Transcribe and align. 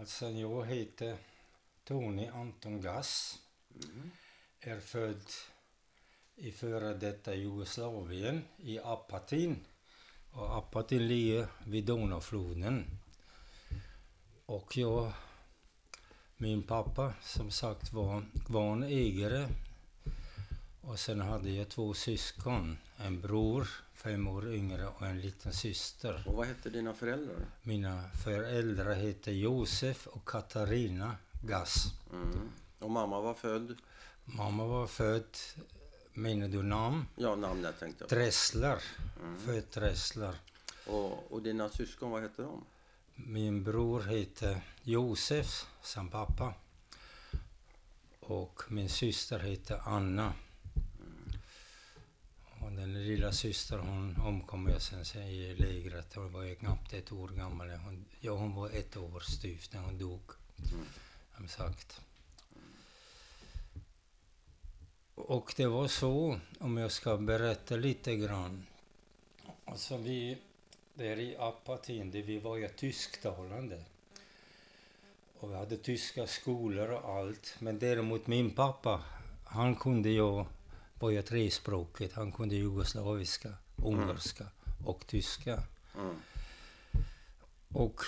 Alltså, 0.00 0.30
jag 0.30 0.66
heter 0.66 1.16
Tony 1.84 2.26
Anton 2.26 2.80
Gass. 2.80 3.38
Mm. 3.74 4.10
Är 4.60 4.80
född 4.80 5.22
i 6.36 6.52
före 6.52 6.94
detta 6.94 7.34
Jugoslavien, 7.34 8.44
i 8.56 8.78
Apatin. 8.78 9.56
Och 10.32 10.56
Apatin 10.56 11.08
ligger 11.08 11.46
vid 11.66 11.84
Donaufloden. 11.84 12.98
Och 14.46 14.76
jag, 14.76 15.12
min 16.36 16.62
pappa 16.62 17.14
som 17.22 17.50
sagt 17.50 17.92
var 17.92 18.24
kvarnägare. 18.46 19.48
Och 20.80 20.98
sen 20.98 21.20
hade 21.20 21.50
jag 21.50 21.68
två 21.68 21.94
syskon. 21.94 22.78
En 22.96 23.20
bror, 23.20 23.68
fem 24.02 24.28
år 24.28 24.54
yngre, 24.54 24.86
och 24.86 25.06
en 25.06 25.20
liten 25.20 25.52
syster. 25.52 26.22
Och 26.26 26.34
vad 26.34 26.46
hette 26.46 26.70
dina 26.70 26.94
föräldrar? 26.94 27.36
Mina 27.62 28.02
föräldrar 28.24 28.94
heter 28.94 29.32
Josef 29.32 30.06
och 30.06 30.28
Katarina 30.28 31.16
Gass. 31.42 31.84
Mm. 32.12 32.50
Och 32.78 32.90
mamma 32.90 33.20
var 33.20 33.34
född? 33.34 33.76
Mamma 34.24 34.66
var 34.66 34.86
född, 34.86 35.36
menar 36.12 36.48
du 36.48 36.62
namn? 36.62 37.06
Ja, 37.16 37.36
namnet 37.36 37.78
tänkte 37.80 38.02
jag 38.02 38.08
på. 38.08 38.14
Dressler. 38.14 38.82
Mm. 39.22 39.40
Född 39.40 39.64
Dressler. 39.72 40.34
Och, 40.86 41.32
och 41.32 41.42
dina 41.42 41.68
syskon, 41.68 42.10
vad 42.10 42.22
hette 42.22 42.42
de? 42.42 42.64
Min 43.14 43.64
bror 43.64 44.00
heter 44.02 44.60
Josef, 44.82 45.66
som 45.82 46.08
pappa. 46.08 46.54
Och 48.20 48.62
min 48.68 48.88
syster 48.88 49.38
heter 49.38 49.80
Anna. 49.84 50.32
Och 52.70 52.76
den 52.76 53.04
lilla 53.04 53.32
systern 53.32 53.80
hon 53.80 54.16
omkom 54.26 54.68
jag 54.68 54.82
sen 54.82 55.04
sen 55.04 55.22
i 55.22 55.54
lägret. 55.54 56.14
Hon 56.14 56.32
var 56.32 56.42
ju 56.42 56.54
knappt 56.54 56.92
ett 56.92 57.12
år 57.12 57.28
gammal. 57.28 57.70
Hon, 57.70 58.04
ja, 58.20 58.32
hon 58.32 58.54
var 58.54 58.70
ett 58.70 58.96
år 58.96 59.20
styvt 59.20 59.72
när 59.72 59.80
hon 59.80 59.98
dog. 59.98 60.20
Mm. 61.36 61.48
Sagt. 61.48 62.00
Och 65.14 65.54
det 65.56 65.66
var 65.66 65.88
så, 65.88 66.40
om 66.58 66.76
jag 66.76 66.92
ska 66.92 67.16
berätta 67.16 67.76
lite 67.76 68.16
grann. 68.16 68.66
Alltså 69.64 69.96
vi, 69.96 70.38
där 70.94 71.18
i 71.18 71.36
Apatin, 71.36 72.10
där 72.10 72.22
vi 72.22 72.38
var 72.38 72.56
ju 72.56 72.68
tysktalande. 72.68 73.84
Och 75.40 75.50
vi 75.50 75.54
hade 75.54 75.76
tyska 75.76 76.26
skolor 76.26 76.90
och 76.90 77.14
allt. 77.14 77.56
Men 77.58 77.78
däremot 77.78 78.26
min 78.26 78.50
pappa, 78.50 79.04
han 79.44 79.74
kunde 79.74 80.10
ju, 80.10 80.44
var 81.00 81.10
jag 81.10 81.26
trespråkig. 81.26 82.10
Han 82.14 82.32
kunde 82.32 82.54
jugoslaviska, 82.54 83.54
ungerska 83.76 84.44
och 84.84 85.06
tyska. 85.06 85.62
Mm. 85.96 86.16
Och 87.68 88.00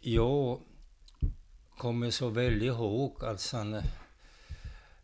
jag 0.00 0.60
kommer 1.78 2.10
så 2.10 2.28
väl 2.28 2.62
ihåg 2.62 3.24
att 3.24 3.40
sen, 3.40 3.82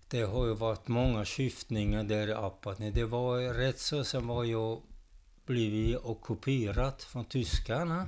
det 0.09 0.23
har 0.23 0.47
ju 0.47 0.55
varit 0.55 0.89
många 0.89 1.25
skiftningar 1.25 2.05
där 2.05 2.29
i 2.29 2.33
Apatny. 2.33 2.91
Det 2.91 3.05
var 3.05 3.55
rätt 3.55 3.79
så, 3.79 4.05
sen 4.05 4.27
var 4.27 4.45
jag 4.45 4.83
blivit 5.47 5.97
ockuperad 5.97 7.03
från 7.03 7.25
tyskarna. 7.25 8.07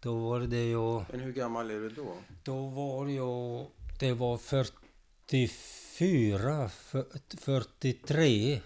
Då 0.00 0.14
var 0.18 0.40
det 0.40 0.64
ju... 0.64 1.04
Men 1.10 1.20
hur 1.20 1.32
gammal 1.32 1.70
är 1.70 1.80
du 1.80 1.88
då? 1.88 2.16
Då 2.42 2.66
var 2.66 3.08
jag, 3.08 3.66
det 4.00 4.12
var 4.12 4.38
45 4.38 5.83
4, 5.98 6.70
43. 7.38 8.60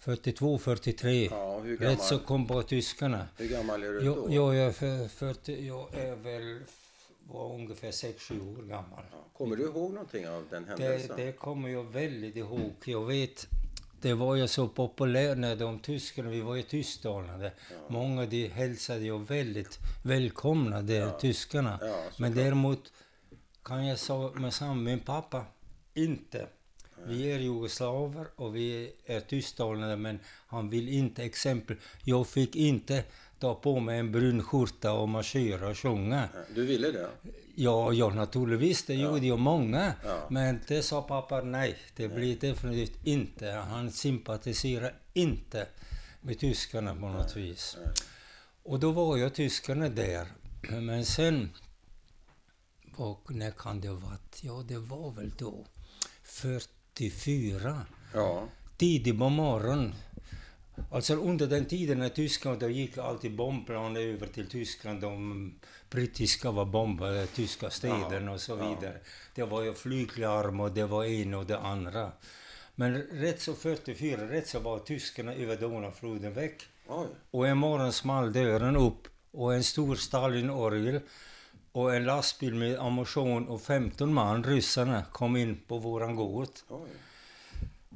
42, 0.00 0.58
43. 0.58 1.28
Ja, 1.30 1.60
hur 1.60 1.76
gammal? 1.76 1.96
Rätt 1.96 2.04
så 2.04 2.18
kom 2.18 2.46
på 2.46 2.62
tyskarna. 2.62 3.28
Hur 3.36 3.48
gammal 3.48 3.82
är 3.82 3.92
du 3.92 4.00
då? 4.00 4.26
Jo, 4.30 4.54
jag, 4.54 4.76
för, 4.76 5.08
40, 5.08 5.66
jag 5.66 5.94
är 5.94 6.16
väl 6.16 6.60
var 7.28 7.54
ungefär 7.54 7.90
6-7 7.90 8.58
år 8.58 8.62
gammal. 8.62 9.04
Ja, 9.10 9.24
kommer 9.32 9.56
du 9.56 9.62
ihåg 9.62 9.92
någonting 9.92 10.28
av 10.28 10.46
den 10.50 10.64
händelsen? 10.64 11.16
Det, 11.16 11.24
det 11.24 11.32
kommer 11.32 11.68
jag 11.68 11.84
väldigt 11.84 12.36
ihåg. 12.36 12.72
Jag 12.84 13.06
vet, 13.06 13.46
det 14.00 14.14
var 14.14 14.34
ju 14.34 14.48
så 14.48 14.68
populärt 14.68 15.38
när 15.38 15.56
de 15.56 15.78
tyskarna, 15.78 16.30
vi 16.30 16.40
var 16.40 16.54
ju 16.54 16.62
tysktalande. 16.62 17.52
Ja. 17.70 17.76
Många 17.88 18.26
de 18.26 18.48
hälsade 18.48 19.00
jag 19.00 19.28
väldigt 19.28 19.78
välkomna, 20.04 20.82
de 20.82 20.94
ja. 20.94 21.10
tyskarna. 21.10 21.80
Men 22.18 22.34
däremot 22.34 22.92
kan 23.62 23.86
jag 23.86 23.98
säga 23.98 24.30
med 24.34 24.54
samma, 24.54 24.74
min 24.74 25.00
pappa 25.00 25.44
inte. 25.94 26.46
Vi 27.06 27.32
är 27.32 27.38
jugoslaver 27.38 28.26
och 28.36 28.56
vi 28.56 28.92
är 29.06 29.20
tysktalande 29.20 29.96
men 29.96 30.18
han 30.46 30.70
vill 30.70 30.88
inte 30.88 31.24
exempel. 31.24 31.76
Jag 32.04 32.26
fick 32.26 32.56
inte 32.56 33.04
ta 33.38 33.54
på 33.54 33.80
mig 33.80 33.98
en 33.98 34.12
brun 34.12 34.42
skjorta 34.42 34.92
och 34.92 35.08
marschera 35.08 35.68
och 35.68 35.78
sjunga. 35.78 36.28
Ja, 36.34 36.40
Du 36.54 36.66
ville 36.66 36.90
det? 36.90 37.08
Ja, 37.54 37.92
ja 37.92 38.08
naturligtvis, 38.08 38.84
det 38.84 38.94
gjorde 38.94 39.26
ju 39.26 39.36
många. 39.36 39.94
Ja. 40.04 40.26
Men 40.30 40.60
det 40.68 40.82
sa 40.82 41.02
pappa 41.02 41.40
nej, 41.40 41.76
det 41.96 42.08
blir 42.08 42.36
definitivt 42.36 43.06
inte. 43.06 43.50
Han 43.50 43.90
sympatiserar 43.90 44.94
inte 45.12 45.66
med 46.20 46.38
tyskarna 46.38 46.94
på 46.94 47.08
något 47.08 47.36
vis. 47.36 47.76
Nej. 47.84 47.94
Och 48.62 48.80
då 48.80 48.92
var 48.92 49.16
ju 49.16 49.30
tyskarna 49.30 49.88
där. 49.88 50.26
Men 50.70 51.04
sen, 51.04 51.50
och 52.96 53.34
när 53.34 53.50
kan 53.50 53.80
det 53.80 53.88
ha 53.88 53.96
varit? 53.96 54.40
Ja, 54.42 54.64
det 54.68 54.78
var 54.78 55.10
väl 55.10 55.32
då 55.38 55.66
44. 56.28 57.86
Ja. 58.14 58.48
Tidigt 58.76 59.18
på 59.18 59.28
morgonen. 59.28 59.94
Alltså 60.90 61.14
under 61.14 61.46
den 61.46 61.64
tiden 61.64 61.98
när 61.98 62.08
tyskarna, 62.08 62.56
då 62.56 62.68
gick 62.68 62.98
alltid 62.98 63.36
bombplan 63.36 63.96
över 63.96 64.26
till 64.26 64.48
Tyskland. 64.48 65.00
De 65.00 65.54
brittiska 65.90 66.50
var 66.50 66.64
bombade 66.64 67.26
tyska 67.26 67.70
städerna 67.70 68.32
och 68.32 68.40
så 68.40 68.52
ja. 68.52 68.68
vidare. 68.68 68.98
Det 69.34 69.42
var 69.42 69.62
ju 69.62 69.74
flyglarm 69.74 70.60
och 70.60 70.72
det 70.72 70.84
var 70.84 71.04
en 71.04 71.34
och 71.34 71.46
det 71.46 71.58
andra. 71.58 72.12
Men 72.74 73.02
rätt 73.02 73.40
så 73.40 73.54
44, 73.54 74.30
rätt 74.30 74.48
så 74.48 74.58
var 74.58 74.78
tyskarna 74.78 75.34
över 75.34 75.56
Donaufloden 75.56 76.34
väck. 76.34 76.62
Oj. 76.88 77.06
Och 77.30 77.48
en 77.48 77.58
morgon 77.58 77.92
small 77.92 78.32
dörren 78.32 78.76
upp 78.76 79.08
och 79.30 79.54
en 79.54 79.64
stor 79.64 79.96
Stalin-orgel 79.96 81.00
och 81.78 81.94
en 81.94 82.04
lastbil 82.04 82.54
med 82.54 82.78
ammunition 82.78 83.48
och 83.48 83.60
15 83.60 84.14
man, 84.14 84.44
ryssarna, 84.44 85.02
kom 85.12 85.36
in 85.36 85.60
på 85.66 85.78
våran 85.78 86.16
gård. 86.16 86.48
Oj. 86.68 86.88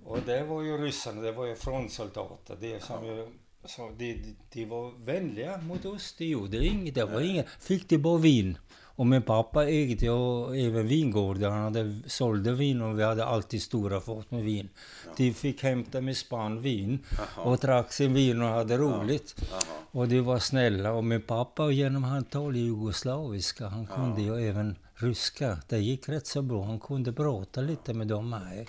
Och 0.04 0.18
det 0.26 0.44
var 0.44 0.62
ju 0.62 0.78
ryssarna, 0.78 1.20
det 1.20 1.32
var 1.32 1.46
ju 1.46 1.54
frontsoldater. 1.54 2.56
Det 2.60 2.82
som 2.82 3.06
ju, 3.06 3.28
så 3.64 3.90
de, 3.98 4.12
de, 4.14 4.36
de 4.52 4.64
var 4.66 5.04
vänliga 5.04 5.58
mot 5.62 5.84
oss, 5.84 6.14
de 6.18 6.24
gjorde 6.26 6.66
inget. 6.66 6.94
Det 6.94 7.04
var 7.04 7.20
inget. 7.20 7.46
Fick 7.60 7.88
de 7.88 7.98
bara 7.98 8.18
vin. 8.18 8.58
Och 8.94 9.06
min 9.06 9.22
pappa 9.22 9.68
ägde 9.68 10.06
ju 10.06 10.66
även 10.66 10.86
vingårdar. 10.88 11.50
Han 11.50 11.62
hade, 11.62 12.00
sålde 12.06 12.52
vin 12.52 12.82
och 12.82 12.98
vi 12.98 13.02
hade 13.02 13.24
alltid 13.24 13.62
stora 13.62 14.00
fat 14.00 14.30
med 14.30 14.44
vin. 14.44 14.68
De 15.16 15.32
fick 15.34 15.62
hämta 15.62 16.00
med 16.00 16.16
spann 16.16 16.62
vin 16.62 16.98
Jaha. 17.18 17.44
och 17.44 17.58
drack 17.58 17.92
sin 17.92 18.14
vin 18.14 18.42
och 18.42 18.48
hade 18.48 18.76
roligt. 18.78 19.34
Jaha. 19.50 19.60
Och 19.90 20.08
de 20.08 20.20
var 20.20 20.38
snälla. 20.38 20.92
Och 20.92 21.04
min 21.04 21.22
pappa, 21.22 21.70
genom 21.70 22.04
han 22.04 22.24
talade 22.24 22.58
jugoslaviska, 22.58 23.66
han 23.68 23.86
Ja. 23.90 23.94
kunde 23.96 24.22
ju 24.22 24.48
även 24.48 24.76
ryska. 24.94 25.58
Det 25.68 25.78
gick 25.78 26.08
rätt 26.08 26.26
så 26.26 26.42
bra. 26.42 26.64
Han 26.64 26.80
kunde 26.80 27.12
prata 27.12 27.60
lite 27.60 27.94
med 27.94 28.06
dem 28.08 28.30
med. 28.30 28.66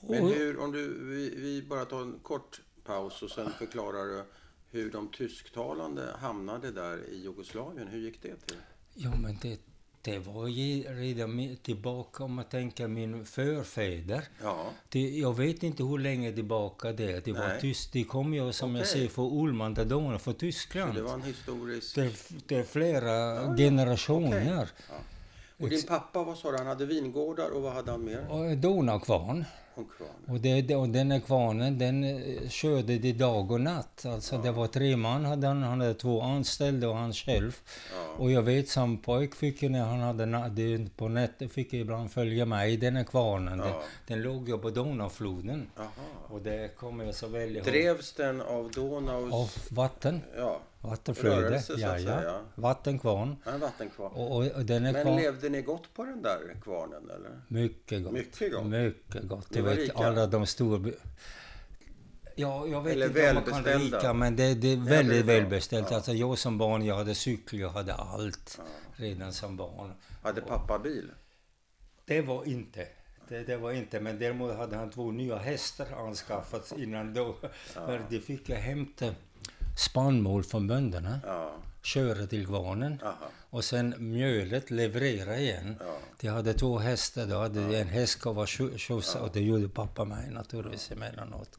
Men 0.00 0.22
Och- 0.22 0.30
hur, 0.30 0.60
om 0.60 0.72
du, 0.72 1.04
vi, 1.04 1.34
vi 1.36 1.62
bara 1.68 1.84
tar 1.84 2.00
en 2.00 2.18
kort 2.22 2.60
paus 2.84 3.22
och 3.22 3.30
sen 3.30 3.50
förklarar 3.58 4.04
du 4.04 4.24
hur 4.70 4.92
de 4.92 5.08
tysktalande 5.08 6.02
hamnade 6.20 6.70
där 6.70 7.10
i 7.10 7.22
Jugoslavien. 7.22 7.88
Hur 7.88 7.98
gick 7.98 8.22
det 8.22 8.36
till? 8.36 8.56
Ja, 8.94 9.10
men 9.16 9.38
det, 9.42 9.60
det 10.02 10.18
var 10.18 10.48
ju 10.48 10.82
redan 10.82 11.56
tillbaka 11.62 12.24
om 12.24 12.34
man 12.34 12.44
tänker 12.44 12.88
min 12.88 13.24
förfäder. 13.24 14.24
Ja, 14.42 14.70
Det, 14.88 15.00
jag 15.00 15.36
vet 15.36 15.62
inte 15.62 15.82
hur 15.82 15.98
länge 15.98 16.32
tillbaka 16.32 16.92
det 16.92 17.12
är. 17.12 17.20
Det 17.20 17.32
var 17.32 17.58
tyst. 17.60 17.92
De 17.92 18.04
kom 18.04 18.34
ju 18.34 18.52
som 18.52 18.74
jag 18.74 18.82
Okej. 18.82 18.92
säger 18.92 19.08
från 19.08 19.46
Ulmandadonerna, 19.46 20.18
från 20.18 20.34
så 20.34 20.40
Tyskland. 20.40 20.94
det 20.94 21.02
var 21.02 21.14
en 21.14 21.22
historisk... 21.22 21.94
Det, 21.94 22.12
det 22.46 22.56
är 22.56 22.64
flera 22.64 23.12
ja. 23.12 23.56
generationer. 23.56 24.70
Ja. 24.88 24.94
Och 25.58 25.68
din 25.68 25.82
pappa, 25.82 26.24
vad 26.24 26.38
sa 26.38 26.50
du, 26.50 26.58
han 26.58 26.66
hade 26.66 26.86
vingårdar 26.86 27.50
och 27.50 27.62
vad 27.62 27.72
hade 27.72 27.90
han 27.90 28.04
mer? 28.04 28.56
Donaukvarn. 28.56 29.44
Och. 29.74 29.86
Och, 30.28 30.40
det, 30.40 30.76
och 30.76 30.88
den 30.88 31.10
här 31.10 31.20
kvarnen, 31.20 31.78
den 31.78 32.04
eh, 32.04 32.48
körde 32.48 32.98
de 32.98 33.12
dag 33.12 33.50
och 33.50 33.60
natt. 33.60 34.06
Alltså 34.06 34.38
det 34.38 34.50
var 34.52 34.66
tre 34.66 34.96
man, 34.96 35.24
hade 35.24 35.46
han, 35.46 35.62
han 35.62 35.80
hade 35.80 35.94
två 35.94 36.22
anställda 36.22 36.88
och 36.88 36.96
han 36.96 37.12
själv. 37.12 37.56
Ja. 37.94 38.22
Och 38.24 38.30
jag 38.30 38.42
vet 38.42 38.68
som 38.68 38.98
pojk 38.98 39.34
fick 39.34 39.62
när 39.62 39.84
han 39.84 40.00
hade 40.00 40.26
på 40.96 41.08
nätet 41.08 41.52
fick 41.52 41.72
jag 41.72 41.80
ibland 41.80 42.10
följa 42.12 42.44
med 42.44 42.70
i 42.70 42.76
den 42.76 42.96
här 42.96 43.04
kvarnen. 43.04 43.58
Den, 43.58 43.68
Ja. 43.68 43.82
den 44.06 44.22
låg 44.22 44.48
ju 44.48 44.58
på 44.58 44.70
Donaufloden. 44.70 45.70
Jaha. 45.76 45.86
Och 46.28 46.40
det 46.40 46.76
kommer 46.76 47.04
jag 47.04 47.14
så 47.14 47.26
väl 47.28 47.56
ihåg. 47.56 47.64
Drevs 47.64 48.12
den 48.12 48.40
av 48.40 48.70
Donaus... 48.70 49.32
Av 49.32 49.50
vatten. 49.68 50.20
Ja, 50.36 50.60
Vattenflöde. 50.82 51.36
Rörelse, 51.36 51.66
så 51.66 51.72
att 51.72 51.80
ja, 51.80 51.98
ja. 51.98 52.20
säga. 52.20 52.40
Vattenkvarn. 52.54 53.36
en 53.44 53.60
vattenkvarn. 53.60 54.12
Och, 54.12 54.36
och, 54.36 54.46
och 54.46 54.64
den 54.64 54.86
är 54.86 54.92
Men 54.92 55.16
levde 55.16 55.48
ni 55.48 55.62
gott 55.62 55.94
på 55.94 56.04
den 56.04 56.22
där 56.22 56.56
kvarnen 56.62 57.10
eller? 57.10 57.40
Mycket 57.48 58.04
gott. 58.04 58.12
Mycket 58.12 58.52
gott. 58.52 58.66
Mycket 58.66 59.22
gott. 59.22 59.46
Du 59.50 59.62
vet 59.62 59.78
rika. 59.78 59.98
alla 59.98 60.26
de 60.26 60.46
stora... 60.46 60.90
Ja, 62.36 62.66
jag 62.66 62.82
vet 62.82 62.92
Eller 62.92 63.06
inte 63.06 63.50
om 63.50 63.50
man 63.50 63.64
kan 63.64 63.80
rika, 63.80 64.12
men 64.12 64.36
det, 64.36 64.54
det 64.54 64.72
är 64.72 64.76
det 64.76 64.90
väldigt 64.90 65.24
välbeställt. 65.24 65.86
Ja. 65.90 65.96
Alltså 65.96 66.12
jag 66.12 66.38
som 66.38 66.58
barn, 66.58 66.84
jag 66.84 66.94
hade 66.94 67.14
cykel, 67.14 67.58
jag 67.58 67.70
hade 67.70 67.94
allt 67.94 68.60
redan 68.96 69.32
som 69.32 69.56
barn. 69.56 69.92
Hade 70.22 70.40
pappa 70.40 70.78
bil? 70.78 71.10
Det 72.04 72.20
var 72.20 72.44
inte. 72.44 72.86
Det, 73.28 73.42
det 73.42 73.56
var 73.56 73.72
inte, 73.72 74.00
men 74.00 74.18
däremot 74.18 74.56
hade 74.56 74.76
han 74.76 74.90
två 74.90 75.10
nya 75.10 75.36
hästar 75.36 75.86
anskaffat 75.96 76.72
innan 76.78 77.14
då. 77.14 77.36
För 77.52 78.02
de 78.10 78.20
fick 78.20 78.48
jag 78.48 78.56
hämta 78.56 79.14
spannmål 79.82 80.42
från 80.44 80.66
bönderna, 80.66 81.20
Ja. 81.26 81.52
köra 81.82 82.26
till 82.26 82.46
kvarnen 82.46 82.98
Aha. 83.02 83.30
och 83.50 83.64
sen 83.64 83.94
mjölet 83.98 84.70
leverera 84.70 85.38
igen. 85.38 85.76
Ja. 85.80 85.96
De 86.20 86.28
hade 86.28 86.54
två 86.54 86.78
hästar, 86.78 87.26
då 87.26 87.36
hade 87.38 87.68
de 87.68 87.76
en 87.76 87.88
häst 87.88 88.26
och 88.26 88.34
var 88.34 88.46
tjo- 88.46 88.76
tjosa 88.76 89.20
och 89.22 89.30
det 89.32 89.40
gjorde 89.40 89.68
pappa 89.68 90.04
mig 90.04 90.30
naturligtvis 90.30 90.90
emellanåt. 90.90 91.58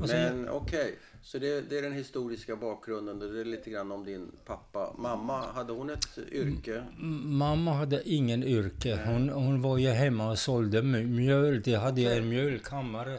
Och 0.00 0.08
Men 0.08 0.48
okej, 0.48 0.98
så 1.22 1.38
det, 1.38 1.60
det 1.60 1.78
är 1.78 1.82
den 1.82 1.92
historiska 1.92 2.56
bakgrunden. 2.56 3.18
Det 3.18 3.40
är 3.40 3.44
lite 3.44 3.70
grann 3.70 3.92
om 3.92 4.04
din 4.04 4.30
pappa. 4.46 4.94
Mamma, 4.98 5.46
hade 5.52 5.72
hon 5.72 5.90
ett 5.90 6.18
yrke? 6.32 6.84
Mamma 7.24 7.72
hade 7.72 8.08
ingen 8.10 8.42
yrke. 8.44 8.98
Hon, 9.06 9.28
hon 9.28 9.62
var 9.62 9.78
ju 9.78 9.88
hemma 9.88 10.30
och 10.30 10.38
sålde 10.38 10.80
mj- 10.82 11.06
mjöl. 11.06 11.62
De 11.62 11.74
hade 11.74 12.02
Okej. 12.06 12.18
en 12.18 12.28
mjölkammare. 12.28 13.18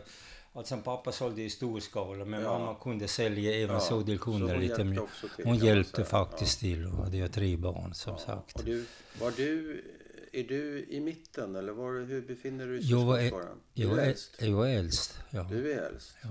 Alltså 0.58 0.78
pappa 0.78 1.12
sålde 1.12 1.42
i 1.42 1.50
stor 1.50 1.80
skala, 1.80 2.26
men 2.26 2.42
Ja. 2.42 2.60
mamma 2.60 2.76
kunde 2.76 3.08
sälja 3.08 3.54
även 3.54 3.76
Ja, 3.76 3.80
så 3.82 4.04
till 4.04 4.18
så 4.18 4.24
kunder 4.24 4.54
hon 4.54 4.60
lite 4.60 4.82
hjälpte 4.82 5.02
också 5.02 5.28
till, 5.36 5.46
Hon 5.46 5.58
hjälpte 5.58 6.04
faktiskt 6.06 6.60
till 6.60 6.86
och 6.86 6.92
hade 6.94 7.18
ju 7.18 7.28
tre 7.28 7.58
barn 7.58 7.94
som 7.94 8.18
sagt. 8.18 8.56
Och 8.56 8.64
du, 8.66 8.86
var 9.22 9.32
du, 9.38 9.84
är 10.32 10.44
du 10.44 10.86
i 10.90 11.00
mitten 11.00 11.56
eller 11.56 11.72
var, 11.74 12.06
hur 12.06 12.22
befinner 12.22 12.66
du 12.66 12.78
dig 12.78 12.86
i 12.86 12.92
Jag 12.92 13.06
var, 13.06 13.20
syskonskaran? 13.20 13.58
jag, 13.74 13.92
är 13.92 13.98
är, 13.98 14.08
äldst? 14.08 14.36
jag 14.42 14.72
är 14.72 14.78
äldst. 14.80 15.20
Ja. 15.30 15.44
Du 15.50 15.72
är 15.74 15.78
äldst. 15.88 16.16
Ja. 16.24 16.30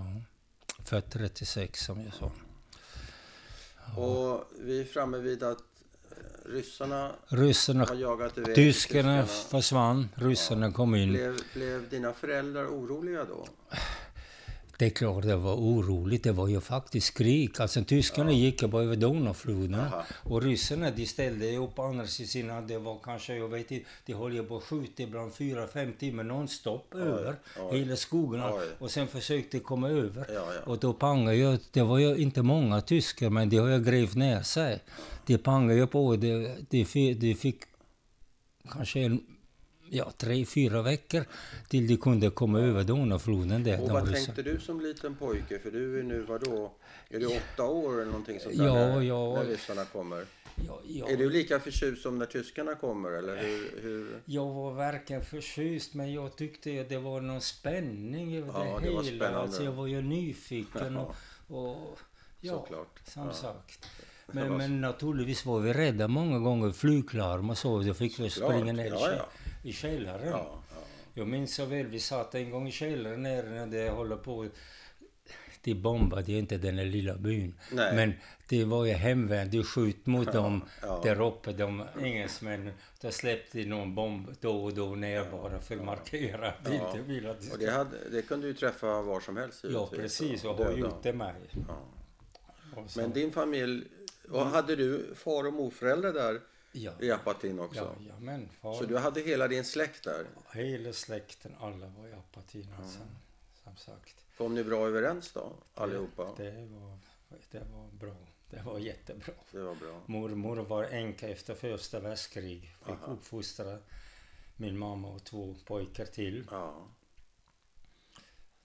Född 0.84 1.10
36 1.10 1.80
som 1.84 2.00
jag 2.04 2.14
sa. 2.14 2.30
Och 4.00 4.44
vi 4.60 4.80
är 4.80 4.84
framme 4.84 5.18
vid 5.18 5.42
att 5.42 5.58
eh, 6.10 6.48
ryssarna 6.50 7.12
Ryssarna, 7.28 7.84
har 7.84 7.94
jagat 7.94 8.38
iväg 8.38 8.54
tyskarna 8.54 9.26
försvann, 9.26 10.08
ryssarna 10.14 10.72
kom 10.72 10.94
in. 10.94 11.08
Blev, 11.12 11.40
blev 11.54 11.88
dina 11.88 12.12
föräldrar 12.12 12.66
oroliga 12.66 13.24
då? 13.24 13.46
Det 14.78 14.86
är 14.86 14.90
klart 14.90 15.22
det 15.22 15.36
var 15.36 15.54
oroligt. 15.54 16.24
Det 16.24 16.32
var 16.32 16.48
ju 16.48 16.60
faktiskt 16.60 17.18
krig. 17.18 17.50
Alltså 17.58 17.84
tyskarna 17.84 18.32
gick 18.32 18.62
ju 18.62 18.68
bara 18.68 18.82
över 18.82 18.96
Donaufloden. 18.96 19.74
Aha. 19.80 20.04
Och 20.22 20.42
ryssarna 20.42 20.90
de 20.90 21.06
ställde 21.06 21.56
upp 21.56 21.78
andra 21.78 22.06
sidan. 22.06 22.66
Det 22.66 22.78
var 22.78 22.98
kanske, 23.02 23.36
jag 23.36 23.48
vet 23.48 23.70
inte, 23.70 23.86
de 24.06 24.12
höll 24.14 24.34
ju 24.34 24.42
på 24.42 24.56
att 24.56 24.62
skjuta 24.62 25.02
ibland 25.02 25.34
fyra, 25.34 25.66
fem 25.66 25.92
timmar 25.92 26.24
nonstop 26.24 26.94
över 26.94 27.36
oj. 27.70 27.78
hela 27.78 27.96
skogarna. 27.96 28.52
Oj. 28.54 28.68
Och 28.78 28.90
sen 28.90 29.06
försökte 29.06 29.58
komma 29.58 29.88
över. 29.88 30.26
Ja, 30.28 30.34
ja. 30.34 30.72
Och 30.72 30.78
då 30.78 30.92
pangade 30.92 31.36
ju, 31.36 31.58
det 31.72 31.82
var 31.82 31.98
ju 31.98 32.16
inte 32.16 32.42
många 32.42 32.80
tyskar 32.80 33.30
men 33.30 33.48
de 33.48 33.56
har 33.56 33.68
ju 33.68 33.84
grävt 33.84 34.14
ner 34.14 34.42
sig. 34.42 34.82
De 35.26 35.38
pangade 35.38 35.80
ju 35.80 35.86
på, 35.86 36.16
de, 36.16 36.56
de, 36.70 37.14
de 37.14 37.34
fick 37.34 37.60
kanske 38.72 39.00
en, 39.00 39.20
ja, 39.90 40.12
tre, 40.16 40.44
fyra 40.46 40.82
veckor 40.82 41.24
till 41.68 41.86
de 41.86 41.96
kunde 41.96 42.30
komma 42.30 42.60
över 42.60 42.84
Donaufloden 42.84 43.64
där. 43.64 43.82
Och 43.82 43.88
vad 43.90 44.12
tänkte 44.12 44.42
du 44.42 44.60
som 44.60 44.80
liten 44.80 45.14
pojke? 45.16 45.58
För 45.58 45.70
du 45.70 45.98
är 45.98 46.02
nu 46.02 46.22
vadå? 46.22 46.72
Är 47.10 47.20
du 47.20 47.26
åtta 47.26 47.64
år 47.64 47.92
eller 47.92 48.04
någonting 48.04 48.40
sånt 48.40 48.56
där 48.58 48.64
Ja, 48.66 48.74
när, 48.74 49.00
ja. 49.02 49.34
när 49.34 49.44
ryssarna 49.44 49.84
kommer? 49.84 50.24
Ja, 50.66 50.80
ja, 50.88 51.08
Är 51.08 51.16
du 51.16 51.30
lika 51.30 51.60
förtjust 51.60 52.02
som 52.02 52.18
när 52.18 52.26
tyskarna 52.26 52.74
kommer 52.74 53.10
eller 53.10 53.36
hur? 53.36 53.80
hur? 53.82 54.20
Jag 54.24 54.46
var 54.54 54.72
varken 54.72 55.24
förtjust 55.24 55.94
men 55.94 56.12
jag 56.12 56.36
tyckte 56.36 56.80
att 56.80 56.88
det 56.88 56.98
var 56.98 57.20
någon 57.20 57.40
spänning 57.40 58.36
över 58.36 58.48
Ja, 58.52 58.78
det 58.80 58.86
det 58.88 58.94
var 58.94 59.02
hela. 59.02 59.16
spännande. 59.16 59.38
Alltså 59.40 59.64
jag 59.64 59.72
var 59.72 59.86
ju 59.86 60.02
nyfiken 60.02 60.96
och, 60.96 61.14
och 61.48 61.98
ja, 62.40 62.52
Såklart. 62.52 62.98
som 63.04 63.32
sagt. 63.32 63.86
Men, 64.26 64.56
men 64.56 64.80
naturligtvis 64.80 65.46
var 65.46 65.60
vi 65.60 65.72
rädda 65.72 66.08
många 66.08 66.38
gånger. 66.38 66.72
Flyglarm 66.72 67.50
och 67.50 67.58
så. 67.58 67.80
Då 67.82 67.94
fick 67.94 68.20
vi 68.20 68.30
springa 68.30 68.72
ner 68.72 68.86
Ja, 68.86 69.12
ja. 69.12 69.26
I 69.64 69.72
källaren. 69.72 70.28
Ja, 70.28 70.62
ja. 70.74 70.82
Jag 71.14 71.28
minns 71.28 71.54
så 71.54 71.64
väl, 71.64 71.86
vi 71.86 72.00
satt 72.00 72.34
en 72.34 72.50
gång 72.50 72.68
i 72.68 72.72
källaren 72.72 73.22
när 73.22 73.66
det 73.66 73.90
håller 73.90 74.16
på. 74.16 74.48
De 75.62 75.74
bombade 75.74 76.32
ju 76.32 76.38
inte 76.38 76.56
den 76.56 76.78
här 76.78 76.84
lilla 76.84 77.14
byn. 77.14 77.54
Nej. 77.72 77.94
Men 77.94 78.12
det 78.48 78.64
var 78.64 78.84
ju 78.84 78.92
hemvärn, 78.92 79.50
de 79.50 79.62
sköt 79.62 80.06
mot 80.06 80.32
dem 80.32 80.64
ja. 80.82 81.00
där 81.04 81.20
uppe, 81.20 81.52
de 81.52 81.84
engelsmännen. 82.02 82.72
Då 83.00 83.10
släppte 83.10 83.58
de 83.58 83.64
någon 83.64 83.94
bomb 83.94 84.34
då 84.40 84.64
och 84.64 84.74
då 84.74 84.94
ner 84.94 85.30
bara 85.30 85.60
för 85.60 85.76
att 85.76 85.84
markera 85.84 86.48
att 86.48 86.64
de 86.64 86.74
inte 86.74 86.98
ville 87.06 87.30
att 87.30 87.40
de 87.40 87.50
Och 87.50 87.58
det, 87.58 87.70
hade, 87.70 88.08
det 88.12 88.22
kunde 88.22 88.46
ju 88.46 88.54
träffa 88.54 89.02
var 89.02 89.20
som 89.20 89.36
helst 89.36 89.64
Ja, 89.68 89.90
precis. 89.94 90.44
Och 90.44 90.56
har 90.56 90.72
gjort 90.72 91.02
det 91.02 91.12
med. 91.12 91.34
Men 92.96 93.12
din 93.12 93.32
familj, 93.32 93.84
och 94.30 94.46
hade 94.46 94.76
du 94.76 95.14
far 95.14 95.46
och 95.46 95.52
morföräldrar 95.52 96.12
där 96.12 96.40
ja, 96.76 96.92
i 97.00 97.10
Apatin 97.10 97.60
också? 97.60 97.96
ja, 98.08 98.18
men 98.18 98.48
far, 98.48 98.74
Så 98.74 98.84
du 98.84 98.98
hade 98.98 99.20
hela 99.20 99.48
din 99.48 99.64
släkt 99.64 100.04
där? 100.04 100.26
hela 100.52 100.92
släkten, 100.92 101.54
alla 101.60 101.86
var 101.86 102.08
i 102.08 102.12
apatin 102.12 102.68
alltså, 102.78 102.98
som 103.64 103.76
sagt. 103.76 104.16
Kom 104.38 104.54
ni 104.54 104.64
bra 104.64 104.86
överens 104.86 105.32
då, 105.32 105.52
allihopa? 105.74 106.34
Det 106.36 106.50
var, 106.70 106.98
det 107.50 107.58
var 107.72 107.88
bra. 107.92 108.16
Det 108.50 108.62
var 108.62 108.78
jättebra. 108.78 109.32
Det 109.52 109.60
var 109.60 109.74
bra. 109.74 110.00
Mormor 110.06 110.56
var 110.56 110.84
änka 110.84 111.28
efter 111.28 111.54
första 111.54 112.00
världskrig. 112.00 112.60
Fick 112.78 112.88
Aha. 112.88 113.12
uppfostra 113.12 113.78
min 114.56 114.78
mamma 114.78 115.08
och 115.08 115.24
två 115.24 115.56
pojkar 115.64 116.04
till. 116.06 116.46
Ja. 116.50 116.88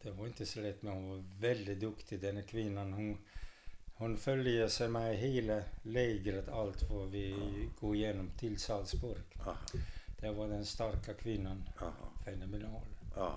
Det 0.02 0.12
var 0.12 0.28
inte 0.28 0.46
så 0.46 0.60
lätt 0.60 0.82
men 0.82 0.94
hon 0.94 1.10
var 1.10 1.24
väldigt 1.40 1.80
duktig 1.80 2.20
den 2.22 2.44
kvinnan. 2.44 2.94
Hon, 2.94 3.18
hon 4.00 4.18
följer 4.18 4.68
sig 4.68 4.88
med 4.90 5.18
hela 5.18 5.62
lägret 5.84 6.50
allt 6.50 6.90
vad 6.90 7.10
vi 7.10 7.36
går 7.80 7.96
igenom 7.96 8.30
till 8.38 8.60
Salzburg. 8.60 9.22
Aha. 9.40 9.56
Det 10.20 10.32
var 10.32 10.48
den 10.48 10.66
starka 10.66 11.14
kvinnan. 11.14 11.64
Aha. 11.82 11.94
Fenomenal. 12.26 12.82
Ja. 13.16 13.34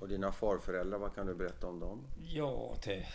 Och 0.00 0.08
dina 0.08 0.32
farföräldrar, 0.32 0.98
vad 0.98 1.14
kan 1.14 1.26
du 1.26 1.34
berätta 1.34 1.66
om 1.66 1.80
dem? 1.80 2.06
Ja, 2.22 2.76
det, 2.84 3.06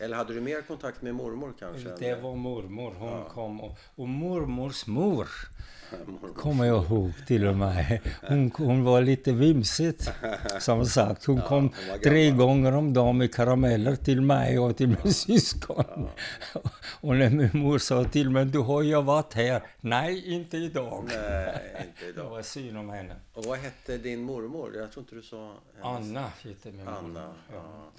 Eller 0.00 0.16
hade 0.16 0.34
du 0.34 0.40
mer 0.40 0.62
kontakt 0.62 1.02
med 1.02 1.14
mormor 1.14 1.52
kanske? 1.58 1.88
det, 1.88 1.96
det 1.98 2.14
var 2.22 2.34
mormor. 2.34 2.94
Hon 2.98 3.08
Ja. 3.08 3.28
kom 3.28 3.60
och, 3.60 3.76
och 3.96 4.08
mormors 4.08 4.86
mor 4.86 5.28
kommer 6.36 6.64
jag 6.64 6.84
ihåg 6.84 7.12
till 7.26 7.46
och 7.46 7.56
med. 7.56 8.00
Hon, 8.28 8.50
hon 8.56 8.84
var 8.84 9.00
lite 9.02 9.32
vimsigt 9.32 10.10
som 10.60 10.86
sagt. 10.86 11.24
Hon 11.24 11.40
kom 11.40 11.62
hon 11.90 11.98
tre 12.04 12.30
gånger 12.30 12.72
om 12.72 12.92
dagen 12.94 13.18
med 13.18 13.34
karameller 13.34 13.96
till 13.96 14.20
mig 14.20 14.58
och 14.58 14.76
till 14.76 14.88
min 14.88 15.12
syskon. 15.14 16.08
Och 17.00 17.16
när 17.16 17.30
min 17.30 17.50
mor 17.52 17.78
sa 17.78 18.04
till 18.04 18.30
mig, 18.30 18.44
du 18.44 18.58
har 18.58 18.82
ju 18.82 19.02
varit 19.02 19.34
här. 19.34 19.62
Nej, 19.80 20.34
inte 20.34 20.56
idag. 20.56 21.04
Nej, 21.06 21.56
inte 21.86 22.04
Det 22.04 22.08
idag. 22.10 22.30
var 22.30 22.42
synd 22.42 22.78
om 22.78 22.90
henne. 22.90 23.16
Och 23.34 23.44
vad 23.44 23.58
hette 23.58 23.98
din 23.98 24.22
mormor? 24.22 24.76
Jag 24.76 24.92
tror 24.92 25.02
inte 25.02 25.14
du 25.14 25.22
sa 25.22 25.52
hennes. 25.82 26.08
Anna 26.10 26.20
hette 26.42 26.70
min 26.72 26.88
Anna. 26.88 27.00
mormor. 27.02 27.32
Ja. 27.52 27.90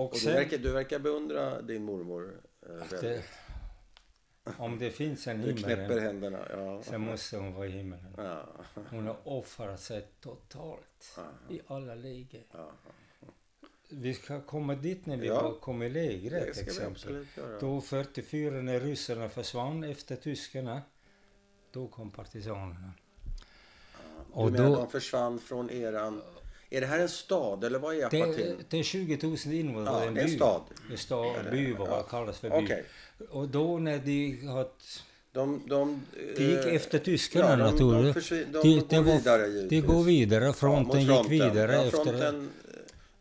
Ja. 0.00 0.04
Och 0.04 0.06
Och 0.06 0.12
du 0.14 0.18
sen, 0.20 0.34
verkar, 0.34 0.58
du 0.58 0.72
verkar 0.72 0.98
beundra 0.98 1.62
din 1.62 1.84
mormor 1.84 2.40
eh, 2.62 3.00
det, 3.00 3.22
om 4.58 4.78
det 4.78 4.90
finns 4.90 5.26
en 5.26 5.42
Du 5.42 5.56
knäpper 5.56 5.76
himmel 5.82 6.00
händerna. 6.00 6.46
Ja. 6.50 6.82
så 6.82 6.98
måste 6.98 7.36
hon 7.36 7.54
vara 7.54 7.66
i 7.66 7.70
himmelen. 7.70 8.14
Ja. 8.16 8.46
Hon 8.90 9.06
har 9.06 9.16
offrat 9.28 9.80
sig 9.80 10.06
totalt 10.20 11.18
i 11.50 11.60
alla 11.66 11.94
läger. 11.94 12.42
Ja. 12.52 12.70
Vi 13.88 14.14
ska 14.14 14.40
komma 14.40 14.74
dit 14.74 15.06
när 15.06 15.16
vi 15.16 15.26
Ja. 15.26 15.54
kom 15.60 15.82
i 15.82 15.88
lägret 15.88 16.58
exempel. 16.58 17.26
Då 17.60 17.80
44 17.80 18.50
när 18.62 18.80
ryssarna 18.80 19.28
försvann 19.28 19.84
efter 19.84 20.16
tyskarna. 20.16 20.82
Då 21.72 21.88
kom 21.88 22.10
partisanerna. 22.10 22.92
Du 24.26 24.32
Och 24.32 24.52
menar 24.52 24.68
då, 24.70 24.76
de 24.76 24.90
försvann 24.90 25.38
från 25.38 25.70
eran... 25.70 26.22
Är 26.70 26.80
det 26.80 26.86
här 26.86 26.98
en 26.98 27.08
stad 27.08 27.64
eller 27.64 27.78
vad 27.78 27.94
är 27.94 28.10
det, 28.10 28.22
Apatin? 28.22 28.56
det 28.68 28.78
är 28.78 28.82
20 28.82 29.18
000 29.22 29.36
invånare. 29.54 30.04
Ja, 30.04 30.10
det 30.10 30.20
är 30.20 30.24
en 30.24 30.30
stad. 30.30 30.60
En 30.90 30.98
stad, 30.98 31.50
by 31.50 31.72
var 31.72 31.86
Ja. 31.88 32.02
kallas 32.02 32.38
för 32.38 32.50
by. 32.50 32.56
Okej. 32.64 32.84
Och 33.30 33.48
då 33.48 33.78
när 33.78 33.98
de 33.98 34.46
har 34.46 34.66
De, 35.32 35.62
de, 35.68 36.02
Det 36.36 36.42
gick 36.42 36.66
eh, 36.66 36.74
efter 36.74 36.98
tyskarna 36.98 37.50
ja, 37.50 37.56
de, 37.56 37.78
de, 37.78 37.92
naturligtvis. 37.92 38.28
de, 38.28 38.44
Det- 38.44 38.52
går 38.52 38.86
det 38.88 39.00
var- 39.00 39.16
vidare 39.18 39.42
Det 39.42 39.48
givetvis. 39.48 39.84
går 39.84 40.02
vidare, 40.02 40.44
Ja, 40.44 40.52
fronten, 40.52 41.00
gick 41.00 41.08
fronten. 41.10 41.30
vidare 41.30 41.72
Ja, 41.72 41.82
efter... 41.84 42.04
fronten, 42.04 42.50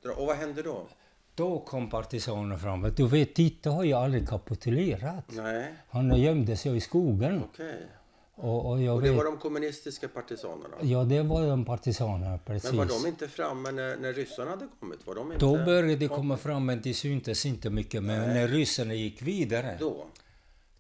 eh, 0.06 0.12
och 0.12 0.26
vad 0.28 0.36
hände 0.36 0.62
då? 0.64 0.88
Då 1.36 1.60
kom 1.60 1.90
partisanerna 1.90 2.58
fram. 2.58 2.92
Du 2.96 3.08
vet, 3.08 3.34
Titta 3.36 3.70
har 3.70 3.84
ju 3.84 3.94
aldrig 3.94 4.30
kapitulerat. 4.30 5.26
Nej, 5.28 5.74
Han 5.90 6.22
gömde 6.22 6.58
sig 6.58 6.78
i 6.78 6.82
skogen. 6.82 7.44
okej. 7.54 7.76
Och, 8.42 8.66
och 8.66 8.72
Och 8.72 8.80
det 8.80 9.10
vet, 9.10 9.18
var 9.18 9.26
de 9.26 9.38
kommunistiska 9.38 10.08
partisanerna? 10.08 10.76
Ja, 10.82 11.04
det 11.04 11.22
var 11.24 11.48
de 11.48 11.66
partisanerna, 11.66 12.40
precis. 12.46 12.72
Men 12.72 12.78
var 12.78 12.86
de 12.86 13.08
inte 13.08 13.28
framme 13.28 13.72
när, 13.72 13.98
när 13.98 14.14
ryssarna 14.14 14.50
hade 14.50 14.68
kommit? 14.80 15.08
Var 15.08 15.16
de 15.16 15.32
inte... 15.32 15.46
Då 15.46 15.66
började 15.66 15.96
det 15.96 16.08
komma 16.08 16.38
fram, 16.38 16.66
men 16.66 16.82
det 16.82 16.94
syntes 16.94 17.46
inte 17.46 17.70
mycket. 17.70 18.04
Men 18.04 18.22
Nej. 18.22 18.34
när 18.34 18.48
ryssarna 18.48 18.94
gick 18.94 19.22
vidare, 19.22 19.78
då, 19.80 20.06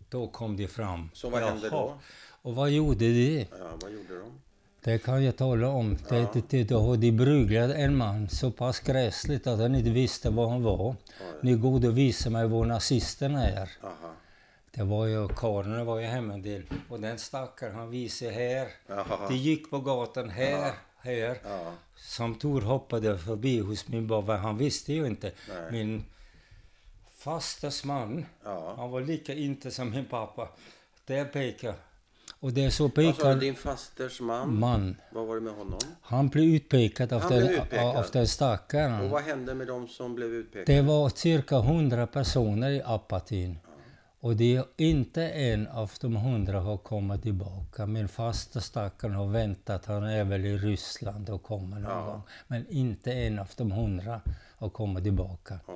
Då? 0.09 0.27
kom 0.27 0.57
de 0.57 0.67
fram. 0.67 1.09
Så 1.13 1.29
vad 1.29 1.41
hände 1.41 1.69
då? 1.69 1.93
Och 2.41 2.55
vad 2.55 2.69
gjorde 2.69 2.99
de? 3.13 3.39
Ja, 3.39 3.69
vad 3.81 3.91
gjorde 3.91 4.19
de? 4.19 4.31
Det 4.83 4.97
kan 4.97 5.23
jag 5.23 5.35
tala 5.35 5.67
om. 5.67 5.97
Det, 6.09 6.27
det, 6.33 6.49
det, 6.49 6.63
då 6.63 6.95
de 6.95 7.11
bruglat 7.11 7.71
en 7.71 7.95
man 7.97 8.29
så 8.29 8.51
pass 8.51 8.79
gräsligt 8.79 9.47
att 9.47 9.59
han 9.59 9.75
inte 9.75 9.89
visste 9.89 10.29
vad 10.29 10.49
han 10.49 10.63
var. 10.63 10.87
Oj. 10.89 10.95
Ni 11.41 11.53
går 11.53 11.87
och 11.87 11.97
visar 11.97 12.29
mig 12.31 12.47
var 12.47 12.65
nazisterna 12.65 13.45
är. 13.45 13.69
Aha. 13.83 14.13
Det 14.71 14.83
var 14.83 15.05
ju, 15.05 15.27
karlarna 15.27 15.83
var 15.83 15.99
ju 15.99 16.05
hemma 16.05 16.33
en 16.33 16.41
del. 16.41 16.63
Och 16.89 16.99
den 16.99 17.17
stackaren 17.19 17.75
han 17.75 17.89
visade 17.89 18.31
här. 18.31 18.67
Jaha. 18.87 19.27
De 19.29 19.35
gick 19.35 19.69
på 19.69 19.79
gatan 19.79 20.29
här, 20.29 20.73
här. 20.97 21.37
Ja. 21.43 21.71
Som 21.95 22.35
Tor 22.35 22.61
hoppade 22.61 23.17
förbi 23.17 23.59
hos 23.59 23.87
min 23.87 24.07
baba. 24.07 24.37
Han 24.37 24.57
visste 24.57 24.93
ju 24.93 25.07
inte. 25.07 25.31
Nej. 25.49 25.71
Min 25.71 26.03
fasters 27.17 27.83
man, 27.83 28.25
han 28.77 28.91
var 28.91 29.01
lika 29.01 29.33
inte 29.33 29.71
som 29.71 29.89
min 29.91 30.05
pappa. 30.05 30.49
Där 31.05 31.25
pekar. 31.25 31.73
Och 32.39 32.53
det 32.53 32.65
är 32.65 32.69
så 32.69 32.89
pekar 32.89 33.35
din 33.35 33.55
fasters 33.55 34.21
man? 34.21 34.59
man. 34.59 34.95
Vad 35.11 35.27
var 35.27 35.35
det 35.35 35.41
med 35.41 35.53
honom? 35.53 35.79
Han 36.01 36.27
blev 36.29 36.45
utpekad 36.45 37.13
av 37.13 37.21
den, 37.21 37.29
blev 37.29 37.51
utpekad. 37.51 37.95
av 37.97 38.05
den 38.11 38.21
Och 38.21 38.29
stackaren. 38.29 39.09
vad 39.09 39.21
hände 39.21 39.53
med 39.53 39.67
de 39.67 39.87
som 39.87 40.15
blev 40.15 40.33
utpekade? 40.33 40.77
Det 40.77 40.81
var 40.87 41.09
cirka 41.09 41.57
100 41.57 42.07
personer 42.07 42.69
i 42.69 42.81
Apatin. 42.85 43.59
Och 44.21 44.35
det 44.35 44.55
är 44.55 44.65
inte 44.77 45.29
en 45.29 45.67
av 45.67 45.91
de 46.01 46.15
hundra 46.15 46.59
har 46.59 46.77
kommit 46.77 47.21
tillbaka. 47.23 47.85
Min 47.85 48.07
fasta 48.07 48.61
stackaren 48.61 49.15
har 49.15 49.27
väntat, 49.27 49.85
han 49.85 50.03
är 50.03 50.23
väl 50.23 50.45
i 50.45 50.57
Ryssland 50.57 51.29
och 51.29 51.43
kommer 51.43 51.79
någon 51.79 51.91
Ja. 51.91 52.05
gång. 52.05 52.21
Men 52.47 52.67
inte 52.69 53.11
en 53.13 53.39
av 53.39 53.49
de 53.57 53.71
hundra 53.71 54.21
har 54.57 54.69
kommit 54.69 55.03
tillbaka. 55.03 55.59
Oj. 55.67 55.73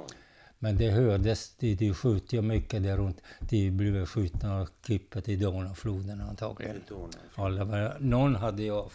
Men 0.60 0.78
det 0.78 0.90
hördes, 0.92 1.56
de, 1.60 1.76
de 1.76 1.94
skjuter 1.94 2.36
ju 2.38 2.42
mycket 2.42 2.84
där 2.84 2.98
runt. 2.98 3.22
De 3.40 3.72
blev 3.72 4.06
skjutna 4.06 4.62
och 4.62 4.70
klippet 4.82 5.30
i 5.30 5.36
Donafloden 5.36 6.22
antagligen. 6.22 6.76
Alla, 7.36 7.94
någon 8.00 8.36
hade 8.36 8.64
jag 8.64 8.92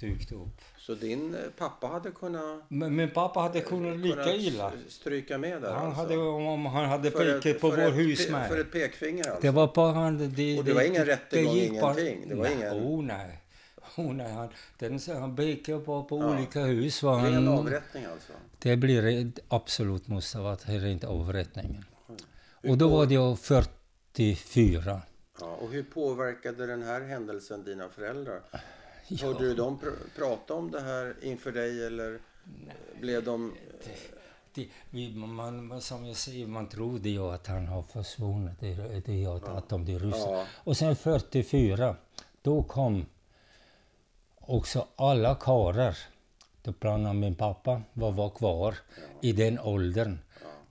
dykt 0.00 0.32
upp. 0.32 0.60
Så 0.86 0.94
din 0.94 1.34
eh, 1.34 1.40
pappa 1.58 1.86
hade 1.86 2.10
kunnat, 2.10 2.62
Men 2.68 2.96
min 2.96 3.10
pappa 3.10 3.40
hade 3.40 3.60
kunnat 3.60 3.96
lika 3.98 4.32
illa. 4.34 4.72
stryka 4.88 5.38
med 5.38 5.62
där 5.62 5.72
Han 5.72 5.86
alltså? 5.86 6.02
hade, 6.02 6.16
om 6.16 6.66
han 6.66 6.84
hade 6.88 7.10
pekat 7.10 7.60
på 7.60 7.70
vår 7.70 7.78
ett 7.78 7.84
pe- 7.92 7.96
husmär. 7.96 8.48
För 8.48 8.60
ett 8.60 8.72
pekfinger 8.72 9.26
alltså? 9.30 9.40
Det 9.42 9.50
var 9.50 9.72
bara 9.74 9.92
han... 9.92 10.18
Det, 10.34 10.58
Och 10.58 10.64
det 10.64 10.72
var 10.72 10.82
ingen 10.82 11.04
rättegång, 11.04 11.56
ingenting? 11.56 12.28
Det 12.28 12.34
var 12.34 12.42
nej, 12.44 12.52
ingen- 12.54 12.72
Oh, 12.72 13.02
nej. 13.04 13.38
Oh, 13.96 14.12
nej. 14.14 14.32
Han, 14.32 14.48
den, 14.78 15.00
han 15.20 15.36
pekade 15.36 15.78
bara 15.78 16.02
på 16.02 16.18
Ja. 16.18 16.30
olika 16.36 16.60
hus. 16.60 17.02
Var 17.02 17.18
han, 17.18 17.48
avrättning 17.48 18.04
alltså? 18.04 18.32
det 18.58 18.76
blir 18.76 19.32
absolut 19.48 20.08
måste 20.08 20.38
ha 20.38 20.44
varit 20.44 20.68
rent 20.68 21.04
avrättningen. 21.04 21.84
Och 22.68 22.78
då 22.78 22.88
var 22.88 23.06
det 23.06 23.14
jag 23.14 23.38
44. 23.38 25.00
Ja, 25.40 25.46
och 25.60 25.70
hur 25.70 25.82
påverkade 25.82 26.66
den 26.66 26.82
här 26.82 27.00
händelsen 27.00 27.64
dina 27.64 27.88
föräldrar? 27.88 28.40
Ja. 29.08 29.26
Hörde 29.26 29.38
du 29.44 29.54
dem 29.54 29.78
pr- 29.78 30.16
prata 30.18 30.54
om 30.54 30.70
det 30.70 30.80
här 30.80 31.16
inför 31.22 31.52
dig 31.52 31.86
eller 31.86 32.18
blev 33.00 33.24
de... 33.24 33.54
Det, 34.54 34.68
vi, 34.90 35.14
man, 35.14 35.80
som 35.80 36.06
jag 36.06 36.16
säger, 36.16 36.46
man 36.46 36.68
trodde 36.68 37.08
ju 37.08 37.20
att 37.34 37.46
han 37.46 37.66
har 37.68 37.82
försvunnit. 37.82 38.60
Det, 38.60 39.00
det, 39.06 39.26
att, 39.26 39.48
att 39.48 39.68
de 39.68 39.84
blir 39.84 39.98
ryssar. 39.98 40.32
Ja, 40.32 40.44
Och 40.64 40.76
sen 40.76 40.96
44, 40.96 41.96
då 42.42 42.62
kom 42.62 43.06
också 44.40 44.86
alla 44.96 45.34
karlar. 45.34 45.96
Bland 46.80 47.06
annat 47.06 47.16
min 47.16 47.34
pappa 47.34 47.82
var, 47.92 48.12
var 48.12 48.30
kvar 48.30 48.74
i 49.20 49.32
den 49.32 49.58
åldern. 49.58 50.18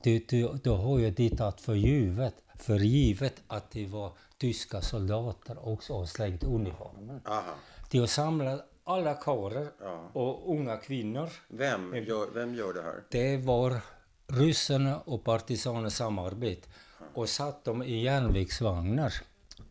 Då, 0.03 0.19
då, 0.29 0.57
då 0.63 0.75
har 0.75 1.11
de 1.11 1.29
tagit 1.29 1.61
för 1.61 1.75
givet, 1.75 2.35
för 2.55 2.79
givet 2.79 3.41
att 3.47 3.71
det 3.71 3.85
var 3.85 4.11
tyska 4.37 4.81
soldater 4.81 5.67
också 5.67 5.93
och 5.93 6.09
slängt 6.09 6.43
uniformen. 6.43 7.21
aha. 7.25 7.53
De 7.91 7.97
har 7.99 8.07
samlat 8.07 8.65
alla 8.83 9.13
karlar 9.13 9.67
Ja. 9.81 10.09
och 10.13 10.51
unga 10.55 10.77
kvinnor. 10.77 11.29
Vem 11.47 11.95
gör, 11.95 12.27
vem 12.33 12.55
gör 12.55 12.73
det 12.73 12.81
här? 12.81 13.03
Det 13.09 13.37
var 13.37 13.81
ryssarna 14.27 14.99
och 14.99 15.23
partisanerna 15.23 15.89
samarbete 15.89 16.67
och 17.13 17.29
satt 17.29 17.63
dem 17.65 17.83
i 17.83 18.03
järnvägsvagnar. 18.03 19.13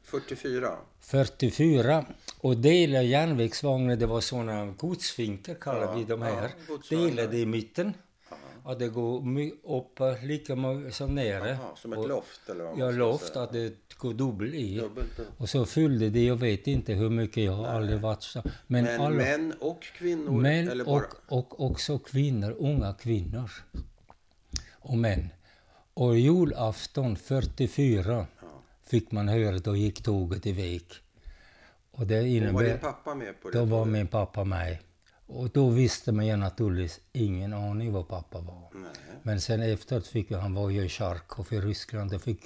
44? 0.03 0.77
44 1.01 2.05
och 2.41 2.57
delade 2.57 3.05
järnvägsvagnar, 3.05 3.97
det 3.97 4.07
var 4.07 4.21
såna 4.21 4.67
godsfinkar 4.67 5.55
kallar 5.55 5.81
Ja, 5.83 5.93
vi 5.95 6.05
de 6.05 6.23
ja, 6.23 6.29
här. 6.29 6.51
godsvagnar. 6.69 7.07
delade 7.07 7.39
i 7.39 7.47
mitten. 7.47 7.95
Och 8.65 8.79
det 8.79 8.89
går 8.89 9.23
upp 9.65 10.01
lika 10.23 10.57
mycket 10.57 10.95
som 10.95 11.15
nere. 11.15 11.53
Aha, 11.53 11.73
som 11.77 11.93
ett 11.93 11.99
och, 11.99 12.09
loft 12.09 12.49
eller 12.49 12.65
vad 12.65 12.79
man 12.79 12.87
Ja, 12.87 12.91
loft, 12.91 13.27
säga. 13.33 13.43
att 13.43 13.53
det 13.53 13.75
går 13.99 14.15
dubbel 14.15 14.55
i. 14.55 14.77
Dubbelt 14.81 15.19
upp. 15.19 15.41
Och 15.41 15.49
så 15.49 15.67
fyllde 15.67 16.11
det, 16.11 16.25
jag 16.25 16.37
vet 16.37 16.67
inte 16.67 16.93
hur 16.93 17.11
mycket, 17.11 17.45
jag 17.45 17.53
har 17.53 17.67
aldrig 17.67 18.01
varit 18.01 18.23
så. 18.23 18.43
Men, 18.67 18.85
Men 18.85 19.01
alla, 19.01 19.11
män 19.17 19.55
och 19.61 19.83
kvinnor? 19.83 20.41
män 20.41 20.69
eller 20.69 20.89
och, 20.89 21.01
bara... 21.01 21.39
och 21.39 21.61
också 21.65 21.99
kvinnor, 21.99 22.57
unga 22.59 22.93
kvinnor. 22.95 23.51
Och 24.73 24.99
män. 24.99 25.29
Och 25.95 26.19
julafton 26.19 27.17
44 27.17 28.27
Ja. 28.41 28.47
fick 28.87 29.11
man 29.13 29.29
höra, 29.29 29.59
då 29.59 29.77
gick 29.77 30.03
tåget 30.03 30.47
iväg. 30.47 30.83
Och 31.93 32.07
det 32.07 32.17
Och 32.19 32.23
var 32.23 32.27
innebär... 32.29 32.65
din 32.65 32.79
pappa 32.79 33.15
med 33.15 33.41
på 33.43 33.51
det? 33.51 33.59
Då 33.59 33.65
var 33.65 33.85
min 33.85 34.07
pappa 34.07 34.45
med. 34.45 34.79
Och 35.33 35.51
då 35.51 35.69
visste 35.69 36.13
man 36.13 36.27
ju 36.27 36.37
naturligtvis 36.37 37.01
ingen 37.13 37.53
aning 37.53 37.93
vad 37.93 38.09
pappa 38.09 38.41
var. 38.41 38.69
Nej. 38.75 38.91
Men 39.23 39.41
sen 39.41 39.63
efteråt 39.63 40.07
fick 40.07 40.33
han 40.33 40.55
var 40.55 40.71
ju 40.71 40.85
i 40.85 40.89
Charkov 40.89 41.47
i 41.51 41.61
Ryssland 41.61 42.15
och 42.15 42.23
fick 42.23 42.43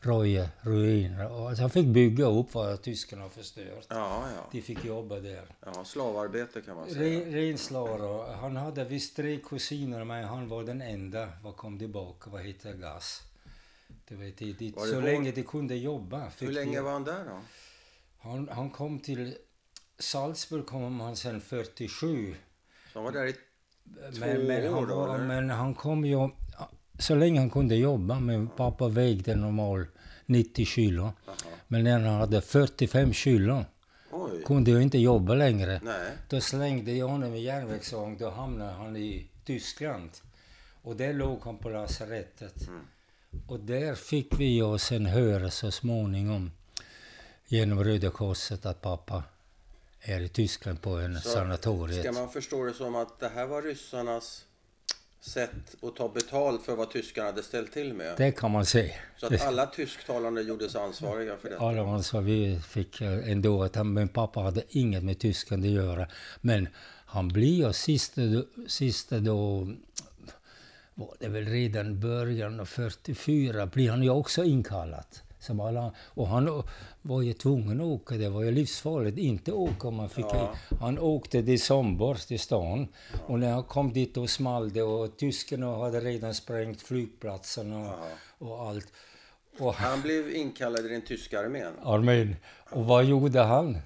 röja 0.00 0.48
ruiner. 0.60 1.48
Alltså 1.48 1.62
han 1.62 1.70
fick 1.70 1.86
bygga 1.86 2.24
upp 2.26 2.54
vad 2.54 2.82
tyskarna 2.82 3.28
förstört. 3.28 3.86
Ja, 3.88 4.24
ja. 4.36 4.48
De 4.52 4.62
fick 4.62 4.84
jobba 4.84 5.20
där. 5.20 5.44
ja. 5.66 5.84
Slavarbete 5.84 6.60
kan 6.60 6.76
man 6.76 6.90
säga. 6.90 7.20
Re, 7.20 7.36
renslavar. 7.36 8.34
Han 8.34 8.56
hade 8.56 8.84
visst 8.84 9.16
tre 9.16 9.36
kusiner 9.36 10.04
men 10.04 10.24
han 10.24 10.48
var 10.48 10.64
den 10.64 10.82
enda 10.82 11.28
vad 11.42 11.56
kom 11.56 11.78
tillbaka. 11.78 12.30
Vad 12.30 12.42
heter 12.42 12.72
gas? 12.74 13.22
Du 14.08 14.16
vet, 14.16 14.38
de, 14.38 14.52
de, 14.52 14.70
Var 14.70 14.82
det 14.86 14.88
så 14.88 14.94
hårt? 14.94 15.04
länge 15.04 15.30
de 15.32 15.42
kunde 15.42 15.76
jobba. 15.76 16.30
Hur 16.38 16.46
de- 16.46 16.52
länge 16.52 16.80
var 16.80 16.92
han 16.92 17.04
där 17.04 17.24
då? 17.24 17.38
han, 18.18 18.48
han 18.52 18.70
kom 18.70 18.98
till 18.98 19.34
Salzburg 20.00 20.66
kom 20.66 21.00
han 21.00 21.16
sen 21.16 21.40
47. 21.40 22.34
Så 22.92 22.98
han 22.98 23.04
var 23.04 23.12
där 23.12 23.26
i... 23.26 23.34
Men, 24.18 24.46
men, 24.46 24.74
år 24.74 24.86
han 24.86 24.96
var, 24.96 25.18
men 25.18 25.50
han 25.50 25.74
kom 25.74 26.04
ju... 26.04 26.28
Så 26.98 27.14
länge 27.14 27.40
han 27.40 27.50
kunde 27.50 27.76
jobba. 27.76 28.20
Min 28.20 28.48
pappa 28.48 28.88
vägde 28.88 29.34
normal 29.36 29.86
90 30.26 30.66
kilo. 30.66 31.02
Aha. 31.02 31.14
Men 31.68 31.84
när 31.84 31.98
han 31.98 32.20
hade 32.20 32.40
45 32.40 33.12
kilo 33.12 33.64
Oj. 34.10 34.42
kunde 34.44 34.70
jag 34.70 34.82
inte 34.82 34.98
jobba 34.98 35.34
längre. 35.34 35.80
Nej. 35.84 36.12
Då 36.28 36.40
slängde 36.40 36.92
jag 36.92 37.08
honom 37.08 37.34
i 37.34 37.40
järnvägsvagn. 37.40 38.16
Då 38.18 38.30
hamnade 38.30 38.72
han 38.72 38.96
i 38.96 39.26
Tyskland. 39.44 40.10
Och 40.82 40.96
där 40.96 41.12
låg 41.12 41.40
han 41.44 41.58
på 41.58 41.68
lasarettet. 41.68 42.68
Mm. 42.68 42.80
Och 43.46 43.60
där 43.60 43.94
fick 43.94 44.40
vi 44.40 44.62
oss 44.62 44.82
sen 44.82 45.06
höra 45.06 45.50
så 45.50 45.70
småningom 45.70 46.50
genom 47.46 47.84
Röda 47.84 48.10
Korset 48.10 48.66
att 48.66 48.80
pappa 48.80 49.22
är 50.00 50.20
i 50.20 50.28
Tyskland 50.28 50.82
på 50.82 50.90
en 50.90 51.20
Så 51.20 51.28
sanatoriet. 51.28 52.00
Ska 52.00 52.12
man 52.12 52.30
förstå 52.30 52.64
det 52.64 52.74
som 52.74 52.94
att 52.94 53.20
det 53.20 53.28
här 53.28 53.46
var 53.46 53.62
ryssarnas 53.62 54.44
sätt 55.20 55.76
att 55.82 55.96
ta 55.96 56.08
betalt 56.08 56.62
för 56.62 56.76
vad 56.76 56.90
tyskarna 56.90 57.26
hade 57.26 57.42
ställt 57.42 57.72
till 57.72 57.94
med? 57.94 58.14
Det 58.16 58.32
kan 58.32 58.50
man 58.50 58.66
se. 58.66 58.94
Så 59.16 59.26
att 59.26 59.42
alla 59.42 59.66
tysktalande 59.66 60.42
gjordes 60.42 60.76
ansvariga 60.76 61.36
för 61.36 61.50
detta? 61.50 61.64
Alla 61.64 61.82
ansvar 61.82 62.20
vi 62.20 62.60
fick 62.68 63.00
eh, 63.00 63.30
ändå 63.30 63.62
att 63.62 63.76
han, 63.76 63.94
min 63.94 64.08
pappa 64.08 64.40
hade 64.40 64.62
inget 64.68 65.04
med 65.04 65.18
Tyskland 65.18 65.64
att 65.64 65.70
göra. 65.70 66.06
Men 66.40 66.68
han 67.06 67.28
blir 67.28 67.66
ju 67.66 67.72
sista, 67.72 68.20
sista 68.68 69.18
då, 69.18 69.68
var 70.94 71.16
det 71.18 71.28
väl 71.28 71.46
redan 71.46 72.00
början 72.00 72.60
av 72.60 72.64
44, 72.64 73.66
blir 73.66 73.90
han 73.90 74.02
ju 74.02 74.10
också 74.10 74.44
inkallad. 74.44 75.06
Som 75.40 75.60
alla, 75.60 75.92
och 75.98 76.26
han 76.28 76.62
var 77.02 77.22
ju 77.22 77.32
tvungen 77.32 77.80
att 77.80 77.86
åka, 77.86 78.14
det 78.14 78.28
var 78.28 78.42
ju 78.42 78.50
livsfarligt. 78.50 79.18
Inte 79.18 79.52
åka 79.52 79.88
om 79.88 79.94
man 79.94 80.08
fick... 80.08 80.24
Ja. 80.32 80.54
Han 80.80 80.98
åkte 80.98 81.42
till 81.42 81.60
Sombor, 81.62 82.14
till 82.14 82.40
stan. 82.40 82.88
Och 83.26 83.38
när 83.38 83.52
han 83.52 83.62
kom 83.64 83.92
dit 83.92 84.14
då 84.14 84.26
small 84.26 84.72
det 84.72 84.82
och 84.82 85.16
tyskarna 85.16 85.76
hade 85.76 86.00
redan 86.00 86.34
sprängt 86.34 86.82
flygplatsen 86.82 87.72
och, 87.72 87.86
Ja. 87.86 87.96
och 88.38 88.62
allt. 88.68 88.92
Och 89.58 89.74
Han 89.74 90.02
blev 90.02 90.30
inkallad 90.36 90.86
i 90.86 90.88
den 90.88 91.02
tyska 91.02 91.40
armén. 91.40 91.72
armén. 91.84 92.36
Och 92.70 92.84
vad 92.84 93.04
gjorde 93.04 93.40
han? 93.40 93.78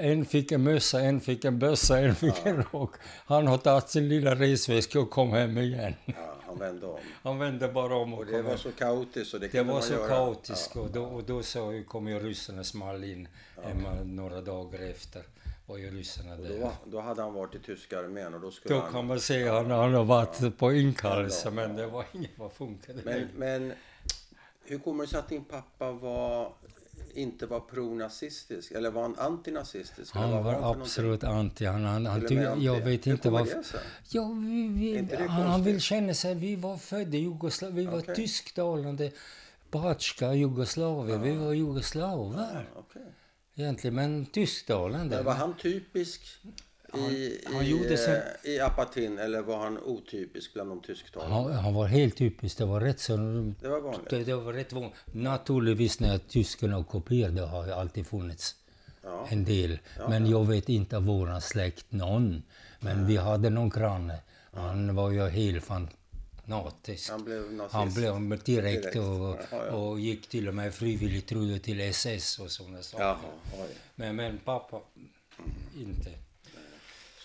En 0.00 0.24
fick 0.24 0.52
en 0.52 0.62
mössa, 0.62 1.00
en 1.00 1.20
fick 1.20 1.44
en 1.44 1.58
bössa, 1.58 1.98
en 1.98 2.14
fick 2.14 2.46
en 2.46 2.62
rock. 2.72 2.94
Han 3.26 3.46
har 3.46 3.58
tagit 3.58 3.88
sin 3.88 4.08
lilla 4.08 4.34
resväska 4.34 5.00
och 5.00 5.10
kom 5.10 5.30
hem 5.30 5.58
igen. 5.58 5.94
Ja, 6.60 6.64
han 6.66 6.72
vände 6.72 6.86
om. 6.86 6.98
Han 7.22 7.38
vände 7.38 7.68
bara 7.68 7.96
om 7.96 8.12
och, 8.14 8.18
Och 8.20 8.26
det 8.26 8.42
var 8.42 8.56
så 8.56 8.72
kaotiskt 8.72 9.30
så 9.30 9.38
det 9.38 9.48
Det 9.48 9.62
var 9.62 9.80
så 9.80 9.92
göra. 9.92 10.08
kaotiskt 10.08 10.76
och 10.76 10.90
då, 10.90 11.04
och 11.04 11.24
då 11.24 11.42
så 11.42 11.82
kom 11.88 12.08
ju 12.08 12.18
ryssarna 12.18 12.64
small 12.64 13.04
in 13.04 13.28
hemma 13.62 13.94
några 14.04 14.40
dagar 14.40 14.90
efter. 14.90 15.22
Var 15.66 15.76
ju 15.78 15.90
ryssarna 15.90 16.36
då, 16.36 16.42
där. 16.42 16.58
var, 16.60 16.72
då 16.84 17.00
hade 17.00 17.22
han 17.22 17.34
varit 17.34 17.54
i 17.54 17.58
tyska 17.58 17.98
armén 17.98 18.34
och 18.34 18.40
då 18.40 18.50
skulle 18.50 18.74
Då 18.74 18.80
han... 18.80 18.92
kan 18.92 19.06
man 19.06 19.20
se 19.20 19.48
att 19.48 19.54
han, 19.54 19.70
han 19.70 19.94
har 19.94 20.04
varit 20.04 20.58
på 20.58 20.72
inkallelse 20.72 21.50
men 21.50 21.76
det 21.76 21.86
var 21.86 22.04
inget 22.12 22.30
vad 22.38 22.52
funkade. 22.52 23.00
Men, 23.04 23.28
men 23.36 23.72
hur 24.64 24.78
kommer 24.78 25.04
det 25.04 25.10
sig 25.10 25.18
att 25.18 25.28
din 25.28 25.44
pappa 25.44 25.92
var 25.92 26.52
inte 27.16 27.46
var 27.46 27.60
pronazistisk? 27.60 28.72
Eller 28.72 28.90
var 28.90 29.02
han 29.02 29.18
antinazistisk? 29.18 30.14
Han 30.14 30.30
var 30.30 30.52
han 30.52 30.74
för 30.74 30.80
absolut 30.82 31.24
anti. 31.24 31.64
Han, 31.64 31.84
han, 31.84 32.06
han, 32.06 32.26
tyck- 32.26 32.62
jag 32.62 32.76
anti. 32.76 32.90
vet 32.90 33.06
inte 33.06 33.30
varför. 33.30 33.62
Ja, 34.08 34.28
vi, 34.28 34.68
vi, 34.68 35.16
han, 35.16 35.46
han 35.46 35.62
vill 35.64 35.80
känna 35.80 36.14
sig... 36.14 36.34
Vi 36.34 36.56
var 36.56 36.76
födda 36.76 37.16
i 37.16 37.20
Jugoslavien. 37.20 37.76
Vi 37.76 37.86
var 37.86 37.98
Okej. 37.98 38.14
tysktalande. 38.14 39.10
Bratska, 39.70 40.34
Jugoslavien. 40.34 41.22
Vi 41.22 41.36
var 41.36 41.52
jugoslaver 41.52 42.68
Okej. 42.76 43.02
egentligen. 43.54 43.94
Men 43.94 44.26
tysktalande. 44.26 45.16
Men 45.16 45.24
var 45.24 45.34
han 45.34 45.56
typisk 45.56 46.22
i, 46.94 47.40
han 47.46 47.62
i, 47.64 47.96
sig- 47.96 48.22
eh, 48.44 48.50
i 48.50 48.60
Apatin 48.60 49.18
eller 49.18 49.42
var 49.42 49.58
han 49.58 49.78
otypisk 49.78 50.52
bland 50.54 50.70
de 50.70 50.80
tysktalande? 50.80 51.34
Han, 51.34 51.52
han 51.52 51.74
var 51.74 51.86
helt 51.86 52.16
typisk. 52.16 52.58
Det 52.58 52.64
var 52.64 52.80
rätt 52.80 53.00
så... 53.00 53.16
Det 53.60 53.68
var 53.68 53.80
vanligt. 53.80 54.10
Det, 54.10 54.24
det 54.24 54.34
var 54.36 54.52
rätt 54.52 54.72
vanligt. 54.72 54.94
Naturligtvis 55.12 56.00
när 56.00 56.18
tyskarna 56.18 56.84
kopierade 56.84 57.40
har 57.42 57.66
ju 57.66 57.72
alltid 57.72 58.06
funnits 58.06 58.54
Ja. 59.02 59.26
en 59.30 59.44
del. 59.44 59.78
Men 60.08 60.26
jag 60.26 60.44
vet 60.46 60.68
inte 60.68 60.96
av 60.96 61.04
våran 61.04 61.40
släkt 61.40 61.86
någon. 61.92 62.42
Men 62.80 63.06
vi 63.06 63.16
hade 63.16 63.50
någon 63.50 63.68
granne. 63.70 64.18
Han 64.52 64.94
var 64.94 65.10
ju 65.10 65.28
helt 65.28 65.64
fanatisk. 65.64 67.10
Han 67.10 67.24
blev 67.24 67.52
nazist. 67.52 67.74
Han 67.74 67.94
blev 67.94 68.28
direkt, 68.44 68.82
Direkt. 68.82 68.96
Och, 68.96 69.02
Ja, 69.02 69.66
ja. 69.66 69.72
och 69.72 70.00
gick 70.00 70.28
till 70.28 70.48
och 70.48 70.54
med 70.54 70.74
frivilligt 70.74 71.26
tror 71.26 71.46
jag, 71.46 71.62
till 71.62 71.80
SS 71.80 72.38
och 72.38 72.50
sådana 72.50 72.82
saker. 72.82 73.16
Men, 73.94 74.16
men 74.16 74.38
pappa, 74.38 74.80
inte. 75.76 76.10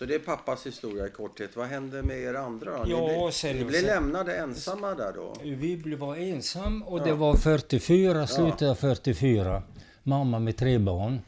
Så 0.02 0.06
det 0.06 0.14
är 0.14 0.18
pappas 0.18 0.66
historia 0.66 1.06
i 1.06 1.10
korthet. 1.10 1.56
Vad 1.56 1.66
hände 1.66 2.02
med 2.02 2.18
er 2.18 2.34
andra 2.34 2.78
då? 2.78 2.84
Ni, 2.84 2.90
Ja, 2.90 3.06
blev, 3.06 3.30
sen- 3.30 3.56
ni 3.56 3.64
blev 3.64 3.84
lämnade 3.84 4.36
ensamma 4.36 4.94
där 4.94 5.12
då? 5.12 5.34
Vi 5.42 5.76
blev- 5.76 5.98
var 5.98 6.16
ensam 6.16 6.82
och 6.82 7.00
det 7.04 7.12
var 7.12 7.36
44, 7.36 8.26
slutet 8.26 8.62
av 8.68 8.74
44. 8.74 9.62
Mamma 10.02 10.38
med 10.38 10.56
tre 10.56 10.78
barn. 10.78 11.20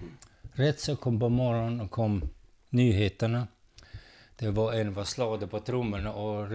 Rätt 0.52 0.81
så 0.81 0.97
kom 0.97 1.21
på 1.21 1.28
morgonen 1.28 1.88
kom 1.88 2.23
nyheterna. 2.71 3.47
Det 4.37 4.50
var 4.50 4.73
en 4.73 4.95
var 4.95 5.04
slagen 5.04 5.49
på 5.49 5.61
trummorna 5.61 6.12
och 6.12 6.47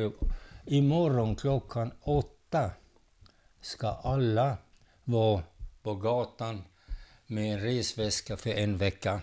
imorgon 0.65 1.35
klockan 1.35 1.91
åtta 2.01 2.71
ska 3.61 3.87
alla 3.87 4.57
vara 5.03 5.43
på 5.83 5.95
gatan 5.95 6.63
med 7.27 7.53
en 7.53 7.59
resväska 7.59 8.37
för 8.37 8.49
en 8.49 8.77
vecka. 8.77 9.21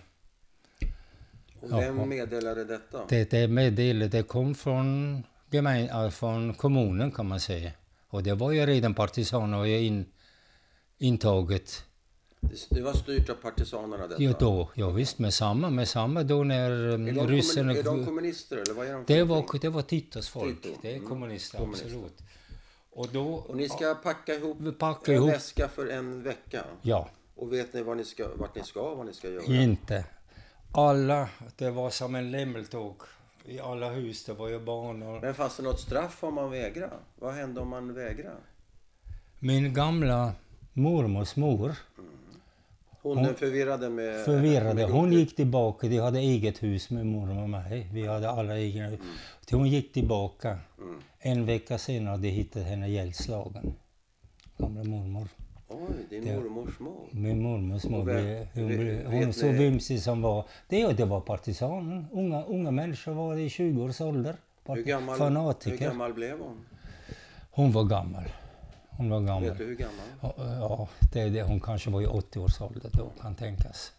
Och 1.60 1.72
vem 1.72 2.08
meddelade 2.08 2.64
detta? 2.64 3.00
Det, 3.08 3.30
det 3.30 3.48
meddelandet 3.48 4.12
det 4.12 4.22
kom 4.22 4.54
från, 4.54 5.22
gemen, 5.50 5.88
äh, 5.88 6.10
från 6.10 6.54
kommunen 6.54 7.10
kan 7.12 7.26
man 7.28 7.40
säga. 7.40 7.70
Och 8.08 8.22
det 8.22 8.34
var 8.34 8.52
ju 8.52 8.66
redan 8.66 8.94
partisaner 8.94 9.64
ju 9.64 9.78
in, 9.80 10.04
intaget. 10.98 11.84
Det- 12.40 12.66
Det 12.70 12.82
var 12.82 12.92
styrt 12.92 13.28
av 13.30 13.34
partisanerna 13.34 14.06
detta? 14.06 14.22
Ja, 14.22 14.34
då, 14.38 14.70
ja 14.74 14.90
visst, 14.90 15.18
med 15.18 15.34
samma, 15.34 15.70
med 15.70 15.88
samma 15.88 16.22
då 16.22 16.44
när 16.44 16.70
Är 16.70 16.98
de, 17.12 17.26
ryssarna... 17.28 17.74
kommun, 17.74 17.92
är 17.94 17.98
de 17.98 18.04
kommunister 18.06 18.56
eller 18.56 18.74
vad 18.74 18.86
är 18.86 18.92
de 18.92 19.04
det, 19.06 19.24
var, 19.24 19.58
det 19.60 19.68
var 19.68 19.82
Titos 19.82 20.28
folk. 20.28 20.62
Tito, 20.62 20.78
Det 20.82 20.90
är 20.92 20.96
mm, 20.96 21.08
kommunister, 21.08 21.58
kommunister. 21.58 21.86
absolut. 21.86 22.22
Och 22.90 23.08
då... 23.12 23.34
Och 23.34 23.56
ni 23.56 23.68
ska 23.68 23.94
packa 23.94 24.34
ihop 24.34 24.56
Vi 24.60 24.72
packar 24.72 25.12
en 25.12 25.18
ihop. 25.18 25.30
väska 25.30 25.68
för 25.68 25.86
en 25.86 26.22
vecka? 26.22 26.64
Ja, 26.82 27.08
Och 27.34 27.52
vet 27.52 27.72
ni 27.74 27.82
vad 27.82 27.96
ni 27.96 28.04
ska, 28.04 28.28
vart 28.36 28.54
ni 28.56 28.62
ska 28.62 28.80
och 28.80 28.96
vad 28.96 29.06
ni 29.06 29.12
ska 29.14 29.28
göra? 29.30 29.44
inte. 29.62 30.04
Alla, 30.78 31.28
det 31.56 31.70
var 31.70 31.90
som 31.90 32.14
en 32.14 32.30
lämmeltåg. 32.30 33.02
I 33.44 33.60
alla 33.60 33.90
hus, 33.90 34.24
det 34.24 34.32
var 34.32 34.48
ju 34.48 34.60
barn 34.60 35.02
och... 35.02 35.22
Men 35.22 35.34
fanns 35.34 35.56
det 35.56 35.62
något 35.62 35.80
straff 35.80 36.24
om 36.24 36.34
man 36.34 36.50
vägrar? 36.50 36.98
Vad 37.18 37.34
hände 37.34 37.60
om 37.60 37.68
man 37.68 37.94
vägrar? 37.94 38.36
Min 39.38 39.74
gamla 39.74 40.32
mormors 40.72 41.36
mor 41.36 41.74
Hon, 43.02 43.22
den 43.22 43.34
förvirrade 43.34 43.90
med... 43.90 44.24
förvirrade. 44.24 44.84
Hon 44.84 45.12
gick 45.12 45.36
tillbaka. 45.36 45.88
De 45.88 45.98
hade 45.98 46.18
eget 46.18 46.62
hus 46.62 46.90
med 46.90 47.06
mormor 47.06 47.42
och 47.42 47.50
mig. 47.50 47.88
Vi 47.92 48.06
hade 48.06 48.30
alla 48.30 48.58
egna 48.58 48.86
hus. 48.86 49.00
Hon 49.50 49.68
gick 49.68 49.92
tillbaka. 49.92 50.58
Mm. 50.78 51.00
En 51.18 51.46
vecka 51.46 51.78
senare 51.78 52.16
de 52.16 52.28
hittat 52.28 52.62
henne 52.62 52.88
ihjälslagen. 52.88 53.74
Gamla 54.58 54.84
mormor. 54.84 55.28
Oj, 55.68 56.06
din 56.10 56.34
mormors 56.34 56.78
mor. 56.78 57.08
Min 57.10 57.42
mormors 57.42 57.84
mor 57.84 58.04
vem- 58.04 58.46
hon, 58.54 58.68
vet- 58.68 58.78
vet 58.78 59.06
hon 59.06 59.20
ni- 59.26 59.32
så 59.32 59.48
vimsig 59.48 60.02
som 60.02 60.22
var. 60.22 60.44
Det, 60.68 60.92
det 60.92 61.04
var 61.04 61.20
partisanen. 61.20 62.06
Unga, 62.12 62.44
unga 62.44 62.70
människor 62.70 63.12
var 63.12 63.36
i 63.36 63.48
20 63.50 63.82
års 63.82 64.00
ålder. 64.00 64.36
Hur 64.66 64.82
gammal, 64.82 65.14
hur 65.14 65.18
Fanatiker. 65.18 65.76
gammal 65.88 66.12
blev 66.14 66.38
hon? 66.40 66.64
Hon 67.50 67.72
var 67.72 67.84
gammal. 67.84 68.24
Hon 68.90 69.10
var 69.10 69.20
gammal. 69.20 69.42
Vet 69.44 69.58
du 69.58 69.64
hur 69.64 69.74
gammal? 69.76 70.32
Ja, 70.60 70.88
det 71.12 71.20
är 71.20 71.30
det. 71.30 71.42
Hon 71.42 71.60
kanske 71.60 71.90
var 71.90 72.02
i 72.02 72.06
80 72.06 72.38
års 72.38 72.60
ålder 72.60 72.90
då, 72.92 73.10
kan 73.22 73.34
tänkas. 73.34 73.92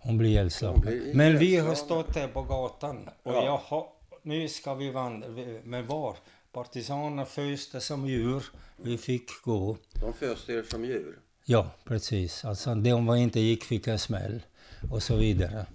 Hon 0.00 0.18
blir 0.18 0.28
ihjälslagen. 0.30 1.10
Men 1.14 1.38
vi 1.38 1.56
har 1.56 1.74
stått 1.74 2.16
här 2.16 2.28
på 2.28 2.42
gatan 2.42 3.08
och 3.22 3.32
Ja. 3.32 3.44
jaha, 3.70 3.82
nu 4.22 4.48
ska 4.48 4.74
vi 4.74 4.90
vandra. 4.90 5.28
Men 5.64 5.86
var? 5.86 6.16
Partisanerna 6.52 7.24
föste 7.26 7.80
som 7.80 8.06
djur. 8.06 8.44
Vi 8.76 8.98
fick 8.98 9.42
gå. 9.42 9.76
De 10.00 10.12
föste 10.12 10.52
er 10.52 10.62
som 10.62 10.84
djur. 10.84 11.18
Ja, 11.44 11.70
precis. 11.84 12.44
Alltså, 12.44 12.74
de 12.74 13.06
var 13.06 13.16
inte 13.16 13.40
gick 13.40 13.64
fick 13.64 13.86
en 13.86 13.98
smäll 13.98 14.42
och 14.90 15.02
så 15.02 15.16
vidare. 15.16 15.66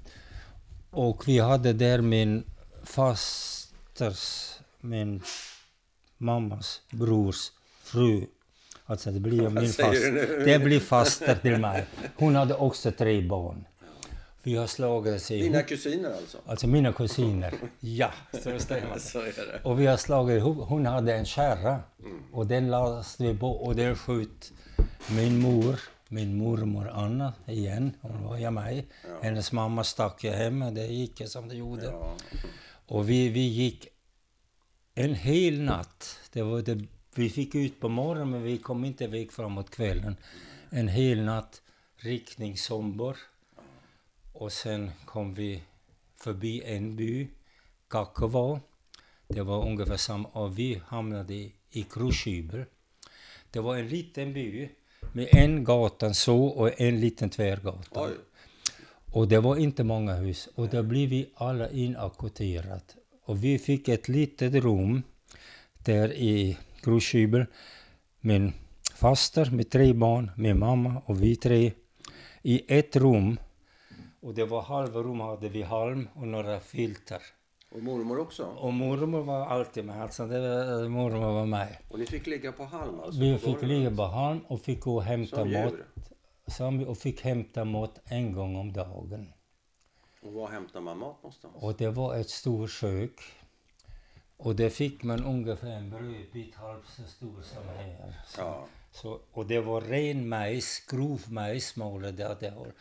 Och 0.90 1.28
vi 1.28 1.40
hade 1.40 1.74
där 1.74 2.02
min 2.02 2.44
fasters, 2.84 4.54
min 4.82 5.22
mammas 6.18 6.82
brors 6.92 7.52
fru. 7.84 8.26
Alltså 8.86 9.12
det 9.12 9.20
blir 9.20 9.50
min 9.50 9.74
säger 9.74 9.90
fast, 9.90 10.02
du 10.02 10.12
nu? 10.12 10.46
det 10.46 10.60
blir 10.60 10.80
faster 10.80 11.36
till 11.36 11.58
mig. 11.58 11.86
Hon 12.16 12.36
hade 12.36 12.56
också 12.56 12.92
tre 12.92 13.22
barn. 13.22 13.66
Vi 14.46 14.56
har 14.56 14.68
slagits 14.68 15.32
ihop. 15.32 15.44
Dina 15.44 15.64
kusiner 15.64 16.10
alltså? 16.14 16.38
Alltså 16.46 16.68
mina 16.68 16.94
kusiner. 16.94 17.54
Ja, 17.80 18.12
så 18.44 18.60
stämmer. 18.60 19.00
Så 19.00 19.20
är 19.20 19.26
det. 19.26 19.62
Och 19.64 19.80
vi 19.80 19.86
har 19.86 19.98
slagit 19.98 20.38
ihop. 20.38 20.70
Hon 20.70 20.86
hade 20.86 21.16
en 21.16 21.26
kärra 21.26 21.80
och 22.32 22.48
den 22.48 22.72
lastade 22.72 23.32
vi 23.32 23.40
på 23.40 23.52
och 23.52 23.76
den 23.76 23.96
sköt 23.96 24.52
min 25.10 25.40
mor, 25.40 25.80
min 26.08 26.38
mormor 26.38 26.90
Anna 26.90 27.34
igen. 27.48 27.92
Hon 28.02 28.24
var 28.24 28.38
ju 28.38 28.52
mig. 28.52 28.88
Hennes 29.22 29.52
mamma 29.52 29.84
stack 29.84 30.24
ju 30.24 30.30
hemma. 30.30 30.72
Det 30.72 30.86
gick 30.86 31.22
som 31.30 31.48
det 31.50 31.56
gjorde. 31.56 31.86
Ja. 31.86 32.16
Och 32.88 33.10
vi, 33.10 33.30
vi 33.30 33.48
gick 33.48 33.88
en 34.96 35.16
hel 35.16 35.62
natt. 35.62 36.20
Det 36.34 36.42
var 36.42 36.62
det, 36.62 36.86
vi 37.16 37.30
fick 37.30 37.56
ut 37.56 37.80
på 37.80 37.90
morgonen 37.90 38.30
men 38.30 38.44
vi 38.44 38.58
kom 38.58 38.86
inte 38.86 39.04
iväg 39.04 39.32
framåt 39.32 39.70
kvällen. 39.70 40.16
En 40.70 40.88
hel 40.88 41.22
natt 41.24 41.62
riktning 41.98 42.58
Sombor. 42.58 43.18
Och 44.34 44.52
sen 44.52 44.92
kom 45.06 45.34
vi 45.34 45.64
förbi 46.16 46.62
en 46.66 46.96
by, 46.96 47.28
Kakova. 47.88 48.60
Det 49.28 49.42
var 49.42 49.68
ungefär 49.68 49.98
samma, 49.98 50.30
och 50.30 50.60
vi 50.60 50.82
hamnade 50.88 51.34
i, 51.34 51.86
Krushybel. 51.90 52.66
Det 53.52 53.60
var 53.60 53.78
en 53.78 53.88
liten 53.88 54.34
by 54.34 54.70
med 55.14 55.28
en 55.32 55.64
gata 55.64 56.14
så 56.14 56.46
och 56.46 56.82
en 56.82 57.00
liten 57.00 57.30
tvärgata. 57.30 58.02
Oj. 58.02 58.12
Och 59.12 59.28
det 59.28 59.40
var 59.40 59.58
inte 59.58 59.84
många 59.84 60.14
hus. 60.14 60.50
Och 60.56 60.70
då 60.70 60.84
blev 60.84 61.10
vi 61.10 61.30
alla 61.36 61.70
inakvoterat. 61.70 62.96
Och 63.26 63.44
vi 63.44 63.60
fick 63.60 63.88
ett 63.88 64.08
litet 64.08 64.54
rum 64.54 65.04
där 65.78 66.14
i 66.14 66.58
Grushybel. 66.84 67.46
Min 68.20 68.54
faster 68.96 69.52
med 69.52 69.70
tre 69.70 69.94
barn, 69.94 70.32
min 70.38 70.60
mamma 70.60 71.02
och 71.06 71.24
vi 71.24 71.36
tre. 71.36 71.72
I 72.42 72.64
ett 72.68 72.96
rum. 72.96 73.38
Och 74.24 74.34
det 74.34 74.46
var 74.46 74.62
halva 74.62 75.00
rum 75.00 75.20
hade 75.20 75.50
vi 75.50 75.62
halm 75.62 76.10
och 76.16 76.28
några 76.28 76.60
filter. 76.60 77.22
Och 77.72 77.84
mormor 77.84 78.20
också? 78.20 78.46
Och 78.46 78.74
mormor 78.74 79.22
var 79.24 79.46
alltid 79.46 79.86
med. 79.86 80.02
Alltså 80.02 80.28
det 80.28 80.40
var, 80.40 80.90
mormor 80.90 81.34
var 81.34 81.46
med. 81.46 81.78
Och 81.90 82.00
ni 82.00 82.06
fick 82.06 82.28
ligga 82.28 82.52
på 82.52 82.64
halm 82.64 83.00
alltså? 83.00 83.22
Vi 83.22 83.38
fick 83.38 83.62
ligga 83.62 83.96
på 83.96 84.04
halm 84.04 84.40
och 84.48 84.62
fick 84.62 84.82
gå 84.82 84.96
och 84.96 85.04
hämta 85.04 85.36
Som 85.36 85.52
mat. 85.52 85.74
Som, 86.48 86.84
och 86.88 86.98
fick 86.98 87.22
hämta 87.22 87.66
mat 87.66 88.02
en 88.06 88.34
gång 88.34 88.56
om 88.56 88.74
dagen. 88.74 89.34
Och 90.22 90.34
var 90.34 90.48
hämtar 90.48 90.82
man 90.82 90.98
mat 90.98 91.16
någonstans? 91.24 91.54
Och 91.60 91.76
det 91.78 91.90
var 91.90 92.16
ett 92.16 92.30
stort 92.30 92.72
kök. 92.72 93.22
Och 94.38 94.56
det 94.56 94.70
fick 94.70 95.04
man 95.04 95.26
ungefär 95.26 95.72
en 95.72 95.90
brödbit 95.90 96.56
halvt 96.56 96.88
så 96.88 97.04
stor 97.04 97.42
som 97.42 97.64
här. 97.78 98.22
Så, 98.28 98.42
Ja. 98.42 98.66
så, 98.92 99.20
och 99.32 99.46
det 99.46 99.60
var 99.60 99.82
ren 99.82 100.30
majs, 100.30 100.86
grov 100.90 101.22
majsmål 101.28 102.02
där 102.02 102.38
det 102.40 102.54
var 102.58 102.74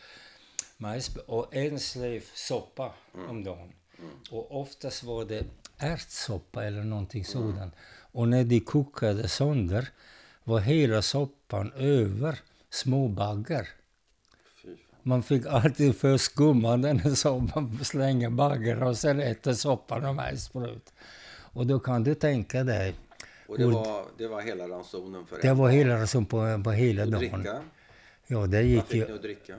majs 0.77 1.15
och 1.27 1.55
en 1.55 1.79
slev 1.79 2.23
soppa 2.33 2.91
om 3.29 3.43
dagen. 3.43 3.73
Och 4.31 4.61
oftast 4.61 5.03
var 5.03 5.25
det 5.25 5.45
ärtsoppa 5.77 6.63
eller 6.65 6.83
någonting 6.83 7.25
sådant. 7.25 7.73
Och 8.11 8.27
när 8.27 8.43
de 8.43 8.59
kokade 8.59 9.27
sönder 9.27 9.89
var 10.43 10.59
hela 10.59 11.01
soppan 11.01 11.71
över 11.73 12.39
små 12.69 13.07
baggar. 13.07 13.67
Man 15.03 15.23
fick 15.23 15.45
alltid 15.45 15.95
först 15.97 16.25
skumma 16.25 16.77
den 16.77 17.15
soppan, 17.15 17.79
slänga 17.83 18.29
baggar 18.29 18.83
och 18.83 18.97
sen 18.97 19.19
äta 19.19 19.55
soppan 19.55 20.05
och 20.05 20.15
majsbröd. 20.15 20.81
Och 21.55 21.67
då 21.67 21.79
kan 21.79 22.03
du 22.03 22.15
tänka 22.15 22.63
dig, 22.63 22.95
Och 23.47 23.57
det 23.57 23.65
var, 23.65 24.05
det 24.17 24.27
var 24.27 24.41
hela 24.41 24.67
ransonen 24.67 25.25
för 25.25 25.41
det 25.41 25.53
var 25.53 25.69
hela 25.69 26.07
som 26.07 26.25
på, 26.25 26.61
på 26.63 26.71
hela 26.71 27.03
Och 27.03 27.11
dagen. 27.11 27.41
dricka? 27.41 27.61
Ja, 28.27 28.37
det 28.47 28.57
Vad 28.57 28.63
gick 28.65 28.85
fick 28.85 28.95
ju... 28.95 29.05
ni 29.07 29.13
att 29.13 29.21
dricka? 29.21 29.55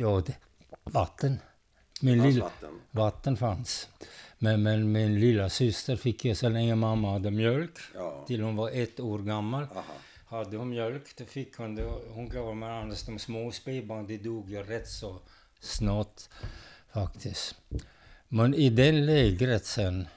Ja, 0.00 0.22
det, 0.26 0.36
vatten. 0.84 1.38
Min 2.00 2.18
Fanns 2.20 2.34
lilla, 2.34 2.44
vatten? 2.44 2.80
vatten 2.90 3.36
fanns. 3.36 3.88
Men, 4.38 4.62
men 4.62 4.92
min 4.92 5.20
lilla 5.20 5.48
syster 5.48 5.96
fick 5.96 6.24
ju 6.24 6.34
så 6.34 6.48
länge 6.48 6.74
mamma 6.74 7.12
hade 7.12 7.30
mjölk. 7.30 7.78
Ja. 7.94 8.24
Till 8.26 8.42
hon 8.42 8.56
var 8.56 8.70
ett 8.70 9.00
år 9.00 9.18
gammal. 9.18 9.62
Aha. 9.62 9.84
Hade 10.26 10.56
hon 10.56 10.68
mjölk, 10.68 11.16
då 11.16 11.24
fick 11.24 11.56
hon 11.56 11.74
det. 11.74 11.84
Hon 12.08 12.28
gav 12.28 12.56
mig 12.56 12.70
annars 12.70 13.02
de 13.02 13.18
små 13.18 13.52
spädbarn, 13.52 14.06
de 14.06 14.18
dog 14.18 14.50
ju 14.50 14.62
rätt 14.62 14.88
så 14.88 15.20
snart 15.60 16.22
faktiskt. 16.92 17.54
Men 18.28 18.54
i 18.54 18.70
den 18.70 19.06
lägret 19.06 19.64
sen, 19.64 20.08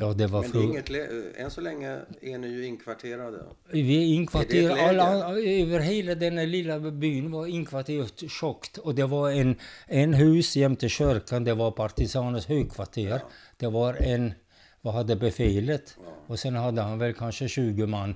ja 0.00 0.12
det 0.12 0.26
var 0.26 0.40
Men 0.40 0.48
är 0.50 0.52
fru- 0.52 0.62
inget 0.62 0.90
än 1.36 1.50
så 1.50 1.60
länge 1.60 1.98
är 2.20 2.38
ni 2.38 2.48
ju 2.48 2.66
inkvarterade. 2.66 3.38
Vi 3.70 3.96
är 3.96 4.00
Är 4.02 4.14
inkvarterade, 4.14 4.80
ett 4.80 4.88
alla, 4.88 5.28
över 5.38 5.78
hela 5.80 6.14
den 6.14 6.50
lilla 6.50 6.78
byn 6.78 7.30
var 7.30 7.46
inkvarteret 7.46 8.30
tjockt. 8.30 8.78
Och 8.78 8.94
det 8.94 9.06
var 9.06 9.30
en, 9.30 9.56
en 9.86 10.14
hus 10.14 10.56
jämte 10.56 10.88
kyrkan, 10.88 11.44
det 11.44 11.54
var 11.54 11.70
partisaners 11.70 12.46
högkvarter. 12.46 13.20
Det 13.56 13.66
var 13.66 13.94
en, 13.94 14.32
vad 14.80 14.94
hade 14.94 15.16
befälet? 15.16 15.96
Och 16.26 16.38
sen 16.38 16.54
hade 16.54 16.82
han 16.82 16.98
väl 16.98 17.14
kanske 17.14 17.48
20 17.48 17.86
man, 17.86 18.14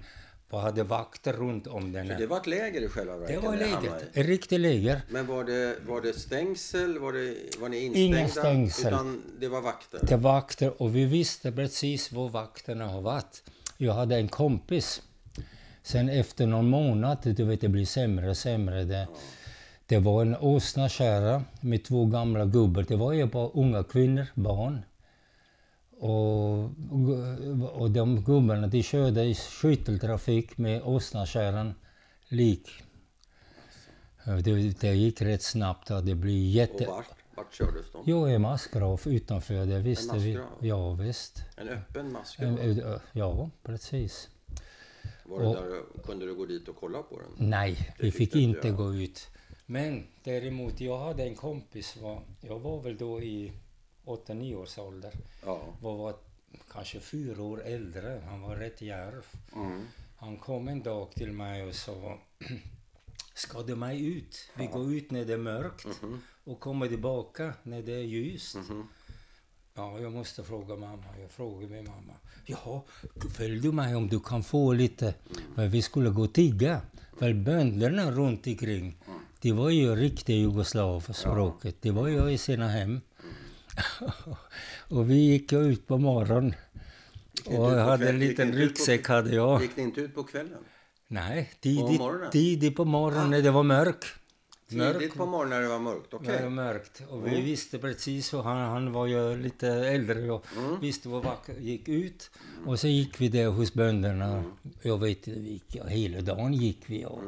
vad 0.54 0.62
hade 0.62 0.82
vakter 0.82 1.32
runt 1.32 1.66
om 1.66 1.92
den 1.92 2.08
Så 2.08 2.14
det 2.14 2.26
var 2.26 2.36
ett 2.36 2.46
läger 2.46 2.80
i 2.80 2.88
själva 2.88 3.12
Det 3.12 3.20
verket? 3.20 3.42
var 3.42 3.50
hamnade 3.52 3.70
lägret, 3.70 4.16
i. 4.16 4.20
ett 4.20 4.26
riktigt 4.26 4.60
läger. 4.60 5.00
Men 5.10 5.26
var 5.26 5.44
det, 5.44 5.76
var 5.86 6.00
det 6.00 6.12
stängsel? 6.12 6.98
Var, 6.98 7.12
det, 7.12 7.34
var 7.60 7.68
ni 7.68 7.78
instängda? 7.78 8.18
Inga 8.18 8.28
stängsel. 8.28 8.92
Utan 8.92 9.22
det 9.40 9.48
var 9.48 9.60
vakter? 9.60 10.06
till 10.06 10.16
vakter 10.16 10.82
och 10.82 10.96
vi 10.96 11.04
visste 11.04 11.52
precis 11.52 12.12
var 12.12 12.28
vakterna 12.28 12.86
har 12.86 13.00
varit. 13.00 13.42
Jag 13.76 13.92
hade 13.92 14.16
en 14.16 14.28
kompis. 14.28 15.02
Sen 15.82 16.08
efter 16.08 16.46
någon 16.46 16.68
månad, 16.68 17.18
du 17.22 17.44
vet 17.44 17.60
det 17.60 17.68
blir 17.68 17.86
sämre 17.86 18.30
och 18.30 18.36
sämre. 18.36 18.84
Det, 18.84 19.08
det 19.86 19.98
var 19.98 20.22
en 20.22 20.36
åsnakärra 20.36 21.44
med 21.60 21.84
två 21.84 22.06
gamla 22.06 22.44
gubbar. 22.44 22.84
Det 22.88 22.96
var 22.96 23.12
ju 23.12 23.26
bara 23.26 23.48
unga 23.48 23.82
kvinnor, 23.84 24.26
barn. 24.34 24.82
Och, 26.04 26.70
och 27.80 27.90
de 27.90 28.24
gubbarna 28.24 28.66
de 28.66 28.82
körde 28.82 29.24
i 29.24 29.34
skytteltrafik 29.34 30.58
med 30.58 30.82
åsnakärran 30.82 31.74
lik. 32.28 32.68
Det, 34.24 34.80
det 34.80 34.94
gick 34.94 35.22
rätt 35.22 35.42
snabbt 35.42 35.90
och 35.90 36.04
det 36.04 36.14
blev 36.14 36.34
Och 36.34 36.40
jätte... 36.40 36.86
vart? 36.86 37.06
Vart 37.36 37.54
kördes 37.54 37.92
de? 37.92 38.02
Jo, 38.06 38.28
i 38.28 38.38
massgrav 38.38 39.00
utanför, 39.06 39.66
det 39.66 39.78
visste 39.78 40.18
vi. 40.18 40.36
massgrav? 40.36 40.58
Ja, 40.66 40.92
visst. 40.94 41.42
En 41.56 41.68
öppen? 41.68 42.16
En- 42.38 42.58
ö- 42.58 42.98
Ja, 43.12 43.50
precis. 43.62 44.28
Var 45.24 45.40
det 45.40 45.46
och- 45.46 45.54
där, 45.54 46.02
kunde 46.04 46.26
du 46.26 46.34
gå 46.34 46.46
dit 46.46 46.68
och 46.68 46.76
kolla 46.80 47.02
på 47.02 47.18
den? 47.20 47.48
Nej, 47.50 47.94
vi 47.98 48.10
fick 48.10 48.14
fick 48.32 48.36
inte 48.42 48.68
göra. 48.68 48.76
gå 48.76 48.94
ut. 48.94 49.28
Men 49.66 50.06
däremot, 50.24 50.80
jag 50.80 50.98
hade 50.98 51.22
en 51.22 51.34
kompis, 51.34 51.96
var, 52.02 52.22
jag 52.40 52.58
var 52.58 52.82
väl 52.82 52.96
då 52.96 53.22
i 53.22 53.52
8-9 54.04 54.54
års 54.54 54.78
ålder. 54.78 55.12
Ja. 55.44 55.60
Var, 55.80 55.96
var 55.96 56.14
kanske 56.72 57.00
fyra 57.00 57.42
år 57.42 57.62
äldre, 57.64 58.22
han 58.28 58.40
var 58.42 58.56
rätt 58.56 58.82
djärv. 58.82 59.24
Mm. 59.54 59.82
Han 60.16 60.36
kom 60.36 60.68
en 60.68 60.82
dag 60.82 61.10
till 61.12 61.32
mig 61.32 61.62
och 61.62 61.74
sa 61.74 62.18
Ska 63.34 63.62
du 63.62 63.76
mig 63.76 64.06
ut? 64.06 64.50
Vi 64.56 64.66
går 64.66 64.92
ut 64.94 65.10
när 65.10 65.24
det 65.24 65.32
är 65.32 65.38
mörkt 65.38 65.86
Mhm. 66.02 66.20
och 66.44 66.60
kommer 66.60 66.88
tillbaka 66.88 67.54
när 67.62 67.82
det 67.82 67.92
är 67.92 67.98
ljust. 68.02 68.54
Mhm. 68.56 68.88
Ja, 69.74 69.98
jag 70.00 70.12
måste 70.12 70.44
fråga 70.44 70.76
mamma. 70.76 71.04
Jag 71.20 71.30
frågar 71.30 71.68
min 71.68 71.84
mamma. 71.84 72.12
Jaha, 72.46 72.80
följ 73.36 73.60
du 73.60 73.72
mig 73.72 73.94
om 73.94 74.08
du 74.08 74.20
kan 74.20 74.42
få 74.42 74.72
lite. 74.72 75.14
Men 75.54 75.70
vi 75.70 75.82
skulle 75.82 76.10
gå 76.10 76.22
och 76.22 76.32
tigga. 76.34 76.80
För 77.18 77.32
bönderna 77.32 78.10
runt 78.10 78.46
omkring, 78.46 78.96
de 79.40 79.52
var 79.52 79.70
ju 79.70 79.94
riktiga 79.96 80.36
jugoslavspråket. 80.36 81.76
De 81.82 81.90
var 81.90 82.08
ju 82.08 82.30
i 82.30 82.38
sina 82.38 82.68
hem. 82.68 83.00
och 84.88 85.10
vi 85.10 85.14
gick 85.14 85.52
ut 85.52 85.86
på 85.86 85.98
morgonen. 85.98 86.54
Ni 87.46 87.58
Och 87.58 87.64
jag 87.64 87.72
på 87.72 87.90
hade 87.90 88.08
en 88.08 88.18
liten 88.18 88.46
ni 88.48 88.52
på- 88.52 88.58
ryggsäck 88.58 89.08
hade 89.08 89.34
jag. 89.34 89.62
Gick 89.62 89.76
ni 89.76 89.82
inte 89.82 90.00
ut 90.00 90.14
på 90.14 90.22
kvällen? 90.24 90.58
Nej, 91.06 91.50
På 91.54 91.60
tidigt, 91.60 91.98
morgonen? 92.00 92.30
tidigt 92.30 92.76
på 92.76 92.84
morgonen 92.84 93.30
när 93.30 93.42
det 93.42 93.50
var 93.50 93.62
mörk. 93.62 94.04
Tidigt 94.68 95.14
på 95.14 95.26
morgonen 95.26 95.50
när 95.50 95.60
det 95.60 95.68
var 95.68 95.78
mörkt? 95.78 96.14
Okej. 96.14 96.42
Var 96.42 96.50
mörkt. 96.50 97.02
Och 97.10 97.26
vi 97.26 97.30
Mm. 97.30 97.44
visste 97.44 97.78
precis, 97.78 98.34
och 98.34 98.44
han, 98.44 98.56
han 98.56 98.92
var 98.92 99.06
ju 99.06 99.36
lite 99.42 99.68
äldre 99.68 100.30
och 100.30 100.46
Mm. 100.58 100.80
visste 100.80 101.08
var 101.08 101.20
vacker 101.22 101.54
gick 101.54 101.88
ut. 101.88 102.30
Och 102.66 102.80
så 102.80 102.88
gick 102.88 103.20
vi 103.20 103.28
där 103.28 103.46
hos 103.48 103.74
bönderna. 103.74 104.24
Mm. 104.26 104.50
Jag 104.82 104.98
vet 104.98 105.26
inte, 105.28 105.40
vi 105.40 105.48
gick, 105.50 105.76
hela 105.88 106.20
dagen 106.20 106.52
gick 106.54 106.80
vi 106.86 107.04
och, 107.04 107.20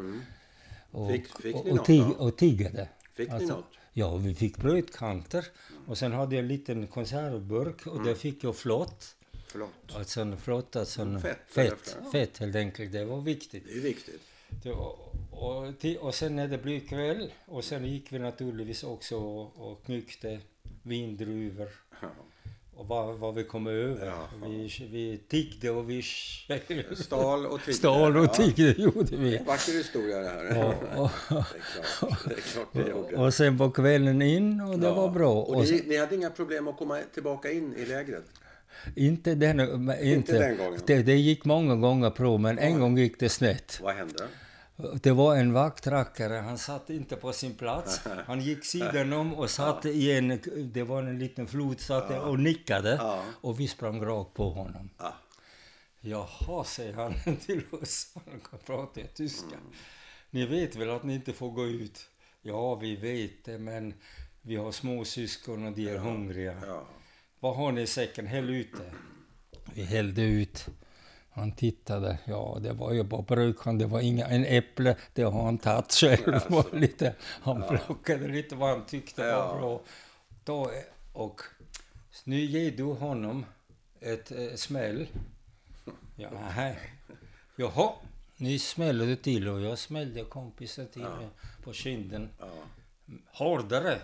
och, 0.90 1.10
Fick- 1.10 1.40
fick 1.42 1.56
och, 1.56 1.64
ni 1.66 1.72
och, 1.78 1.84
tig, 1.84 2.02
och 2.18 2.36
tiggade. 2.36 2.88
Fick 3.14 3.28
ni 3.28 3.34
Alltså, 3.34 3.54
något? 3.54 3.64
Ja, 3.98 4.16
vi 4.16 4.34
fick 4.34 4.56
brödkanter. 4.56 5.46
Och 5.86 5.98
sen 5.98 6.12
hade 6.12 6.34
jag 6.36 6.42
en 6.42 6.48
liten 6.48 6.86
konservburk 6.86 7.86
och 7.86 7.92
Mm. 7.94 8.06
där 8.06 8.14
fick 8.14 8.44
jag 8.44 8.56
flott. 8.56 9.16
Förlåt. 9.46 9.70
Alltså 9.94 10.20
en 10.20 10.36
flott, 10.36 10.76
alltså 10.76 11.02
en 11.02 11.20
Fett, 11.20 11.38
fett? 11.48 11.96
Ja. 12.04 12.10
fett 12.10 12.38
helt 12.38 12.56
enkelt. 12.56 12.92
Det 12.92 13.04
var 13.04 13.20
viktigt. 13.20 13.64
Det 13.66 13.72
är 13.78 13.80
viktigt. 13.80 14.20
Det 14.62 14.72
var, 14.72 14.96
och, 15.30 15.74
och 16.00 16.14
sen 16.14 16.36
när 16.36 16.48
det 16.48 16.58
blev 16.58 16.80
kväll 16.88 17.32
och 17.46 17.64
sen 17.64 17.84
gick 17.86 18.12
vi 18.12 18.18
naturligtvis 18.18 18.84
också 18.84 19.16
och, 19.16 19.70
och 19.70 19.84
knyckte 19.84 20.40
vindruvor 20.82 21.68
Ja. 22.02 22.08
Och 22.76 22.86
vad, 22.88 23.14
vad 23.18 23.34
vi 23.34 23.44
kom 23.44 23.66
över. 23.66 24.06
Jaha. 24.06 24.26
Vi, 24.48 24.86
vi 24.90 25.18
tiggde 25.28 25.70
och 25.70 25.90
vi 25.90 26.02
Stal 26.96 27.46
och 27.46 27.60
tiggde. 27.60 27.72
stal 27.78 28.16
och 28.16 28.24
Ja. 28.24 28.28
tiggde 28.28 28.74
gjorde 28.82 29.16
vi. 29.16 29.38
Vacker 29.46 29.72
historia 29.72 30.18
det 30.18 30.28
här. 30.28 30.58
Och, 30.64 30.64
och, 31.02 31.10
Det 31.28 31.34
är 31.36 31.42
klart 31.42 32.18
det, 32.24 32.34
är 32.34 32.40
klart 32.40 32.68
det 32.72 32.90
gjorde. 32.90 33.16
och 33.16 33.34
sen 33.34 33.58
på 33.58 33.70
kvällen 33.70 34.22
in 34.22 34.60
och 34.60 34.78
det 34.78 34.86
Ja. 34.86 34.94
var 34.94 35.10
bra. 35.10 35.32
Och 35.32 35.56
Och 35.56 35.64
ni, 35.64 35.82
ni 35.86 35.96
hade 35.96 36.14
inga 36.14 36.30
problem 36.30 36.68
att 36.68 36.76
komma 36.76 36.98
tillbaka 37.14 37.50
in 37.50 37.74
i 37.76 37.84
lägret? 37.84 38.24
inte, 38.96 39.34
den, 39.34 39.60
inte, 39.60 40.04
Inte 40.06 40.38
den 40.38 40.56
gången? 40.56 40.80
Det, 40.86 41.02
det 41.02 41.14
gick 41.16 41.44
många 41.44 41.76
gånger 41.76 42.10
på 42.10 42.38
men 42.38 42.58
en 42.58 42.80
gång 42.80 42.98
gick 42.98 43.20
det 43.20 43.28
snett. 43.28 43.80
Vad 43.82 43.94
hände? 43.94 44.24
Det 44.76 45.12
var 45.12 45.36
en 45.36 45.52
vaktrackare, 45.52 46.34
han 46.34 46.58
satt 46.58 46.90
inte 46.90 47.16
på 47.16 47.32
sin 47.32 47.54
plats. 47.54 48.00
Han 48.26 48.40
gick 48.40 48.64
sidan 48.64 49.12
om 49.12 49.34
och 49.34 49.50
satt 49.50 49.86
i 49.86 50.12
en, 50.12 50.40
det 50.72 50.82
var 50.82 51.02
en 51.02 51.18
liten 51.18 51.46
flod, 51.46 51.80
satt 51.80 52.08
där 52.08 52.20
och 52.20 52.38
nickade. 52.38 52.96
Ja. 53.00 53.24
Och 53.40 53.60
vi 53.60 53.68
sprang 53.68 54.04
rakt 54.04 54.34
på 54.34 54.50
honom. 54.50 54.90
Ah. 54.96 55.12
Jaha, 56.00 56.64
säger 56.64 56.94
han 56.94 57.14
till 57.46 57.62
oss. 57.70 58.12
Han 58.14 58.40
kan 58.50 58.58
prata 58.58 59.00
tyska. 59.14 59.56
Ni 60.30 60.46
vet 60.46 60.76
väl 60.76 60.90
att 60.90 61.04
ni 61.04 61.14
inte 61.14 61.32
får 61.32 61.50
gå 61.50 61.66
ut? 61.66 62.08
Ja, 62.42 62.74
vi 62.74 62.96
vet 62.96 63.44
det, 63.44 63.58
men 63.58 63.94
vi 64.42 64.56
har 64.56 64.72
små 64.72 65.04
syskon 65.04 65.66
och 65.66 65.72
de 65.72 65.88
är 65.88 65.98
hungriga. 65.98 66.56
Ja. 66.66 66.86
Vad 67.40 67.56
har 67.56 67.72
ni 67.72 67.82
i 67.82 67.86
säcken? 67.86 68.26
Häll 68.26 68.50
ut 68.50 68.72
det. 68.72 68.92
Vi 69.74 69.82
hällde 69.82 70.22
ut. 70.22 70.66
Han 71.36 71.52
tittade. 71.52 72.18
Ja, 72.24 72.58
det 72.62 72.72
var 72.72 72.92
ju 72.92 73.02
bara 73.02 73.22
brödkorn. 73.22 73.78
Det 73.78 73.86
var 73.86 74.00
inga, 74.00 74.26
en 74.26 74.44
äpple. 74.44 74.96
Det 75.12 75.22
har 75.22 75.42
han 75.44 75.58
tagit 75.58 75.92
själv. 75.92 76.34
Alltså. 76.34 76.64
lite, 76.76 77.14
han 77.20 77.62
plockade 77.68 78.28
lite 78.28 78.54
vad 78.54 78.68
han 78.70 78.86
tyckte 78.86 79.22
Ja. 79.22 79.46
var 79.52 79.58
bra. 79.60 79.80
Då, 80.44 80.70
och 81.12 81.40
nu 82.24 82.40
ger 82.40 82.70
du 82.70 82.82
honom 82.82 83.46
ett 84.00 84.30
eh, 84.32 84.54
smäll. 84.54 85.06
Ja, 86.16 86.28
nej. 86.56 86.78
Jaha, 87.56 87.92
nu 88.36 88.58
smäller 88.58 89.06
du 89.06 89.16
till 89.16 89.48
och 89.48 89.60
jag 89.60 89.78
smällde 89.78 90.24
kompisen 90.24 90.88
till 90.88 91.02
mig 91.02 91.28
på 91.64 91.72
kinden. 91.72 92.28
Ja. 92.40 92.46
Hårdare. 93.32 93.98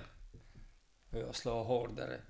Och 1.10 1.18
Jag 1.18 1.34
slår 1.34 1.64
hårdare. 1.64 2.20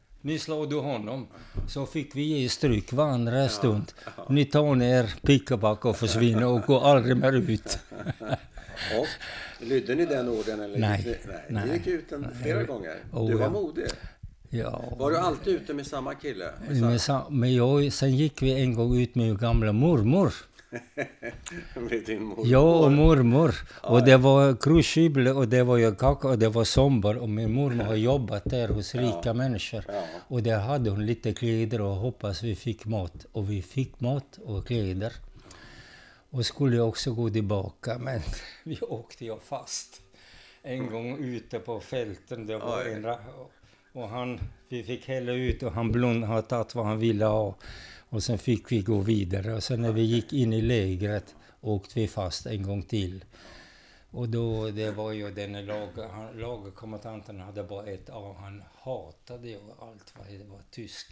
Slår 0.41 0.67
du 0.67 0.77
honom. 0.77 1.27
Så 1.69 1.87
fick 1.87 2.17
vi 2.17 2.23
ge 2.23 2.49
stryk 2.49 2.93
varandra 2.93 3.39
en 3.39 3.49
stund. 3.49 3.93
Ni 4.29 4.45
tar 4.45 4.75
ner 4.75 5.15
pick-up 5.23 5.65
och 5.85 5.97
försvinner 5.97 6.47
och 6.47 6.63
går 6.63 6.85
aldrig 6.91 7.17
mer 7.17 7.33
ut. 7.33 7.79
Och, 8.99 9.07
lydde 9.61 9.95
ni 9.95 10.07
den 10.07 10.29
orden? 10.29 10.61
Eller 10.61 10.79
Nej. 10.79 11.03
Ni, 11.07 11.17
nej. 11.27 11.45
Nej. 11.49 11.67
Ni 11.67 11.73
gick 11.73 11.87
ut 11.87 12.13
en, 12.13 12.27
flera 12.43 12.63
gånger. 12.63 12.97
Oh, 13.13 13.29
du 13.31 13.35
var 13.35 13.43
ja. 13.45 13.51
modig. 13.51 13.87
Ja. 14.51 14.85
Var 14.99 15.11
du 15.11 15.17
alltid 15.17 15.55
ute 15.55 15.75
med 15.75 15.87
samma 15.87 16.15
kille? 16.15 16.51
Med 16.69 16.81
Men, 16.81 16.99
sa- 16.99 17.27
men 17.31 17.55
jag, 17.55 17.93
sen 17.93 18.17
gick 18.17 18.43
vi 18.43 18.63
en 18.63 18.75
gång 18.75 19.01
ut 19.01 19.15
med 19.15 19.27
min 19.27 19.37
gamla 19.37 19.73
mormor. 19.73 20.35
med 21.75 22.05
din 22.07 22.23
mor? 22.23 22.47
Jag 22.47 22.83
och 22.85 22.93
mormor. 22.93 23.55
Och 23.83 24.05
det 24.05 24.17
var 24.17 24.57
crucible 24.57 25.33
och 25.33 25.49
det 25.49 25.63
var 25.63 25.77
ju 25.77 25.95
kaka 25.95 26.29
och 26.29 26.39
det 26.39 26.49
var 26.49 26.65
sommar. 26.65 27.15
Och 27.15 27.29
min 27.29 27.53
mormor 27.53 27.85
har 27.85 27.95
jobbat 27.95 28.45
där 28.45 28.69
hos 28.69 28.95
rika 28.95 29.35
människor. 29.35 29.85
Ja. 29.89 30.05
Och 30.29 30.43
där 30.43 30.59
hade 30.59 30.91
hon 30.91 31.07
lite 31.07 31.33
kläder 31.33 31.81
och 31.81 31.95
hoppas 31.95 32.43
vi 32.43 32.55
fick 32.55 32.85
mat. 32.85 33.27
Och 33.33 33.51
vi 33.51 33.63
fick 33.63 34.01
mat 34.01 34.39
och 34.45 34.67
kläder. 34.67 35.13
Och 36.31 36.47
skulle 36.47 36.77
jag 36.77 36.89
också 36.89 37.15
gå 37.15 37.31
tillbaka 37.31 37.99
men 37.99 38.21
vi 38.65 38.79
åkte 38.81 39.25
ju 39.25 39.39
fast. 39.39 40.01
En 40.63 40.91
gång 40.91 41.19
ute 41.19 41.59
på 41.59 41.81
fälten. 41.81 42.47
Det 42.47 42.59
var 42.59 42.85
en, 42.85 43.07
och 43.93 44.09
han, 44.09 44.41
vi 44.69 44.83
fick 44.83 45.09
hälla 45.09 45.33
ut 45.33 45.63
och 45.63 45.73
han 45.73 45.93
blund, 45.93 46.25
har 46.25 46.43
tagit 46.43 46.75
vad 46.75 46.87
han 46.87 46.99
ville 46.99 47.25
ha. 47.25 47.55
Och 48.13 48.23
sen 48.23 48.39
fick 48.39 48.73
vi 48.73 48.81
gå 48.83 48.99
vidare. 48.99 49.55
Och 49.55 49.63
sen 49.63 49.83
när 49.83 49.93
vi 49.93 50.03
gick 50.03 50.33
in 50.33 50.53
i 50.53 50.63
lägret 50.63 51.35
åkte 51.61 52.01
vi 52.01 52.09
fast 52.09 52.47
en 52.47 52.63
gång 52.63 52.83
till. 52.83 53.25
Och 54.11 54.29
då, 54.29 54.71
det 54.71 54.91
var 54.91 55.13
ju 55.13 55.31
den 55.31 55.55
han- 56.11 56.39
lagerkommandanten 56.39 57.41
hade 57.41 57.63
bara 57.63 57.87
ett 57.87 58.11
A. 58.11 58.37
Han 58.39 58.63
hatade 58.75 59.49
ju 59.49 59.59
allt 59.81 60.13
vad 60.19 60.27
det 60.27 60.45
var 60.45 60.61
tysk. 60.71 61.07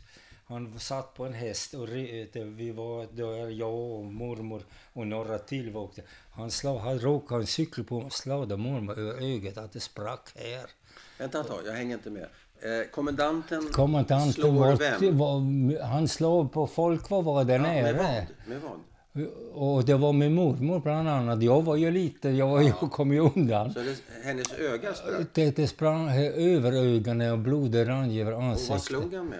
Han 0.44 0.78
satt 0.80 1.14
på 1.14 1.26
en 1.26 1.32
häst 1.32 1.74
och 1.74 1.88
eh, 1.88 2.44
vi 2.44 2.70
var, 2.70 3.08
då 3.12 3.32
är 3.32 3.48
jag 3.50 3.74
och 3.74 4.04
mormor 4.04 4.62
och 4.92 5.06
några 5.06 5.38
till 5.38 5.70
var 5.70 5.82
åkte. 5.82 6.02
Han, 6.30 6.50
slag, 6.50 6.78
han 6.78 6.98
råkade 6.98 7.40
en 7.40 7.46
cykel 7.46 7.84
på 7.84 7.96
och 7.96 8.12
slog 8.12 8.58
mormor 8.58 8.98
över 8.98 9.22
ögat 9.36 9.58
att 9.58 9.72
det 9.72 9.80
sprack 9.80 10.28
här. 10.34 10.66
Vänta 11.18 11.40
ett 11.40 11.46
tag, 11.46 11.60
jag 11.66 11.72
hänger 11.72 11.94
inte 11.94 12.10
med. 12.10 12.28
Eh, 12.62 12.90
kommendanten 12.90 13.62
Kommandanten 13.73 14.33
slår 14.33 14.51
var, 14.51 14.77
vem? 15.01 15.18
var, 15.18 15.83
han 15.85 16.09
slog 16.09 16.53
på 16.53 16.66
folk 16.66 17.11
vad 17.11 17.25
var 17.25 17.44
där 17.44 17.55
Ja, 17.55 17.61
med 17.62 17.83
nere. 17.85 17.96
vad? 17.96 18.49
Med 18.49 18.61
vad? 18.62 18.81
Och 19.55 19.85
det 19.85 19.94
var 19.94 20.12
min 20.12 20.35
mormor 20.35 20.81
bland 20.81 21.09
annat. 21.09 21.42
Jag 21.42 21.62
var 21.62 21.77
ju 21.77 21.90
liten, 21.90 22.37
jag, 22.37 22.46
var, 22.49 22.61
jag 22.62 22.79
kom 22.92 23.12
ju 23.12 23.18
undan. 23.20 23.73
Så 23.73 23.79
det, 23.81 23.96
hennes 24.25 24.53
öga 24.53 24.94
sprack? 24.94 25.27
Det, 25.33 25.57
det 25.57 25.66
sprang 25.66 26.11
över 26.35 26.73
ögonen 26.73 27.33
och 27.33 27.38
blodet 27.38 27.88
rann 27.88 28.11
över 28.18 28.33
Och 28.33 28.42
vad 28.42 28.51
ansiktet. 28.51 28.83
slog 28.83 29.14
han 29.14 29.27
med? 29.27 29.38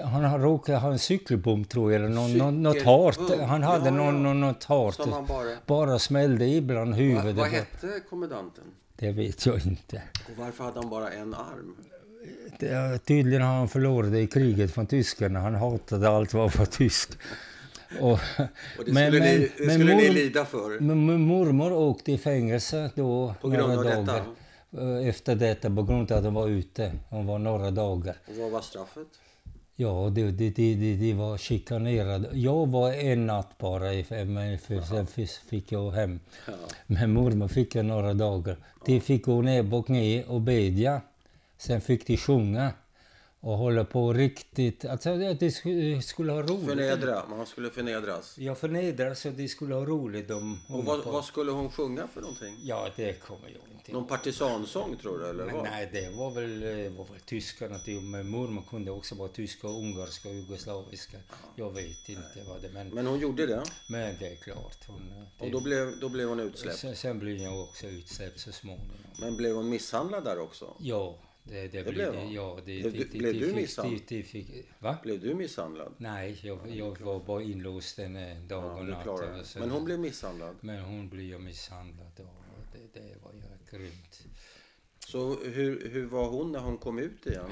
Eh, 0.00 0.06
Han 0.06 0.40
råkat 0.42 0.82
ha 0.82 0.92
en 0.92 0.98
cykelbom 0.98 1.64
tror 1.64 1.92
jag, 1.92 2.00
eller 2.02 2.14
någon, 2.14 2.32
någon, 2.38 2.62
något 2.62 2.82
hart. 2.82 3.18
Han 3.48 3.62
hade 3.62 3.84
Ja, 3.84 3.90
någon, 3.90 4.14
ja. 4.14 4.20
någon, 4.20 4.40
något 4.40 4.64
hart. 4.64 4.96
Bara... 5.28 5.46
Bara 5.66 5.98
smällde 5.98 6.46
i 6.46 6.60
bland 6.60 6.90
Va, 6.90 6.96
huvudet. 6.96 7.36
vad 7.36 7.46
hette 7.48 8.00
kommendanten? 8.10 8.64
Det 8.96 9.12
vet 9.12 9.46
jag 9.46 9.66
inte. 9.66 10.02
Och 10.14 10.38
varför 10.44 10.64
hade 10.64 10.80
han 10.80 10.90
bara 10.90 11.10
en 11.10 11.34
arm? 11.34 11.76
Det, 12.58 12.98
tydligen 13.04 13.42
har 13.42 13.54
han 13.54 13.68
förlorat 13.68 14.12
i 14.12 14.26
kriget 14.26 14.70
från 14.74 14.86
tyskarna. 14.86 15.40
Han 15.40 15.54
hatade 15.54 16.08
allt 16.08 16.34
vad 16.34 16.56
var 16.56 16.66
tysk. 16.66 17.10
Och, 18.00 18.10
Och 18.12 18.18
det 18.86 18.90
skulle, 18.94 19.20
ni, 19.20 19.50
det 19.58 19.70
skulle 19.70 19.94
ni 19.94 20.06
mor- 20.08 20.14
lida 20.14 20.44
för. 20.44 20.80
Men 20.80 21.20
mormor 21.20 21.72
åkte 21.72 22.12
i 22.12 22.18
fängelse 22.18 22.90
då 22.94 23.34
På 23.40 23.48
grund 23.48 23.74
några 23.74 23.78
av 23.98 24.04
detta? 24.06 24.18
dagar. 24.72 25.00
Eh, 25.00 25.08
Efter 25.08 25.34
detta, 25.34 25.70
på 25.70 25.82
grund 25.82 26.12
av 26.12 26.18
att 26.18 26.24
hon 26.24 26.34
var 26.34 26.48
ute. 26.48 26.92
Hon 27.08 27.26
var 27.26 27.38
några 27.38 27.70
dagar. 27.70 28.16
Och 28.28 28.34
vad 28.36 28.50
var 28.50 28.60
straffet? 28.60 29.06
Ja, 29.78 30.10
de, 30.14 30.22
de, 30.30 30.50
de, 30.50 30.74
de, 30.74 30.96
de 30.96 31.12
var 31.12 31.38
chikanerade. 31.38 32.28
Jag 32.32 32.66
var 32.68 32.92
en 32.92 33.26
natt 33.26 33.58
bara, 33.58 33.84
men 34.24 34.58
för, 34.58 34.80
sen 34.80 35.06
fick- 35.50 35.72
jag 35.72 35.90
hem. 35.90 36.20
Ja. 36.46 36.52
Men 36.86 37.12
mormor 37.12 37.48
fick 37.48 37.74
jag 37.74 37.84
några 37.84 38.14
dagar. 38.14 38.56
De 38.86 39.00
fick 39.00 39.24
gå 39.24 39.42
ner 39.42 39.70
på 39.70 39.82
knä 39.82 40.24
och 40.24 40.40
bedja. 40.40 41.00
Sen 41.58 41.80
fick 41.80 42.06
de 42.06 42.16
sjunga. 42.16 42.72
Och 43.40 43.58
hålla 43.58 43.84
på 43.84 44.12
riktigt. 44.12 44.84
Alltså, 44.84 45.10
att 45.10 45.40
de 45.40 45.50
skulle, 46.02 46.32
ha 46.32 46.42
roligt. 46.42 46.66
Förnedra, 46.68 47.22
man 47.28 47.46
skulle 47.46 47.70
förnedras. 47.70 48.38
Jag 48.38 48.58
förnedrar 48.58 49.14
så 49.14 49.30
de 49.30 49.48
skulle 49.48 49.74
ha 49.74 49.84
roligt. 49.84 50.28
De, 50.28 50.58
Och 50.68 50.84
vad, 50.84 51.04
vad 51.04 51.24
skulle 51.24 51.50
hon 51.50 51.70
sjunga 51.70 52.08
för 52.08 52.20
någonting? 52.20 52.56
Ja, 52.62 52.88
det 52.96 53.20
kommer 53.20 53.48
jag 53.48 53.62
inte 53.78 53.92
Någon 53.92 54.06
partisansång 54.06 54.96
tror 54.96 55.18
du 55.18 55.28
eller 55.28 55.44
Men 55.44 55.54
vad? 55.54 55.64
nej, 55.64 55.88
det 55.92 56.10
var 56.16 56.30
väl, 56.30 56.62
eh, 56.62 56.92
var 56.92 57.04
väl 57.04 57.20
tyskarna. 57.26 57.78
Men 58.02 58.28
mormor 58.28 58.62
kunde 58.70 58.90
också 58.90 59.14
vara 59.14 59.28
tyska, 59.28 59.68
ungerska 59.68 60.28
och 60.28 60.34
jugoslaviska. 60.34 61.16
Jag 61.56 61.70
vet 61.74 62.08
inte 62.08 62.42
vad 62.48 62.62
det 62.62 62.68
men, 62.68 62.88
Men 62.88 63.06
hon 63.06 63.18
gjorde 63.20 63.46
det. 63.46 63.62
men 63.88 64.14
det 64.18 64.26
är 64.32 64.36
klart. 64.36 64.86
Hon, 64.86 64.96
eh, 64.96 65.24
det, 65.38 65.44
Och 65.44 65.50
då 65.50 65.60
blev, 65.60 66.00
då 66.00 66.08
blev 66.08 66.28
hon 66.28 66.40
utsläppt. 66.40 66.78
sen, 66.78 66.96
sen 66.96 67.18
blev 67.18 67.36
jag 67.36 67.60
också 67.62 67.86
utsläppt 67.86 68.40
så 68.40 68.52
småningom. 68.52 68.96
Men 69.20 69.36
blev 69.36 69.54
hon 69.56 69.68
misshandlad 69.68 70.24
där 70.24 70.38
också? 70.38 70.74
Ja, 70.78 71.18
det, 71.48 71.68
det, 71.68 71.82
blev 71.82 71.94
blev 71.94 72.12
det. 72.12 72.34
Ja, 72.34 72.56
det, 72.56 72.62
Blev 72.80 72.92
det, 72.92 72.98
det, 72.98 73.18
blev 73.18 73.32
det 73.34 73.40
du 73.40 73.54
misshandlad? 73.54 74.00
det- 74.08 74.32
det 74.32 74.64
Va? 74.78 74.96
Blev 75.02 75.20
du 75.20 75.34
misshandlad? 75.34 75.92
Nej, 75.98 76.38
jag, 76.42 76.58
jag 76.70 77.00
var 77.00 77.20
bara 77.20 77.42
inlåst 77.42 77.98
en 77.98 78.14
dag 78.48 78.64
Ja, 78.64 78.78
och 78.78 78.86
natt. 78.86 79.04
det. 79.20 79.44
så- 79.44 79.58
Men 79.58 79.70
hon 79.70 79.84
blev 79.84 79.98
misshandlad. 80.00 80.56
men 80.60 80.80
hon 80.80 81.08
blev 81.08 81.24
ju 81.26 81.38
misshandlad 81.38 82.12
och 82.20 82.58
det, 82.72 83.00
det 83.00 83.14
var 83.24 83.32
ju 83.32 83.42
grymt. 83.78 84.22
Så 85.06 85.36
hur, 85.44 85.88
hur 85.90 86.06
var 86.06 86.28
hon 86.28 86.52
när 86.52 86.60
hon 86.60 86.78
kom 86.78 86.98
ut 86.98 87.26
igen? 87.26 87.50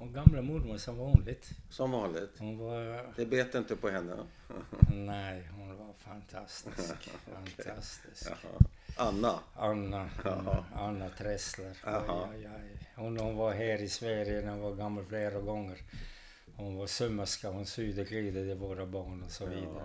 Och 0.00 0.14
gamla 0.14 0.42
mormor 0.42 0.76
som 0.78 0.98
vanligt. 0.98 1.50
Som 1.70 1.90
vanligt. 1.90 2.30
Hon 2.38 2.58
var 2.58 3.06
Det 3.16 3.26
bet 3.26 3.54
inte 3.54 3.76
på 3.76 3.88
henne. 3.88 4.16
Nej, 4.94 5.48
hon 5.56 5.68
var 5.78 5.94
fantastisk. 5.98 7.10
Fantastisk. 7.34 8.26
Jaha. 8.30 9.08
Anna. 9.08 9.38
Anna, 9.56 10.10
Jaha. 10.24 10.64
Anna 10.74 11.08
Tressler. 11.18 11.76
Jaha. 11.84 12.28
Oj, 12.32 12.36
oj, 12.38 12.48
oj. 12.54 12.88
Hon, 12.96 13.18
hon 13.18 13.36
var 13.36 13.52
här 13.52 13.82
i 13.82 13.88
Sverige 13.88 14.40
när 14.42 14.50
hon 14.50 14.60
var 14.60 14.74
gammal 14.74 15.04
flera 15.04 15.40
gånger. 15.40 15.76
Hon 16.56 16.76
var 16.76 16.86
sömmerska, 16.86 17.48
hon 17.50 17.66
sydde 17.66 18.04
kläder 18.04 18.44
till 18.46 18.54
våra 18.54 18.86
barn 18.86 19.22
och 19.26 19.30
så 19.30 19.46
vidare. 19.46 19.84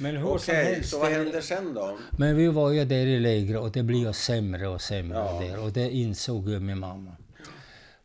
Men 0.00 0.16
hur 0.16 0.26
Okej, 0.28 0.64
helst. 0.64 0.90
så 0.90 0.98
vad 0.98 1.10
det- 1.10 1.14
hände 1.14 1.42
sen 1.42 1.74
då? 1.74 1.98
Men 2.18 2.36
vi 2.36 2.48
var 2.48 2.70
ju 2.70 2.84
där 2.84 3.06
i 3.06 3.20
lägret 3.20 3.60
och 3.60 3.70
det 3.72 3.82
blev 3.82 4.12
sämre 4.12 4.68
och 4.68 4.80
sämre 4.80 5.18
Ja. 5.18 5.40
där. 5.40 5.62
Och 5.64 5.72
det 5.72 5.90
insåg 5.90 6.48
ju 6.48 6.60
min 6.60 6.78
mamma. 6.78 7.16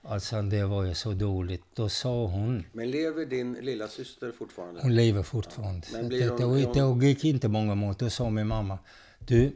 Alltså 0.03 0.41
det 0.41 0.63
var 0.65 0.83
ju 0.83 0.93
så 0.93 1.11
dåligt. 1.13 1.63
Då 1.75 1.89
sa 1.89 2.25
hon, 2.25 2.65
Men 2.73 2.91
lever 2.91 3.25
din 3.25 3.53
lilla 3.53 3.87
syster 3.87 4.31
fortfarande? 4.31 4.81
hon 4.81 4.95
lever 4.95 5.23
fortfarande. 5.23 5.87
Men 5.93 6.01
Det, 6.01 6.07
blir 6.07 6.19
det, 6.19 6.25
det, 6.37 6.43
är 6.79 6.83
hon- 6.83 6.99
det 6.99 7.07
gick 7.07 7.25
inte 7.25 7.47
många 7.47 7.75
månader. 7.75 7.99
Då 7.99 8.09
sa 8.09 8.29
min 8.29 8.47
mamma, 8.47 8.79
du, 9.19 9.55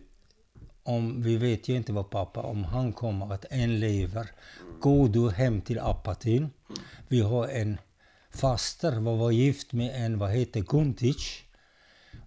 om, 0.84 1.22
vi 1.22 1.38
vet 1.38 1.68
ju 1.70 1.76
inte 1.76 1.94
vad 1.94 2.10
pappa, 2.10 2.42
om 2.42 2.64
han 2.64 2.94
kommer 2.94 3.34
att 3.34 3.46
än 3.50 3.80
lever. 3.80 4.32
Gå 4.80 5.08
du 5.08 5.30
hem 5.30 5.62
till 5.62 5.80
Apatin. 5.80 6.50
Vi 7.08 7.20
har 7.22 7.48
en 7.48 7.78
faster, 8.30 9.00
vad 9.00 9.18
var 9.18 9.32
gift 9.32 9.74
med 9.74 10.06
en, 10.06 10.18
vad 10.18 10.32
heter 10.32 10.62
Guntic. 10.62 11.45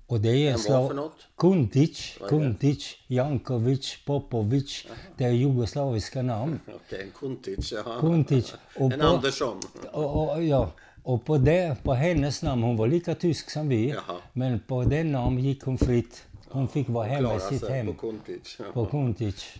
Och 0.08 0.20
det 0.20 0.46
är 0.48 0.94
något? 0.94 1.12
Kuntic, 1.36 2.16
det? 2.20 2.28
Kuntic, 2.28 2.96
Jankovic, 3.06 3.98
Popovic. 4.04 4.86
Det 5.16 5.24
är 5.24 5.30
jugoslaviska 5.30 6.22
namn. 6.22 6.60
Okej, 6.74 7.02
en 7.02 7.10
Kuntic. 7.10 7.72
Ja. 7.72 8.00
Kuntic. 8.00 8.54
Och 8.76 8.92
En 8.92 9.00
på, 9.00 9.06
Andersson. 9.06 9.60
och, 9.92 10.32
och, 10.32 10.44
ja, 10.44 10.70
och 11.02 11.24
på, 11.24 11.38
det, 11.38 11.76
på 11.82 11.94
hennes 11.94 12.42
namn, 12.42 12.62
hon 12.62 12.76
var 12.76 12.86
lika 12.86 13.14
tysk 13.14 13.50
som 13.50 13.68
vi, 13.68 13.88
Jaha. 13.88 14.16
men 14.32 14.60
på 14.60 14.84
den 14.84 15.12
namn 15.12 15.38
gick 15.38 15.62
hon 15.62 15.78
fritt. 15.78 16.24
Hon 16.48 16.68
fick 16.68 16.88
vara 16.88 17.06
hemma 17.06 17.36
i 17.36 17.40
sitt 17.40 17.68
hem 17.68 17.86
på 17.86 17.92
Kuntic. 17.92 18.58
på 18.72 18.86
Kuntic. 18.86 19.54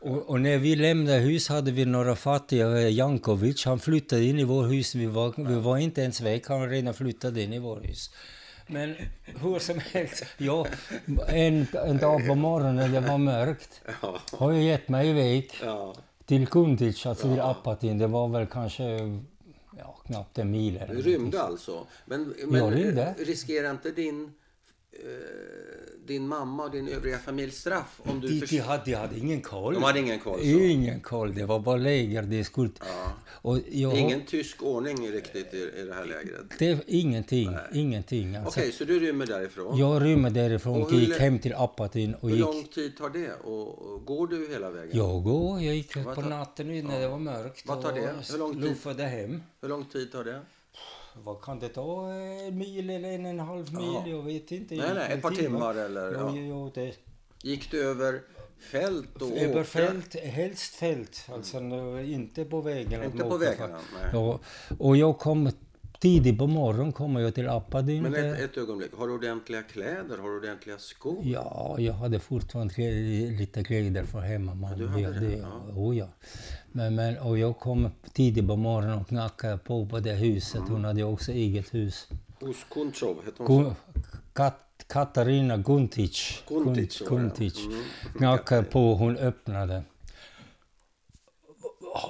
Och, 0.00 0.30
och 0.30 0.40
när 0.40 0.58
vi 0.58 0.76
lämnade 0.76 1.18
hus 1.18 1.48
hade 1.48 1.70
vi 1.70 1.84
några 1.84 2.16
fattiga, 2.16 2.88
Jankovic, 2.88 3.64
han 3.64 3.78
flyttade 3.78 4.24
in 4.24 4.38
i 4.38 4.44
vår 4.44 4.64
hus. 4.64 4.94
Vi 4.94 5.06
var, 5.06 5.34
vi 5.36 5.54
var 5.54 5.78
inte 5.78 6.00
ens 6.00 6.20
väck, 6.20 6.48
han 6.48 6.70
redan 6.70 6.94
flyttade 6.94 7.42
in 7.42 7.52
i 7.52 7.58
vår 7.58 7.80
hus. 7.80 8.10
Men 8.66 8.94
hur 9.24 9.58
som 9.58 9.78
helst, 9.92 10.24
ja, 10.38 10.66
en, 11.28 11.66
en 11.86 11.98
dag 11.98 12.26
på 12.26 12.34
morgonen 12.34 12.76
när 12.76 12.88
det 12.88 13.00
var 13.08 13.18
mörkt 13.18 13.80
Ja. 14.02 14.20
har 14.32 14.52
jag 14.52 14.62
gett 14.62 14.88
mig 14.88 15.08
iväg 15.08 15.50
Ja. 15.64 15.94
till 16.24 16.46
Kuntic, 16.46 17.06
alltså 17.06 17.28
till 17.32 17.40
Apatin. 17.40 17.98
Det 17.98 18.06
var 18.06 18.28
väl 18.28 18.46
kanske 18.46 18.84
ja, 19.78 19.96
knappt 20.06 20.38
en 20.38 20.50
mil. 20.50 20.76
eller 20.76 20.86
Du 20.86 20.92
någonting. 20.94 21.12
rymde 21.12 21.42
alltså. 21.42 21.86
Men, 22.04 22.34
men 22.46 23.14
riskerar 23.18 23.70
inte 23.70 23.90
din, 23.90 24.32
din 26.06 26.28
mamma 26.28 26.64
och 26.64 26.70
din 26.70 26.88
övriga 26.88 27.18
familj 27.18 27.52
straff 27.52 28.00
om 28.04 28.20
du 28.20 28.28
De, 28.28 28.46
de, 28.46 28.58
hade, 28.58 28.82
de 28.84 28.94
hade 28.94 29.18
ingen 29.18 29.40
koll. 29.40 29.74
De 29.74 29.82
hade 29.82 29.98
ingen 29.98 30.20
koll, 30.20 30.38
så. 30.40 30.46
Ingen 30.46 31.00
koll. 31.00 31.34
Det 31.34 31.46
var 31.46 31.58
bara 31.58 31.76
läger. 31.76 32.22
Det 32.22 32.44
skulle... 32.44 32.70
Ja. 32.78 33.12
Och 33.28 33.58
jag, 33.70 33.98
Ingen 33.98 34.26
tysk 34.26 34.62
ordning 34.62 35.10
riktigt 35.10 35.54
i, 35.54 35.56
i 35.56 35.84
det 35.84 35.94
här 35.94 36.04
lägret. 36.04 36.58
Det 36.58 36.82
ingenting. 36.86 37.56
Ingenting. 37.74 38.36
Alltså, 38.36 38.60
Okej, 38.60 38.72
så 38.72 38.84
du 38.84 39.00
rymmer 39.00 39.26
därifrån. 39.26 39.78
Jag 39.78 40.02
rymmer 40.02 40.30
därifrån 40.30 40.82
Och 40.82 40.92
gick 40.92 41.18
hem 41.18 41.38
till 41.38 41.54
Apatin 41.54 42.14
och 42.14 42.28
Hur 42.28 42.36
gick... 42.36 42.46
lång 42.46 42.64
tid 42.64 42.96
tar 42.96 43.10
det? 43.10 43.32
Och, 43.44 43.82
och 43.82 44.04
går 44.04 44.26
du 44.26 44.48
hela 44.48 44.70
vägen? 44.70 44.96
Jag 44.96 45.22
går, 45.22 45.62
jag 45.62 45.74
gick 45.74 45.96
Vad 45.96 46.14
på 46.14 46.20
natten 46.20 46.86
när 46.86 47.00
det 47.00 47.08
var 47.08 47.18
mörkt. 47.18 47.62
Vad 47.66 47.82
tar 47.82 47.92
det? 47.92 48.14
Hur 48.30 48.38
lång 48.38 48.52
tid? 48.54 48.62
Luffade 48.62 49.02
hem. 49.02 49.42
Hur 49.60 49.68
lång 49.68 49.84
tid 49.84 50.12
tar 50.12 50.24
det? 50.24 50.40
Vad 51.24 51.42
kan 51.42 51.58
det 51.58 51.68
ta? 51.68 52.10
En 52.10 52.58
mil 52.58 52.90
eller 52.90 53.12
en 53.12 53.24
och 53.24 53.30
en 53.30 53.40
halv 53.40 53.74
mil? 53.74 53.84
Jaha. 53.94 54.08
Jag 54.08 54.22
vet 54.22 54.52
inte. 54.52 54.74
Nej, 54.74 54.94
nej, 54.94 55.12
ett 55.12 55.22
par 55.22 55.30
timmar 55.30 55.74
eller... 55.74 56.12
Ja, 56.12 56.36
Ja. 56.36 56.36
ja, 56.36 56.70
det... 56.74 56.94
Gick 57.42 57.70
du 57.70 57.84
över 57.84 58.22
fält 58.70 59.22
och 59.22 59.36
Över 59.36 59.64
fält, 59.64 60.14
helst 60.20 60.74
fält. 60.74 61.26
Alltså 61.32 61.58
inte 62.00 62.44
på 62.44 62.60
vägen. 62.60 63.04
Inte 63.04 63.24
på 63.24 63.36
vägarna? 63.36 63.78
Nej. 63.94 64.10
Ja, 64.12 64.40
och 64.78 64.96
jag 64.96 65.18
kom 65.18 65.50
tidigt 66.00 66.38
på 66.38 66.46
morgonen 66.46 66.92
kommer 66.92 67.20
jag 67.20 67.34
till 67.34 67.48
Apadin. 67.48 68.02
Men 68.02 68.14
ett, 68.14 68.40
ett 68.40 68.56
ögonblick. 68.56 68.94
Har 68.98 69.06
du 69.08 69.14
ordentliga 69.14 69.62
kläder? 69.62 70.18
Har 70.18 70.28
du 70.28 70.36
ordentliga 70.36 70.78
skor? 70.78 71.22
Ja, 71.24 71.76
jag 71.78 71.92
hade 71.92 72.20
fortfarande 72.20 72.74
lite 73.30 73.64
kläder 73.64 74.04
från 74.04 74.22
hemma. 74.22 74.70
Ja, 74.70 74.76
du 74.76 74.88
hade 74.88 75.00
ja, 75.00 75.10
det, 75.10 75.20
det, 75.20 75.36
ja. 75.36 75.72
oh, 75.74 75.96
ja. 75.96 76.08
Men, 76.72 76.94
men, 76.94 77.18
och 77.18 77.38
jag 77.38 77.58
kom 77.58 77.90
tidigt 78.12 78.48
på 78.48 78.56
morgonen 78.56 78.98
och 78.98 79.08
knackade 79.08 79.58
på 79.58 79.86
på 79.86 80.00
det 80.00 80.12
huset. 80.12 80.62
Hon 80.68 80.84
hade 80.84 81.04
också 81.04 81.32
eget 81.32 81.74
hus. 81.74 82.08
Hos 82.40 82.66
Kunchov 82.70 83.24
hette 83.24 83.42
hon? 83.42 83.64
Gu- 83.64 83.74
Kat, 84.32 84.84
Katarina 84.86 85.56
Guntic. 85.56 86.42
Guntic. 86.48 87.02
Guntic. 87.08 87.66
Mm. 87.66 87.82
Knackade 88.16 88.62
på, 88.62 88.94
hon 88.94 89.16
öppnade. 89.16 89.82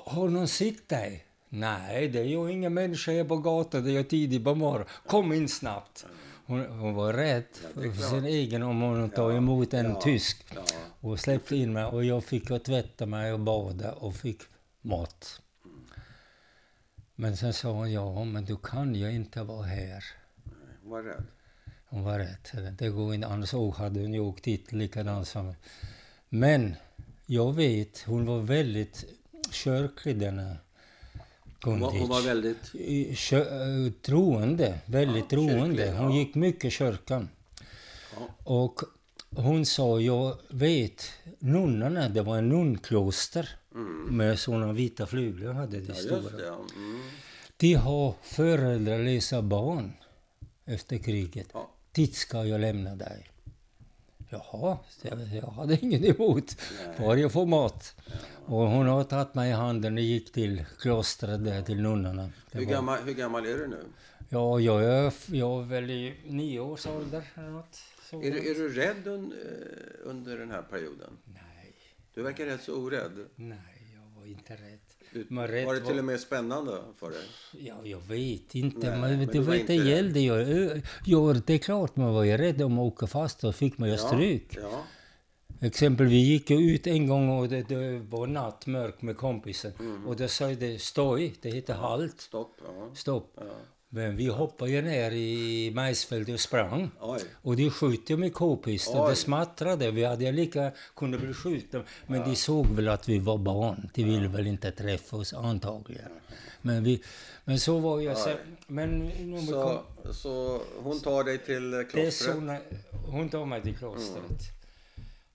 Har 0.07 0.29
någon 0.29 0.49
sett 0.49 0.88
dig? 0.88 1.26
Nej, 1.57 2.09
det 2.09 2.19
är 2.19 2.25
ju 2.25 2.51
ingen 2.51 2.75
människa 2.75 3.12
här 3.12 3.25
på 3.25 3.37
gatan. 3.37 3.85
Det 3.85 3.97
är 3.97 4.03
tidigt 4.03 4.45
på 4.45 4.55
morgonen. 4.55 4.87
Kom 5.07 5.33
in 5.33 5.49
snabbt. 5.49 6.07
Hon, 6.47 6.66
hon 6.66 6.95
var 6.95 7.12
rädd 7.12 7.45
Ja, 7.75 7.92
för 7.92 8.03
sin 8.03 8.25
egen 8.25 8.62
om 8.62 8.81
hon 8.81 9.11
tar 9.11 9.31
Ja, 9.31 9.37
emot 9.37 9.75
en 9.75 9.87
ja, 9.87 10.01
tysk. 10.01 10.47
Ja. 10.55 10.62
Och 11.01 11.21
släppte 11.21 11.57
in 11.57 11.73
mig 11.73 11.85
och 11.85 12.05
jag 12.05 12.25
fick 12.25 12.51
och 12.51 12.64
tvätta 12.64 13.07
mig 13.07 13.33
och 13.33 13.40
bada 13.40 13.92
och 13.92 14.14
fick 14.14 14.42
mat. 14.81 15.40
Men 17.14 17.37
sen 17.37 17.53
sa 17.53 17.71
hon, 17.71 17.92
ja 17.92 18.25
men 18.25 18.45
du 18.45 18.57
kan 18.57 18.95
ju 18.95 19.12
inte 19.12 19.42
vara 19.42 19.62
här. 19.62 20.05
Hon 20.83 20.90
var 20.90 21.03
rädd. 21.03 21.25
Hon 21.88 22.05
var 22.05 22.19
rätt. 22.19 22.79
Det 22.79 22.88
går 22.88 23.14
inte, 23.14 23.27
annars 23.27 23.53
hade 23.77 24.01
hon 24.01 24.14
ju 24.14 24.21
åkt 24.21 24.45
dit 24.45 24.73
likadant 24.73 25.29
som... 25.29 25.55
Men 26.29 26.75
jag 27.27 27.53
vet, 27.53 28.03
hon 28.07 28.27
var 28.27 28.40
väldigt 28.40 29.05
kyrklig 29.51 30.19
denna 30.19 30.57
Hon 31.64 31.81
var, 31.81 31.90
hon 31.90 32.09
var 32.09 32.21
väldigt... 32.23 32.73
Kö- 33.19 33.87
eh, 33.87 33.92
troende, 34.03 34.79
väldigt 34.87 35.33
Ja, 35.33 35.38
kyrklig, 35.38 35.49
troende. 35.57 35.90
Hon 35.99 36.11
ja. 36.12 36.19
gick 36.19 36.35
mycket 36.35 36.64
i 36.64 36.71
kyrkan. 36.71 37.29
Ja. 38.16 38.29
Och 38.45 38.81
hon 39.31 39.66
sa, 39.66 40.01
jag 40.01 40.37
vet, 40.49 41.11
nunnorna, 41.38 42.09
det 42.09 42.23
var 42.23 42.38
en 42.38 42.49
nunkloster 42.49 43.49
Mm. 43.75 44.16
med 44.16 44.38
sådana 44.38 44.73
vita 44.73 45.07
flugor 45.07 45.53
hade 45.53 45.81
de 45.81 45.95
stora. 45.95 46.21
det. 46.37 46.49
Mm. 46.49 47.01
De 47.57 47.75
har 47.75 48.14
föräldralösa 48.23 49.42
barn 49.42 49.92
efter 50.64 50.99
kriget. 50.99 51.49
Dit 51.92 52.14
ska 52.14 52.45
jag 52.45 52.61
lämna 52.61 52.95
dig. 52.97 53.27
Jaha, 54.37 54.79
jag, 55.03 55.18
jag 55.42 55.46
hade 55.46 55.79
ingen 55.83 56.05
emot. 56.05 56.57
Bara 56.99 57.16
jag 57.18 57.33
får 57.33 57.46
mat. 57.46 57.94
Och 58.46 58.57
hon 58.70 58.87
har 58.87 59.05
tagit 59.05 59.35
mig 59.35 59.51
i 59.51 59.53
handen 59.53 59.94
och 59.94 60.03
gick 60.03 60.33
till 60.33 60.64
klostret 60.79 61.44
där, 61.44 61.62
till 61.62 61.83
nunnorna. 61.83 62.31
Hur, 62.53 62.64
gammal, 62.64 62.99
hur 63.05 63.14
gammal 63.14 63.46
är 63.46 63.59
du 63.59 63.66
nu? 63.66 63.85
Ja, 64.29 64.61
jag 64.61 64.85
är, 64.85 65.12
jag 65.27 65.62
är 65.62 65.66
väl 65.66 65.90
i 65.90 66.14
nio 66.27 66.61
års 66.61 66.87
ålder 66.87 67.22
eller 67.35 67.51
något. 67.51 67.79
Är, 68.12 68.18
du- 68.31 68.51
är 68.51 68.55
du 68.55 68.68
rädd 68.72 69.07
un, 69.07 69.33
eh, 69.33 70.11
under 70.11 70.38
den 70.38 70.51
här 70.51 70.62
perioden? 70.62 71.11
Nej, 71.25 71.75
Du 72.14 72.22
verkar 72.22 72.46
rätt 72.46 72.62
så 72.62 72.75
orädd. 72.75 73.27
nej, 73.35 73.59
jag 73.94 74.20
var 74.20 74.27
inte 74.27 74.53
rädd. 74.55 74.79
Var 75.31 75.75
det 75.75 75.81
till 75.81 75.99
och 75.99 76.05
med 76.05 76.21
spännande 76.21 76.73
för 76.97 77.11
dig? 77.11 77.19
Ja, 77.53 77.75
jag 77.85 78.01
vet 78.01 78.55
inte. 78.55 78.91
Nej, 78.91 79.01
men 79.01 79.19
men 79.19 79.27
det, 79.27 79.41
var 79.41 79.55
inte 79.55 79.73
det 79.73 79.89
gällde 79.89 80.21
ju. 80.21 80.83
Ja, 81.05 81.35
det 81.47 81.55
är 81.55 81.59
klart 81.59 81.97
man 81.97 82.15
var 82.15 82.25
ju 82.25 82.37
rädd 82.37 82.63
om 82.63 82.79
att 82.79 82.93
åka 82.93 83.07
fast 83.07 83.45
och 83.45 83.55
fick 83.55 83.79
man 83.79 83.91
ju 83.91 83.99
stryk. 83.99 84.57
Ja. 84.63 84.83
Exempel, 85.61 86.07
vi 86.07 86.17
gick 86.17 86.51
ut 86.51 86.87
en 86.87 87.07
gång 87.07 87.29
och 87.29 87.49
det, 87.49 87.69
det 87.69 87.99
var 87.99 88.27
natt, 88.27 88.67
mörk 88.67 89.03
med 89.03 89.17
kompisen. 89.17 89.73
Mm. 89.79 90.07
Och 90.07 90.17
då 90.17 90.29
sa 90.29 90.47
det 90.47 90.83
stoj, 90.83 91.35
det 91.43 91.51
heter 91.51 91.75
halt, 91.75 92.21
Stopp. 92.21 92.61
Ja. 92.65 92.91
stopp. 92.95 93.33
Ja. 93.37 93.43
Men 93.88 94.16
vi 94.16 94.27
hoppade 94.27 94.70
ju 94.70 94.83
ner 94.83 95.11
i 95.11 95.70
majsfältet 95.75 96.35
och 96.35 96.40
sprang. 96.40 96.90
Oj. 97.01 97.20
Och 97.42 97.57
de 97.57 97.70
sköt 97.70 98.11
ju 98.11 98.16
med 98.16 98.35
k-pistol. 98.35 99.01
Oj. 99.01 99.11
Det 99.11 99.16
smattrade. 99.16 99.90
Vi 99.90 100.05
hade 100.05 100.33
lika 100.33 100.72
kunde 100.96 101.18
bli 101.18 101.35
skjutna. 101.35 101.83
Men 102.07 102.31
de 102.31 102.37
såg 102.37 102.66
väl 102.66 102.88
att 102.88 103.09
vi 103.09 103.18
var 103.18 103.38
barn. 103.38 103.90
De 103.94 104.05
ville 104.05 104.29
väl 104.29 104.46
inte 104.46 104.70
träffa 104.70 105.16
oss 105.16 105.35
antagligen. 105.35 106.11
Men, 106.62 106.85
vi, 106.85 107.03
men 107.44 107.61
så 107.61 107.79
var 107.79 108.01
jag. 108.01 108.18
Så, 108.18 108.31
men 108.66 109.12
Så, 109.46 109.53
kom, 109.53 110.14
så 110.14 110.62
hon 110.83 111.01
tar 111.01 111.25
dig 111.25 111.38
till 111.38 111.87
klostret? 111.90 112.35
såna, 112.35 112.59
hon 113.07 113.29
tog 113.29 113.49
mig 113.49 113.62
till 113.62 113.77
klostret. 113.77 114.42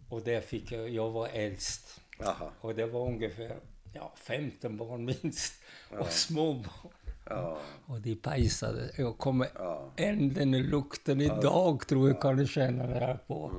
Och 0.09 0.21
där 0.21 0.41
fick 0.41 0.71
jag, 0.71 0.89
jag 0.89 1.09
var 1.11 1.27
äldst. 1.27 2.01
Jaha. 2.19 2.51
Och 2.61 2.75
det 2.75 2.85
var 2.85 3.07
ungefär 3.07 3.55
ja, 3.93 4.13
15 4.15 4.77
barn 4.77 5.05
minst. 5.05 5.53
Och 5.99 6.11
små 6.11 6.53
barn. 6.53 6.91
Ja. 7.35 7.57
Och 7.85 8.01
de 8.01 8.15
pejsade. 8.15 8.91
Jag 8.97 9.17
kommer 9.17 9.47
Ja. 9.55 9.91
än 9.95 10.33
den 10.33 10.51
lukten 10.51 11.21
idag 11.21 11.87
tror 11.87 12.07
jag 12.09 12.21
kan 12.21 12.37
du 12.37 12.47
känna 12.47 12.87
det 12.87 12.99
här 12.99 13.19
på. 13.27 13.51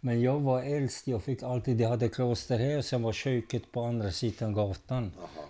Men 0.00 0.20
jag 0.22 0.40
var 0.40 0.62
äldst. 0.62 1.06
Jag 1.06 1.22
fick 1.22 1.42
alltid, 1.42 1.76
de 1.76 1.84
hade 1.84 2.08
kloster 2.08 2.58
här 2.58 2.82
sen 2.82 3.02
var 3.02 3.12
köket 3.12 3.72
på 3.72 3.82
andra 3.82 4.10
sidan 4.10 4.52
gatan. 4.52 5.12
Jaha. 5.16 5.44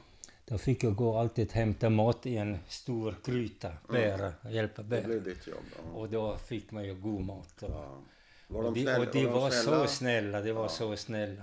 Då 0.47 0.59
fick 0.59 0.85
jag 0.85 0.95
gå 0.97 1.19
alltid 1.19 1.53
hämta 1.53 1.91
mat 1.91 2.27
i 2.27 2.37
en 2.37 2.59
stor 2.69 3.15
gryta, 3.25 3.69
bära, 3.89 4.33
hjälpa 4.51 4.83
Det 4.83 4.89
bära. 4.89 5.03
blev 5.07 5.23
ditt 5.25 5.47
jobb. 5.47 5.57
Ja. 5.77 5.99
Och 6.01 6.09
då 6.09 6.37
fick 6.37 6.71
man 6.71 6.85
ju 6.85 6.95
god 6.95 7.25
mat. 7.25 7.63
Och, 7.63 7.71
Ja. 7.71 7.99
Var 8.49 8.63
och 8.65 8.73
de, 8.75 8.81
de, 8.85 8.87
snälla, 8.87 8.99
och 9.07 9.13
de 9.13 9.27
var 9.27 9.51
snälla? 9.51 9.87
så 9.87 9.93
snälla, 9.95 10.41
de 10.41 10.53
var 10.53 10.69
så 10.69 10.97
snälla. 10.97 11.43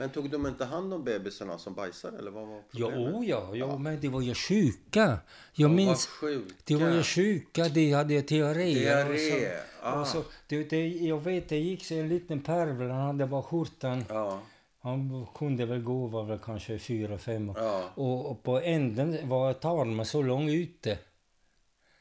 Men 0.00 0.10
tog 0.10 0.30
de 0.30 0.46
inte 0.46 0.64
hand 0.64 0.94
om 0.94 1.04
bebisarna 1.04 1.58
som 1.58 1.74
bajsade 1.74 2.18
eller 2.18 2.30
vad 2.30 2.46
var 2.48 2.62
Jo, 2.72 2.86
problemet? 2.90 3.28
ja, 3.28 3.50
ja, 3.54 3.78
men 3.78 4.00
de 4.00 4.08
var 4.08 4.20
ju 4.20 4.34
sjuka. 4.34 5.18
Jag 5.52 5.70
De 5.70 5.76
minns... 5.76 6.08
var 6.08 6.28
sjuka. 6.28 6.54
De 6.64 6.74
var 6.76 6.90
ju 6.90 7.02
sjuka, 7.02 7.68
de 7.68 7.92
hade 7.92 8.20
diarré. 8.22 9.52
Ah. 9.82 10.00
och 10.00 10.06
så, 10.06 10.22
det, 10.48 10.70
det, 10.70 10.88
jag 10.88 11.20
vet, 11.24 11.48
det 11.48 11.58
gick 11.58 11.84
så 11.84 11.94
en 11.94 12.08
liten 12.08 12.40
pärvel, 12.42 12.90
han 12.90 13.06
hade 13.06 13.26
bara 13.26 13.42
skjortan. 13.42 14.04
Ja. 14.08 14.40
Han 14.82 15.26
kunde 15.34 15.66
väl 15.66 15.82
gå, 15.82 16.06
var 16.06 16.24
väl 16.24 16.38
kanske 16.38 16.78
fyra, 16.78 17.18
fem 17.18 17.50
år. 17.50 17.56
Ja. 17.58 17.84
Och, 17.94 18.30
och 18.30 18.42
på 18.42 18.60
änden 18.60 19.28
var 19.28 19.52
tarmen 19.52 20.06
så 20.06 20.22
lång 20.22 20.48
ute. 20.48 20.98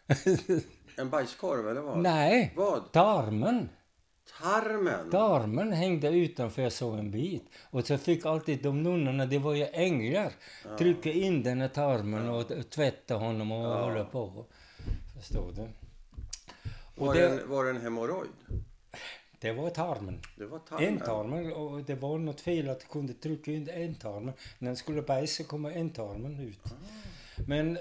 En 0.97 1.09
bajskorv 1.09 1.69
eller 1.69 1.81
vad? 1.81 1.97
Nej, 1.99 2.53
Vad? 2.55 2.91
tarmen. 2.91 3.69
Tarmen? 4.41 5.09
Tarmen 5.09 5.71
hängde 5.73 6.07
utanför 6.07 6.69
så 6.69 6.91
en 6.91 7.11
bit. 7.11 7.43
Och 7.71 7.87
så 7.87 7.97
fick 7.97 8.25
alltid 8.25 8.63
de 8.63 8.83
nunnorna, 8.83 9.25
det 9.25 9.39
var 9.39 9.53
ju 9.53 9.65
änglar, 9.73 10.33
trycka 10.77 11.11
in 11.11 11.43
den 11.43 11.61
här 11.61 11.67
tarmen 11.67 12.29
och, 12.29 12.51
och 12.51 12.69
tvätta 12.69 13.15
honom 13.15 13.51
och 13.51 13.79
hålla 13.79 14.05
på. 14.05 14.45
Förstår 15.17 15.51
du? 15.51 15.61
Och 16.95 17.07
Var, 17.07 17.15
det, 17.15 17.27
en, 17.27 17.49
var 17.49 17.63
det 17.63 17.69
en 17.69 17.81
hemorrojd? 17.81 18.29
det 19.39 19.51
var 19.51 19.69
tarmen. 19.69 20.21
Det 20.35 20.45
var 20.45 20.59
tarmen? 20.59 20.87
Ändtarmen, 20.87 21.53
och 21.53 21.83
det 21.83 21.95
var 21.95 22.17
något 22.17 22.41
fel 22.41 22.69
att 22.69 22.79
du 22.79 22.85
kunde 22.85 23.13
trycka 23.13 23.51
in 23.51 23.69
ändtarmen. 23.69 24.33
När 24.59 24.69
den 24.69 24.75
skulle 24.75 25.01
bajsa 25.01 25.43
kommer 25.43 25.71
ändtarmen 25.71 26.39
ut. 26.39 26.59
Ah. 26.65 26.69
Men 27.47 27.77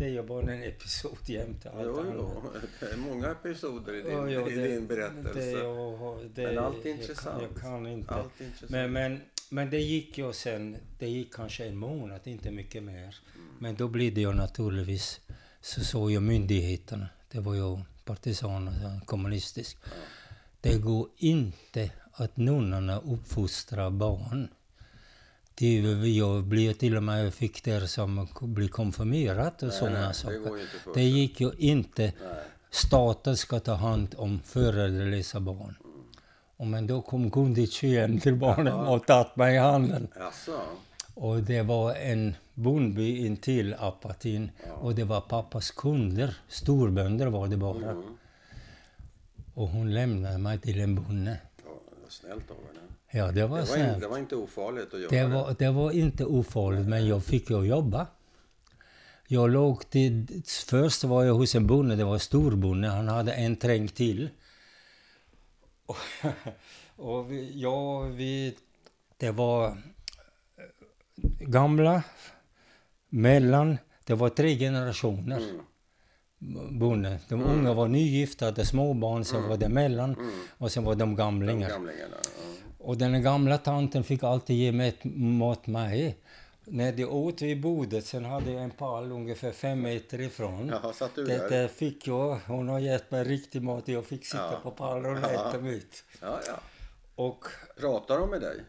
det 0.00 0.06
är 0.06 0.10
ju 0.10 0.22
bara 0.22 0.52
en 0.52 0.62
episod 0.62 1.18
jämte 1.26 1.70
allt 1.70 1.80
Jo, 1.84 2.04
jo. 2.14 2.42
Det 2.80 2.86
är 2.92 2.96
många 2.96 3.30
episoder 3.30 3.94
i 3.94 4.02
din, 4.02 4.12
ja, 4.30 4.48
i 4.50 4.54
det- 4.54 4.68
din 4.68 4.86
berättelse. 4.86 5.40
Det, 5.40 5.50
jag, 5.50 6.18
det, 6.34 6.42
Men 6.42 6.58
allt 6.58 6.84
är 6.84 6.88
jag, 6.90 6.98
intressant. 6.98 7.40
kan- 7.40 7.48
jag 7.52 7.62
kan 7.62 7.86
inte. 7.86 8.14
Allt 8.14 8.40
intressant. 8.40 8.70
Men, 8.70 8.92
men, 8.92 9.20
men 9.50 9.70
det 9.70 9.78
gick 9.80 10.18
ju 10.18 10.32
sen, 10.32 10.76
det 10.98 11.08
gick 11.08 11.34
kanske 11.34 11.64
en 11.66 11.76
månad, 11.76 12.20
inte 12.24 12.50
mycket 12.50 12.82
mer. 12.82 13.02
Mm. 13.34 13.48
Men 13.58 13.74
då 13.74 13.88
blev 13.88 14.14
det 14.14 14.20
ju 14.20 14.32
naturligtvis, 14.32 15.20
så 15.60 15.80
såg 15.84 16.10
ju 16.10 16.20
myndigheterna, 16.20 17.08
det 17.32 17.40
var 17.40 17.54
ju 17.54 17.78
partisaner, 18.04 19.00
kommunistisk. 19.06 19.78
Det 20.60 20.78
går 20.78 21.08
inte 21.16 21.90
att 22.12 22.36
nunnorna 22.36 23.00
uppfostrar 23.00 23.90
barn. 23.90 24.48
Det, 25.60 26.08
jag 26.08 26.44
blev 26.44 26.72
till 26.72 26.96
och 26.96 27.02
med, 27.02 27.34
fick 27.34 27.64
där 27.64 27.86
som 27.86 28.28
bli 28.40 28.68
konfirmerat 28.68 29.62
och 29.62 29.72
sådana 29.72 30.08
det 30.08 30.14
saker. 30.14 30.94
Det 30.94 31.02
gick 31.02 31.40
ju 31.40 31.50
inte. 31.58 32.02
Nej. 32.02 32.44
Staten 32.70 33.36
ska 33.36 33.60
ta 33.60 33.74
hand 33.74 34.14
om 34.18 34.40
föräldralösa 34.44 35.40
barn. 35.40 35.76
Och 36.56 36.66
men 36.66 36.86
då 36.86 37.02
kom 37.02 37.30
Gundic 37.30 37.84
igen 37.84 38.20
till 38.20 38.34
barnen 38.34 38.74
och 38.74 39.06
tagit 39.06 39.36
mig 39.36 39.54
i 39.54 39.58
handen. 39.58 40.08
Jaså? 40.16 40.60
Och 41.14 41.42
det 41.42 41.62
var 41.62 41.94
en 41.94 42.34
bondby 42.54 43.26
intill 43.26 43.74
Apatin. 43.78 44.50
Och 44.80 44.94
det 44.94 45.04
var 45.04 45.20
pappas 45.20 45.70
kunder. 45.70 46.36
Storbönder 46.48 47.26
var 47.26 47.48
det 47.48 47.56
bara. 47.56 47.90
Mm. 47.90 48.16
Och 49.54 49.68
hon 49.68 49.94
lämnade 49.94 50.38
mig 50.38 50.58
till 50.58 50.80
en 50.80 50.94
bonde. 50.94 51.38
Ja, 51.64 51.70
det 52.06 52.12
snällt 52.12 52.50
av 52.50 52.56
henne. 52.56 52.79
Ja, 53.12 53.32
det 53.32 53.46
var 53.46 53.56
Det 53.56 53.62
var, 53.64 53.66
snällt. 53.76 54.00
det 54.00 54.08
var 54.08 54.18
inte 54.18 54.36
ofarligt 54.36 54.94
att 54.94 55.00
göra 55.00 55.10
Det 55.10 55.26
var, 55.26 55.54
det 55.58 55.70
var 55.70 55.90
inte 55.90 56.24
ofarligt, 56.24 56.86
men 56.88 57.06
jag 57.06 57.24
fick 57.24 57.50
ju 57.50 57.62
jobba. 57.64 58.06
Jag 59.28 59.50
låg 59.50 59.90
till... 59.90 60.42
Först 60.66 61.04
var 61.04 61.24
jag 61.24 61.34
hos 61.34 61.54
en 61.54 61.66
bonde, 61.66 61.96
det 61.96 62.04
var 62.04 62.14
en 62.14 62.20
storbonde. 62.20 62.88
Han 62.88 63.08
hade 63.08 63.32
en 63.32 63.56
träng 63.56 63.88
till. 63.88 64.30
Och, 65.86 65.96
och 66.96 67.32
vi, 67.32 67.60
ja, 67.60 68.00
vi... 68.00 68.56
Det 69.16 69.30
var 69.30 69.66
eh, 69.66 69.74
gamla, 71.40 72.02
mellan... 73.08 73.78
Det 74.04 74.14
var 74.14 74.28
tre 74.28 74.58
generationer 74.58 75.42
Mm. 76.42 76.78
bonde. 76.78 77.18
De 77.28 77.42
unga 77.42 77.72
var 77.74 77.88
nygifta, 77.88 78.44
hade 78.44 78.66
småbarn, 78.66 79.24
sen 79.24 79.48
var 79.48 79.56
det 79.56 79.68
mellan 79.68 80.16
och 80.58 80.72
sen 80.72 80.84
var 80.84 80.94
de 80.94 81.16
gamlingar. 81.16 81.68
Gamlingarna. 81.68 82.16
Ja. 82.22 82.59
Och 82.82 82.96
den 82.98 83.22
gamla 83.22 83.58
tanten 83.58 84.04
fick 84.04 84.22
alltid 84.22 84.56
ge 84.56 84.72
mig 84.72 84.96
mat 85.14 85.66
mig. 85.66 86.16
När 86.64 86.92
de 86.92 87.04
åt 87.04 87.42
vid 87.42 87.60
bordet, 87.60 88.06
sen 88.06 88.24
hade 88.24 88.50
jag 88.52 88.62
en 88.62 88.70
pall 88.70 89.12
ungefär 89.12 89.52
fem 89.52 89.82
meter 89.82 90.20
ifrån. 90.20 90.68
Jaha, 90.68 90.92
satt 90.92 91.14
du 91.14 91.24
det, 91.24 91.48
där? 91.48 91.68
fick 91.68 92.06
jag, 92.06 92.38
hon 92.46 92.68
har 92.68 92.78
gett 92.78 93.10
mig 93.10 93.24
riktig 93.24 93.62
mat, 93.62 93.88
jag 93.88 94.04
fick 94.06 94.26
sitta 94.26 94.52
Ja. 94.52 94.60
på 94.62 94.70
pallen 94.70 95.24
och 95.24 95.30
äta 95.30 95.58
mitt. 95.60 96.04
Ja, 96.20 96.40
ja. 96.46 96.60
Och 97.14 97.44
Pratar 97.80 98.18
de 98.18 98.30
med 98.30 98.40
dig? 98.40 98.60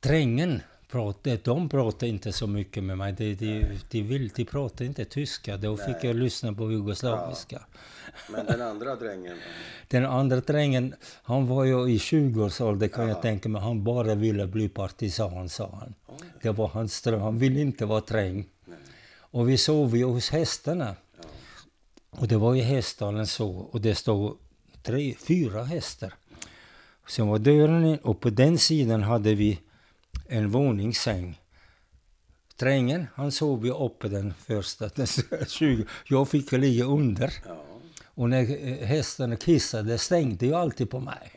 trängen 0.00 0.62
pratade, 0.90 1.36
de 1.44 1.68
pratade 1.68 2.08
inte 2.08 2.32
så 2.32 2.46
mycket 2.46 2.84
med 2.84 2.98
mig. 2.98 3.12
De, 3.12 3.34
de, 3.34 3.78
de, 3.90 4.02
vill, 4.02 4.28
de 4.28 4.44
pratade 4.44 4.84
inte 4.86 5.04
tyska. 5.04 5.56
Då 5.56 5.76
fick 5.76 5.86
Nej. 5.86 6.06
jag 6.06 6.16
lyssna 6.16 6.52
på 6.52 6.72
jugoslaviska. 6.72 7.62
Men 8.30 8.46
den 8.46 8.62
andra 8.62 8.96
drängen? 8.96 9.36
Den 9.88 10.06
andra 10.06 10.40
drängen, 10.40 10.94
han 11.22 11.46
var 11.46 11.64
ju 11.64 11.90
i 11.90 11.98
20-årsåldern 11.98 12.88
kan 12.88 13.04
Ja. 13.04 13.10
jag 13.10 13.22
tänka 13.22 13.48
mig. 13.48 13.62
Han 13.62 13.84
bara 13.84 14.14
ville 14.14 14.46
bli 14.46 14.68
partisan, 14.68 15.48
sa 15.48 15.70
han. 15.80 15.94
Oj. 16.06 16.26
Det 16.42 16.50
var 16.50 16.68
hans 16.68 17.02
dröm. 17.02 17.20
Han 17.20 17.38
ville 17.38 17.60
inte 17.60 17.86
vara 17.86 18.00
träng. 18.00 18.46
Nej. 18.64 18.78
Och 19.18 19.48
vi 19.48 19.58
sov 19.58 19.96
ju 19.96 20.04
hos 20.04 20.30
hästarna. 20.30 20.96
Ja. 21.16 21.28
Och 22.10 22.28
det 22.28 22.36
var 22.36 22.54
i 22.54 22.60
häststallen 22.60 23.26
så. 23.26 23.50
Och 23.50 23.80
det 23.80 23.94
stod 23.94 24.36
tre, 24.82 25.14
fyra 25.14 25.64
hästar. 25.64 26.14
Sen 27.08 27.28
var 27.28 27.38
dörren 27.38 27.84
in 27.84 27.96
och 27.98 28.20
på 28.20 28.30
den 28.30 28.58
sidan 28.58 29.02
hade 29.02 29.34
vi 29.34 29.58
en 30.30 30.50
våningssäng. 30.50 31.40
Drängen, 32.56 33.06
han 33.14 33.32
sov 33.32 33.66
ju 33.66 33.72
uppe 33.72 34.08
den 34.08 34.34
första, 34.34 34.88
den 34.88 35.06
20. 35.48 35.86
Jag 36.06 36.28
fick 36.28 36.52
ju 36.52 36.58
ligga 36.58 36.84
under. 36.84 37.32
Ja. 37.46 37.64
Och 38.04 38.30
när 38.30 38.68
eh, 38.68 38.86
hästarna 38.86 39.36
kissade 39.36 39.98
stängde 39.98 40.46
ju 40.46 40.54
alltid 40.54 40.90
på 40.90 41.00
mig. 41.00 41.32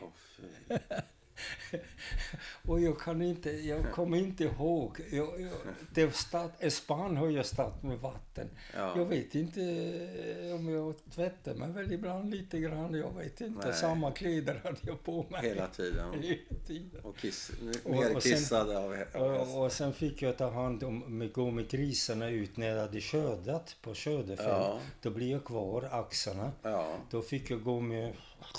Fy. 1.70 1.78
Och 2.68 2.80
jag 2.80 3.00
kan 3.00 3.22
inte, 3.22 3.50
jag 3.50 3.92
kommer 3.92 4.18
inte 4.18 4.44
ihåg. 4.44 5.00
Jag, 5.10 5.40
jag, 5.40 5.50
det 5.94 6.30
en 6.58 6.70
spann 6.70 7.16
har 7.16 7.30
jag 7.30 7.46
stått 7.46 7.82
med 7.82 7.98
vatten. 7.98 8.48
Ja. 8.76 8.92
Jag 8.96 9.04
vet 9.04 9.34
inte 9.34 9.60
eh, 9.60 10.54
om 10.54 10.68
jag 10.68 10.94
tvättade 11.14 11.58
mig 11.58 11.70
väl 11.70 11.92
ibland 11.92 12.30
lite 12.34 12.58
grann. 12.58 12.94
Jag 12.94 13.16
vet 13.16 13.40
inte. 13.40 13.66
Nej. 13.66 13.76
Samma 13.76 14.10
kläder 14.10 14.60
hade 14.64 14.78
jag 14.80 15.04
på 15.04 15.26
mig. 15.30 15.48
Hela 15.48 15.66
tiden. 15.66 16.12
Hela 16.22 16.60
tiden. 16.66 17.00
Och 17.02 17.16
kiss, 17.16 17.50
Och- 17.84 17.90
nerkissad 17.90 18.70
av 18.70 18.94
av 19.14 19.58
Och, 19.58 19.72
sen 19.72 19.92
fick 19.92 20.22
jag 20.22 20.38
ta 20.38 20.50
hand 20.50 20.84
om, 20.84 21.30
gå 21.34 21.50
med 21.50 21.68
grisarna 21.68 22.28
ut 22.28 22.56
när 22.56 22.66
jag 22.66 22.80
hade 22.80 23.00
skördat 23.00 23.76
på 23.82 23.94
skördefält. 23.94 24.48
Ja. 24.48 24.80
Då 25.02 25.10
blev 25.10 25.28
jag 25.28 25.44
kvar, 25.44 25.88
axarna. 25.90 26.52
Ja. 26.62 26.96
Då 27.10 27.22
fick 27.22 27.50
jag 27.50 27.62
gå 27.62 27.80
med, 27.80 28.12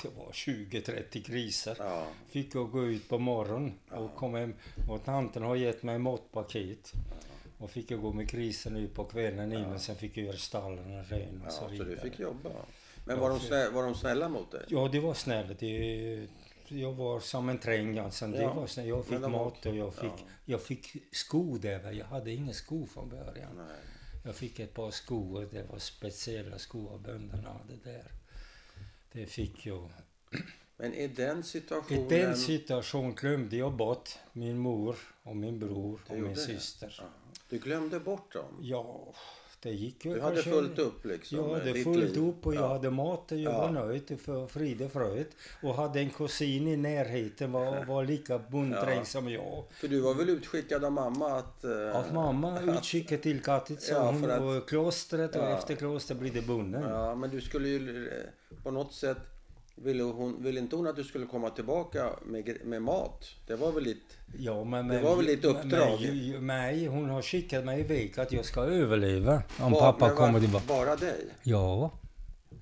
det 0.04 0.10
var 0.18 0.32
20-30 0.32 1.28
grisar. 1.28 1.76
Ja. 1.80 2.08
Fick 2.30 2.56
jag 2.56 2.72
gå 2.72 2.86
ut 2.86 3.10
på 3.10 3.18
morgonen 3.20 3.74
och 3.92 4.16
kom 4.16 4.34
hem. 4.36 4.54
Och 4.90 5.04
tanten 5.06 5.44
har 5.44 5.56
gett 5.56 5.84
mig 5.84 6.00
matpaket. 6.00 6.92
Och 7.58 7.72
fick 7.72 7.92
jag 7.92 8.02
gå 8.02 8.14
med 8.14 8.28
grisen 8.30 8.76
ut 8.78 8.94
på 8.94 9.04
kvällen 9.04 9.54
innan. 9.54 9.80
Sen 9.80 9.96
fick 9.96 10.18
jag 10.18 10.26
göra 10.26 10.38
stallen 10.38 11.04
ren 11.04 11.42
och 11.42 11.48
ja. 11.48 11.52
så 11.52 11.60
Så 11.62 11.68
vidare. 11.68 11.90
du 11.90 11.98
fick 11.98 12.20
jobba. 12.20 12.50
Men 13.06 13.16
Ja, 13.16 13.22
var 13.22 13.30
de, 13.30 13.40
för- 13.40 13.48
snälla, 13.48 13.72
var 13.72 13.84
de 13.84 13.96
snälla 13.96 14.30
mot 14.30 14.52
dig? 14.52 14.66
Ja, 14.68 14.90
det 14.92 15.00
var 15.00 15.14
snällt. 15.14 15.60
Det, 15.60 16.28
jag 16.68 16.94
var 16.94 17.20
som 17.20 17.50
en 17.50 17.58
träng 17.58 17.98
alltså. 17.98 18.28
Det 18.28 18.42
Ja, 18.42 18.54
var 18.54 18.68
snällt. 18.68 18.90
Jag 18.90 18.98
men 18.98 19.06
fick 19.06 19.22
de 19.22 19.32
mat 19.32 19.66
och 19.66 19.76
jag 19.76 19.94
fick, 19.94 20.04
Ja. 20.18 20.26
jag 20.46 20.62
fick 20.62 20.96
skor 21.12 21.60
där. 21.60 21.92
Jag 21.92 22.06
hade 22.06 22.32
inga 22.32 22.54
skor 22.54 22.86
från 22.86 23.10
början. 23.10 23.56
Nej. 23.58 23.66
Jag 24.24 24.36
fick 24.36 24.60
ett 24.60 24.74
par 24.74 24.92
skor. 24.92 25.48
Det 25.52 25.64
var 25.72 25.80
speciella 25.80 26.58
skor 26.60 26.98
bönderna 26.98 27.50
hade 27.50 27.92
där. 27.92 28.12
Det 29.16 29.26
fick 29.26 29.66
jag. 29.66 29.90
Men 30.78 30.94
i 30.94 31.08
den 31.08 31.40
I 31.40 31.44
situationen... 31.44 32.08
den 32.08 32.38
situationen 32.38 33.16
glömde 33.16 33.58
jag 33.58 33.74
bort 33.74 34.10
min 34.34 34.58
mor 34.58 34.96
och 35.24 35.36
min 35.36 35.60
bror 35.60 36.00
Du 36.08 36.14
och 36.14 36.20
min 36.20 36.36
syster. 36.36 36.96
Ja. 36.98 37.04
Du 37.50 37.58
glömde 37.58 38.00
bort 38.00 38.34
dem? 38.34 38.60
Ja, 38.62 39.14
det 39.70 39.76
gick 39.76 40.06
ju 40.06 40.14
Du 40.14 40.22
hade 40.22 40.42
fullt 40.42 40.80
upp 40.80 41.06
liksom? 41.06 41.38
Jag 41.38 41.50
hade 41.50 41.74
ditt 41.74 41.84
fullt 41.84 42.16
liv. 42.16 42.28
upp 42.28 42.46
och 42.48 42.56
jag 42.56 42.64
Ja. 42.64 42.68
hade 42.68 42.90
mat 42.90 43.32
och 43.32 43.38
jag 43.38 43.54
Ja. 43.54 43.58
var 43.62 43.70
nöjd 43.70 44.20
för 44.22 44.48
frid 44.48 44.82
och 44.82 44.92
fröjd. 44.92 45.26
Och 45.64 45.76
hade 45.76 46.00
en 46.00 46.10
kusin 46.10 46.68
i 46.68 46.78
närheten 46.78 47.52
var, 47.52 47.86
var 47.88 48.04
lika 48.06 48.38
bondräng 48.40 48.98
Ja. 48.98 49.06
som 49.06 49.30
jag. 49.32 49.64
För 49.74 49.88
du 49.88 50.00
var 50.00 50.14
väl 50.14 50.30
utskickad 50.30 50.84
av 50.86 50.92
mamma 50.92 51.38
att... 51.38 51.64
eh, 51.64 51.96
Av 51.96 52.14
mamma 52.14 52.62
utskickad 52.62 53.22
till 53.22 53.42
Katitsa 53.42 53.94
Ja, 53.94 54.34
att- 54.36 54.42
och 54.42 54.70
klostret 54.70 55.36
och 55.36 55.44
efter 55.50 55.76
klostret 55.76 56.20
blir 56.20 56.32
det 56.32 56.42
bunden. 56.48 56.84
Ja, 56.90 57.16
men 57.16 57.30
du 57.30 57.42
skulle 57.42 57.68
ju 57.68 58.08
eh, 58.08 58.64
på 58.64 58.72
något 58.72 58.94
sätt... 58.94 59.18
Ville, 59.78 60.04
hon, 60.04 60.44
ville 60.44 60.60
inte 60.60 60.76
hon 60.76 60.88
att 60.88 60.96
du 60.96 61.04
skulle 61.04 61.26
komma 61.26 61.50
tillbaka 61.50 62.10
med, 62.26 62.58
med 62.66 62.82
mat? 62.82 63.26
Det 63.48 63.56
var 63.56 63.72
väl 63.72 63.84
lite... 63.84 64.00
Ja, 64.38 64.64
men, 64.64 64.88
Det 64.88 64.94
men, 64.94 65.04
var 65.04 65.16
väl 65.16 65.26
ditt 65.26 65.46
uppdrag? 65.46 66.00
Mig, 66.40 66.86
hon 66.88 67.10
har 67.10 67.22
skickat 67.22 67.66
mig 67.66 67.80
iväg 67.80 68.20
att 68.20 68.32
jag 68.32 68.46
ska 68.46 68.62
överleva 68.62 69.44
om 69.60 69.72
Var- 69.72 69.80
pappa 69.82 70.08
men 70.08 70.16
kommer 70.16 70.32
var- 70.34 70.40
tillbaka. 70.40 70.66
Bara 70.68 70.96
dig? 70.96 71.26
Ja, 71.44 71.92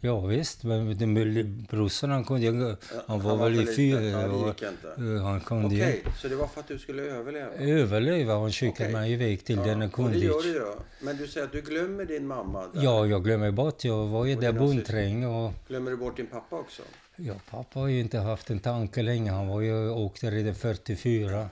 ja 0.01 0.19
visst. 0.25 0.63
Men 0.63 0.97
den 0.97 1.65
brorsan 1.69 2.09
han 2.09 2.23
kunde. 2.23 2.45
Ja, 2.45 2.75
Han 3.07 3.19
var 3.21 3.37
väl 3.37 3.55
för 3.65 3.71
i 3.73 3.75
fyra 3.75 4.01
Ja, 4.01 4.47
inte. 4.47 4.67
eh, 4.97 5.23
han 5.23 5.39
kunde 5.41 5.65
Okej, 5.67 6.03
så 6.21 6.27
det 6.27 6.35
var 6.35 6.47
för 6.47 6.59
att 6.59 6.67
du 6.67 6.79
skulle 6.79 7.01
överleva? 7.03 7.51
överleva. 7.53 8.33
Han 8.39 8.51
skickade 8.51 8.89
Okej. 8.89 8.93
mig 9.01 9.11
iväg 9.11 9.45
till 9.45 9.57
denna 9.57 9.85
och 9.93 10.09
det 10.09 10.17
gör 10.17 10.41
du 10.43 10.49
ju. 10.53 10.65
Men 11.01 11.17
du 11.17 11.27
säger 11.27 11.45
att 11.47 11.51
du 11.53 11.61
glömmer 11.61 12.05
din 12.05 12.27
mamma. 12.27 12.61
Där. 12.73 12.83
Ja, 12.83 13.05
jag 13.05 13.23
glömmer 13.23 13.51
bort. 13.51 13.83
Jag 13.85 14.07
var 14.07 14.25
ju 14.25 14.35
Och 14.35 14.41
där 14.41 14.51
bondträng 14.51 15.25
och... 15.25 15.51
Glömmer 15.67 15.91
du 15.91 15.97
bort 15.97 16.17
din 16.17 16.27
pappa 16.27 16.55
också? 16.59 16.81
Ja, 17.15 17.33
pappa 17.49 17.79
har 17.79 17.87
ju 17.87 17.99
inte 17.99 18.19
haft 18.19 18.49
en 18.49 18.59
tanke 18.59 19.01
länge. 19.01 19.31
Han 19.31 19.47
var 19.47 19.61
ju 19.61 19.89
åkte 19.89 20.31
redan 20.31 20.55
44. 20.55 21.49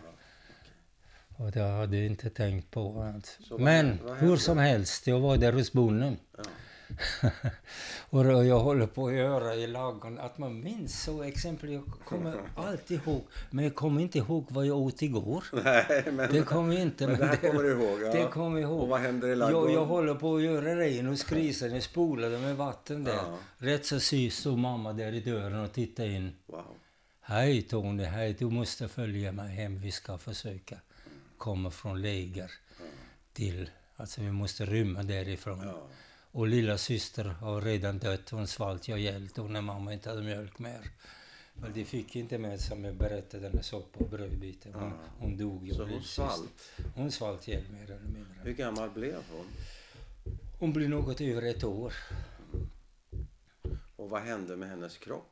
Och 1.38 1.52
det 1.52 1.62
hade 1.62 1.98
jag 1.98 2.06
inte 2.06 2.30
tänkt 2.30 2.72
på. 2.72 3.14
Alltså. 3.16 3.58
Men 3.58 4.00
hur 4.20 4.38
som 4.38 4.58
helst, 4.58 5.08
jag 5.08 5.20
var 5.20 5.38
där 5.38 5.54
hos 5.54 5.74
bonden. 5.74 6.18
Ja. 6.38 6.44
och 8.10 8.24
då 8.24 8.44
jag 8.44 8.60
håller 8.60 8.88
på 8.88 9.08
att 9.08 9.14
göra 9.14 9.56
i 9.56 9.68
lagen 9.68 10.20
att 10.20 10.38
man 10.38 10.64
minns 10.64 11.04
så 11.04 11.24
exempel. 11.24 11.72
Jag 11.74 11.84
kommer 12.06 12.42
alltid 12.56 13.02
ihåg, 13.06 13.24
men 13.50 13.66
jag 13.66 13.76
kommer 13.76 14.02
inte 14.02 14.18
ihåg 14.18 14.46
vad 14.50 14.66
jag 14.66 14.78
åt 14.78 15.02
igår. 15.02 15.44
Nej, 15.64 16.04
men, 16.12 16.34
Det 16.34 16.42
kommer 16.42 16.74
jag 16.74 16.82
inte. 16.82 17.08
men 17.08 17.20
det 17.20 17.26
här 17.26 17.36
kommer 17.36 17.64
du 17.64 17.72
ihåg? 17.72 18.02
Ja. 18.02 18.12
Det 18.14 18.28
kommer 18.32 18.60
jag 18.62 18.70
ihåg. 18.70 18.82
Och 18.82 18.88
vad 18.88 19.00
händer 19.00 19.28
i 19.28 19.30
jag, 19.32 19.38
ladugården? 19.40 19.74
jag 19.76 19.86
håller 19.86 20.16
på 20.16 20.36
att 20.36 20.42
göra 20.42 20.76
ren 20.76 21.06
hos 21.06 21.24
grisen. 21.24 21.74
Jag 21.74 21.84
spolade 21.84 22.40
med 22.40 22.56
vatten 22.58 23.04
där. 23.04 23.14
Ja. 23.14 23.38
Rätt 23.58 23.86
så 23.86 24.00
sys 24.00 24.38
stod 24.38 24.58
mamma 24.58 24.94
där 24.94 25.14
i 25.14 25.20
dörren 25.20 25.60
och 25.64 25.74
tittade 25.74 26.10
in. 26.10 26.36
Wow. 26.46 26.66
Hej 27.22 27.62
Tony, 27.62 28.04
hej, 28.04 28.36
du 28.40 28.46
måste 28.46 28.88
följa 28.88 29.32
mig 29.32 29.56
hem. 29.56 29.80
Vi 29.80 29.92
ska 29.92 30.18
försöka 30.18 30.78
komma 31.38 31.72
från 31.72 32.02
läger 32.02 32.52
till, 33.34 33.70
alltså 33.96 34.22
vi 34.22 34.32
måste 34.32 34.66
rymma 34.66 35.04
därifrån. 35.04 35.62
Ja. 35.68 35.88
Och 36.32 36.48
lilla 36.48 36.78
syster 36.78 37.24
har 37.24 37.62
redan 37.62 38.00
dött, 38.00 38.30
hon 38.30 38.48
svalt 38.48 38.88
jag 38.88 39.00
ihjäl 39.00 39.30
när 39.36 39.62
mamma 39.62 39.94
inte 39.94 40.10
hade 40.10 40.22
mjölk 40.22 40.60
mer. 40.60 40.92
Men 41.54 41.74
de 41.74 41.86
fick 41.86 42.16
inte 42.16 42.38
med 42.38 42.62
som 42.62 42.84
jag 42.84 42.96
berättade, 42.96 43.50
den 43.50 43.64
soppa 43.64 44.00
och 44.00 44.10
brödbiten. 44.10 44.74
Hon, 44.74 44.94
hon 45.20 45.38
dog 45.38 45.68
ju. 45.68 45.74
Så 45.74 45.86
hon 45.86 46.04
svalt. 46.04 46.72
Hon 46.96 47.12
svalt 47.12 47.48
ihjäl 47.48 47.64
mer 47.72 47.84
eller 47.84 48.00
mindre. 48.00 48.42
Hur 48.44 48.54
gammal 48.54 48.90
blev 48.90 49.24
hon? 49.32 49.46
Hon 50.60 50.74
blev 50.74 50.90
något 50.90 51.22
över 51.22 51.42
ett 51.42 51.64
år. 51.64 51.94
Och 53.96 54.10
vad 54.10 54.22
hände 54.22 54.56
med 54.56 54.70
hennes 54.70 54.98
kropp? 54.98 55.31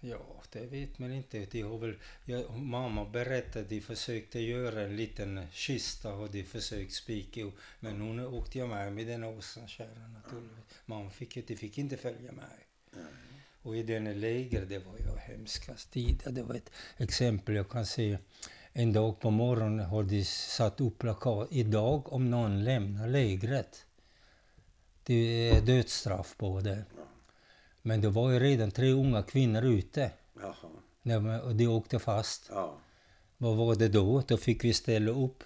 Ja, 0.00 0.42
det 0.52 0.66
vet 0.66 0.98
man 0.98 1.12
inte. 1.12 1.46
De 1.50 1.62
har 1.62 1.78
väl, 1.78 1.94
ja, 2.24 2.52
mamma 2.52 3.04
berättade 3.04 3.60
att 3.60 3.68
de 3.68 3.80
försökte 3.80 4.40
göra 4.40 4.80
en 4.82 4.96
liten 4.96 5.46
kista 5.52 6.14
och 6.14 6.30
de 6.30 6.44
försökte 6.44 6.94
spika 6.94 7.40
ihop. 7.40 7.54
Men 7.80 8.00
hon 8.00 8.20
åkte 8.20 8.58
ju 8.58 8.66
med 8.66 8.92
med 8.92 9.06
den 9.06 9.24
åsnekärran 9.24 10.12
naturligtvis. 10.12 10.64
Mamma 10.86 11.10
fick, 11.10 11.36
inte- 11.36 11.56
fick 11.56 11.78
inte 11.78 11.96
följa 11.96 12.32
med. 12.32 12.44
Och 13.62 13.76
i 13.76 13.82
den 13.82 14.20
läger, 14.20 14.66
det 14.66 14.78
var 14.78 14.96
ju 14.98 15.16
hemskast 15.18 15.90
tid. 15.90 16.22
Det 16.30 16.42
var 16.42 16.54
ett 16.54 16.70
exempel 16.96 17.54
jag 17.54 17.68
kan 17.70 17.86
se. 17.86 18.18
En 18.72 18.92
dag 18.92 19.20
på 19.20 19.30
morgonen 19.30 19.86
har 19.86 20.02
de 20.02 20.24
satt 20.24 20.80
upp 20.80 20.98
plakat. 20.98 21.48
Idag 21.50 22.12
om 22.12 22.30
någon 22.30 22.64
lämnar 22.64 23.08
lägret. 23.08 23.86
Det 25.04 25.14
är 25.50 25.60
dödsstraff 25.60 26.36
på 26.36 26.60
det. 26.60 26.84
Men 27.82 28.00
det 28.00 28.08
var 28.08 28.30
ju 28.30 28.38
redan 28.38 28.70
tre 28.70 28.92
unga 28.92 29.22
kvinnor 29.22 29.62
ute. 29.62 30.10
Jaha. 30.40 30.54
när 31.02 31.44
Och 31.44 31.54
de 31.54 31.66
åkte 31.66 31.98
fast. 31.98 32.46
Ja. 32.50 32.78
Vad 33.36 33.56
var 33.56 33.74
det 33.74 33.88
då? 33.88 34.22
Då 34.26 34.36
fick 34.36 34.64
vi 34.64 34.72
ställa 34.72 35.10
upp 35.10 35.44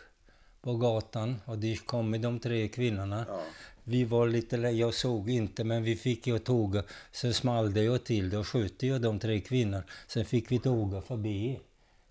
på 0.61 0.77
gatan 0.77 1.41
och 1.45 1.59
de 1.59 1.77
kom 1.77 2.11
med 2.11 2.21
de 2.21 2.41
tre 2.41 2.69
kvinnorna. 2.69 3.25
Ja. 3.29 3.41
Vi 3.85 4.05
var 4.05 4.29
lite 4.29 4.57
jag 4.57 4.95
såg 4.95 5.31
inte 5.31 5.65
men 5.65 5.83
vi 5.83 5.97
fick 5.97 6.27
ju 6.27 6.39
tåga. 6.39 6.83
Sen 7.13 7.35
small 7.35 7.75
det 7.75 7.83
ju 7.83 7.99
till, 7.99 8.31
då 8.31 8.45
sköt 8.45 8.83
jag 8.83 9.03
de 9.03 9.19
tre 9.19 9.41
kvinnorna. 9.41 9.85
Sen 10.07 10.25
fick 10.25 10.53
vi 10.53 10.59
tåga 10.59 11.01
förbi. 11.01 11.61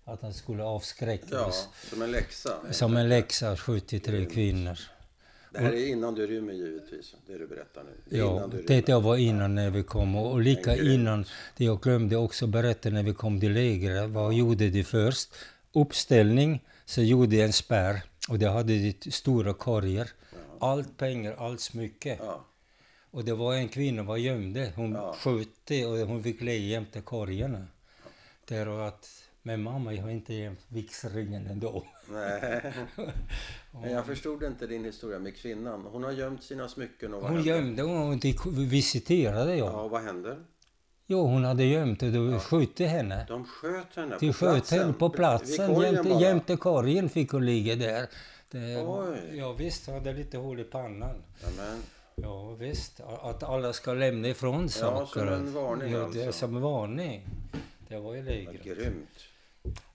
Att 0.04 0.22
han 0.22 0.34
skulle 0.34 0.62
avskräcka 0.62 1.26
ja, 1.30 1.46
oss. 1.46 1.68
som 1.90 2.02
en 2.02 2.10
läxa. 2.12 2.72
Som 2.72 2.96
en 2.96 3.08
läxa 3.08 3.56
sköt 3.56 3.88
de 3.88 4.00
tre 4.00 4.26
kvinnor. 4.26 4.78
Det 5.54 5.60
här 5.60 5.72
är 5.72 5.86
innan 5.88 6.14
du 6.14 6.26
rymmer 6.26 6.52
givetvis, 6.52 7.14
det 7.26 7.38
du 7.38 7.46
berättar 7.46 7.82
nu. 7.84 8.18
Ja, 8.18 8.36
innan 8.36 8.50
du 8.50 8.56
rymmer. 8.56 8.68
det 8.68 8.86
där 8.86 9.00
var 9.00 9.16
innan 9.16 9.54
när 9.54 9.70
vi 9.70 9.82
kom. 9.82 10.16
Och 10.16 10.32
och 10.32 10.40
lika 10.40 10.76
innan, 10.76 11.24
det 11.56 11.64
jag 11.64 11.80
glömde 11.82 12.16
också 12.16 12.46
berätta 12.46 12.90
när 12.90 13.02
vi 13.02 13.14
kom 13.14 13.40
till 13.40 13.52
lägret. 13.52 14.10
Vad 14.10 14.34
gjorde 14.34 14.70
de 14.70 14.84
först? 14.84 15.34
Uppställning, 15.72 16.64
så 16.84 17.02
gjorde 17.02 17.36
de 17.36 17.42
en 17.42 17.52
spärr. 17.52 18.00
Och 18.28 18.38
det 18.38 18.48
hade 18.50 18.92
de 18.92 19.10
stora 19.10 19.54
korgar. 19.54 20.08
Allt 20.60 20.96
pengar, 20.96 21.34
allt 21.38 21.60
smycke. 21.60 22.18
Ja. 22.20 22.44
Och 23.10 23.24
det 23.24 23.34
var 23.34 23.54
en 23.54 23.68
kvinna 23.68 24.02
var 24.02 24.16
gömde. 24.16 24.72
Hon 24.76 24.92
Ja. 24.92 25.16
sköt 25.18 25.48
det 25.64 25.86
och 25.86 25.98
hon 25.98 26.22
fick 26.22 26.40
le 26.40 26.56
jämte 26.56 27.00
korgarna. 27.00 27.66
Där 28.48 28.68
och 28.68 28.88
att 28.88 29.23
Men 29.46 29.62
mamma 29.62 30.00
har 30.00 30.10
inte 30.10 30.54
vigselringen 30.68 31.46
ändå. 31.46 31.84
Nej. 32.10 32.72
Men 33.82 33.90
jag 33.92 34.06
förstod 34.06 34.42
inte 34.42 34.66
din 34.66 34.84
historia 34.84 35.18
med 35.18 35.36
kvinnan. 35.36 35.86
Hon 35.92 36.04
har 36.04 36.12
gömt 36.12 36.42
sina 36.42 36.68
smycken 36.68 37.14
och 37.14 37.22
vad 37.22 37.30
Hon 37.30 37.38
hände? 37.48 37.82
gömde 37.82 37.82
och 37.82 38.18
de 38.18 38.64
visiterade 38.68 39.56
jag. 39.56 39.68
Ja, 39.68 39.80
och 39.80 39.90
vad 39.90 40.02
hände? 40.02 40.36
Jo, 41.06 41.26
hon 41.26 41.44
hade 41.44 41.64
gömt 41.64 42.02
och 42.02 42.12
då 42.12 42.30
Ja. 42.30 42.38
sköt 42.38 42.76
de 42.76 42.84
henne. 42.86 43.24
De 43.28 43.44
sköt 43.44 43.96
henne 43.96 44.16
De 44.20 44.26
på 44.26 44.32
sköt 44.32 44.54
platsen? 44.54 44.78
henne 44.78 44.92
på 44.92 45.10
platsen. 45.10 45.80
Jämte, 45.82 46.02
bara? 46.10 46.20
jämte 46.20 46.56
korgen 46.56 47.08
fick 47.08 47.30
hon 47.30 47.46
ligga 47.46 47.76
där. 47.76 48.06
Det, 48.50 48.82
Oj. 48.86 49.18
ja, 49.38 49.52
visst, 49.52 49.86
hade 49.86 50.12
lite 50.12 50.38
hål 50.38 50.60
i 50.60 50.64
pannan. 50.64 51.22
Jamen, 51.42 51.78
Ja, 52.16 52.50
visst. 52.54 53.00
Att 53.22 53.42
alla 53.42 53.72
ska 53.72 53.94
lämna 53.94 54.28
ifrån 54.28 54.68
saker. 54.68 55.06
som 55.20 55.28
en 55.28 55.52
varning 55.54 55.92
ja, 55.92 55.98
det 55.98 56.04
alltså. 56.26 56.32
Som 56.32 56.56
en 56.56 56.62
varning. 56.62 57.26
Det 57.88 57.98
var 57.98 58.14
ju 58.14 58.22
lägret. 58.22 58.64
grymt. 58.64 59.08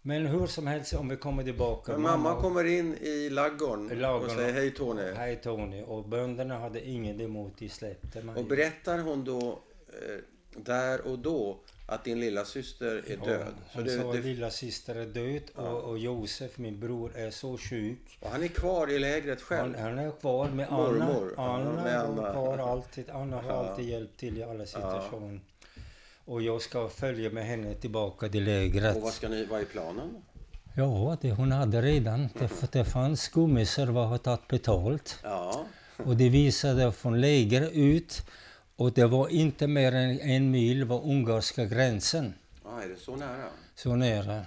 Men 0.01 0.25
hur 0.25 0.47
som 0.47 0.67
helst, 0.67 0.93
om 0.93 1.09
vi 1.09 1.17
kommer 1.17 1.43
tillbaka. 1.43 1.91
Men 1.91 2.01
mamma 2.01 2.41
kommer 2.41 2.63
in 2.63 2.93
i 2.97 3.29
laggorn 3.29 4.05
och 4.23 4.31
säger 4.31 4.53
hej 4.53 4.71
Tony. 4.73 5.11
Hej 5.11 5.35
Tony. 5.35 5.83
Och 5.83 6.03
bönderna 6.09 6.59
hade 6.59 6.89
ingen 6.89 7.21
emot, 7.21 7.53
de 7.57 7.69
släppte 7.69 8.21
mig. 8.21 8.35
Och 8.35 8.45
berättar 8.45 8.99
hon 8.99 9.23
då 9.23 9.59
eh, 9.87 10.17
där 10.55 11.01
och 11.07 11.19
då 11.19 11.59
att 11.87 12.03
din 12.03 12.19
lilla 12.19 12.45
syster 12.45 13.03
är 13.07 13.17
död? 13.25 13.53
Så 13.73 13.81
det, 13.81 14.01
sa 14.01 14.09
att 14.09 14.15
det, 14.15 14.21
lilla 14.21 14.49
syster 14.49 14.95
är 14.95 15.05
död 15.05 15.41
och, 15.55 15.83
och 15.83 15.99
Josef, 15.99 16.57
min 16.57 16.79
bror, 16.79 17.11
är 17.15 17.31
så 17.31 17.57
sjuk. 17.57 18.17
och 18.19 18.29
han 18.29 18.43
är 18.43 18.47
kvar 18.47 18.91
i 18.91 18.99
lägret 18.99 19.41
Han, 19.41 19.57
själv? 19.57 19.75
han 19.77 19.99
är 19.99 20.11
kvar 20.11 20.49
med 20.49 20.67
Anna. 20.69 20.77
Mormor. 20.77 21.33
Ja, 21.37 21.55
Anna, 21.57 21.83
med 21.83 21.99
Anna. 21.99 22.63
Alltid, 22.63 23.09
Anna 23.09 23.41
har 23.41 23.49
Ja. 23.49 23.69
alltid 23.69 23.85
hjälpt 23.85 24.19
till 24.19 24.37
i 24.37 24.43
alla 24.43 24.65
situationer. 24.65 25.39
Och 26.29 26.41
jag 26.41 26.61
ska 26.61 26.89
följa 26.89 27.29
med 27.29 27.45
henne 27.45 27.73
tillbaka 27.73 28.29
till 28.29 28.43
lägret. 28.43 28.95
Och 28.95 29.01
vad 29.01 29.13
ska 29.13 29.29
ni, 29.29 29.45
vad 29.45 29.61
är 29.61 29.65
planen? 29.65 30.09
Ja, 30.75 31.17
det 31.21 31.31
hon 31.31 31.51
hade 31.51 31.81
redan. 31.81 32.29
Det, 32.39 32.71
det 32.71 32.85
fanns 32.85 33.21
skummisar 33.21 33.87
vad 33.87 34.07
har 34.07 34.17
tagit 34.17 34.47
betalt. 34.47 35.19
Ja, 35.23 35.65
Och 35.97 36.15
det 36.17 36.29
visade 36.29 36.91
från 36.91 37.21
läger 37.21 37.69
ut. 37.73 38.21
Och 38.75 38.91
det 38.91 39.05
var 39.05 39.27
inte 39.29 39.67
mer 39.67 39.91
än 39.91 40.19
en 40.19 40.51
mil 40.51 40.85
var 40.85 41.03
ungerska 41.03 41.65
gränsen. 41.65 42.33
ah, 42.63 42.81
är 42.81 42.89
det 42.89 42.95
så 42.95 43.15
nära? 43.15 43.49
Så 43.75 43.95
nära. 43.95 44.45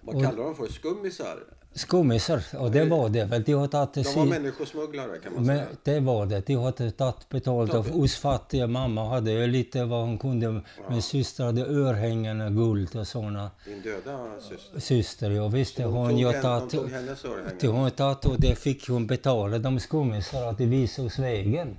Vad 0.00 0.24
kallar 0.24 0.44
de 0.44 0.56
för? 0.56 0.66
Skummisar? 0.66 1.38
Skummisar, 1.74 2.42
och 2.58 2.70
det 2.70 2.84
var 2.84 3.08
det 3.08 3.24
väl. 3.24 3.42
De 3.42 3.52
har 3.52 3.66
tagit 3.66 3.94
De 3.94 4.02
var 4.02 4.26
människosmugglare 4.26 5.18
kan 5.18 5.34
man 5.34 5.46
säga. 5.46 5.66
det 5.82 6.00
var 6.00 6.26
det. 6.26 6.46
De 6.46 6.54
hade 6.54 6.90
tagit 6.90 7.28
betalt 7.28 7.74
av 7.74 8.00
oss 8.02 8.16
fattiga. 8.16 8.66
Mamma 8.66 9.08
hade 9.08 9.32
ju 9.32 9.46
lite 9.46 9.84
vad 9.84 10.00
hon 10.00 10.18
kunde. 10.18 10.60
Min 10.90 11.02
syster 11.02 11.44
hade 11.44 11.62
örhängen 11.62 12.40
och 12.40 12.52
guld 12.52 12.96
och 12.96 13.06
såna. 13.06 13.50
Din 13.64 13.82
döda 13.82 14.18
syster. 14.40 14.80
Syster, 14.80 15.30
jag 15.30 15.48
visste. 15.48 15.82
De 15.82 15.92
Hon 15.92 16.08
tog, 16.08 16.18
ju 16.18 16.26
hen, 16.26 16.34
de 16.34 16.42
tagit... 16.42 16.70
tog 16.70 16.90
hennes 16.90 17.24
örhängen. 17.24 17.76
Hon 17.76 17.90
tagit 17.90 18.24
och 18.24 18.40
det 18.40 18.58
fick 18.58 18.88
hon 18.88 19.06
betala 19.06 19.58
de 19.58 19.80
skummisar 19.80 20.46
att 20.46 20.58
de 20.58 20.66
visade 20.66 21.06
oss 21.06 21.18
vägen. 21.18 21.76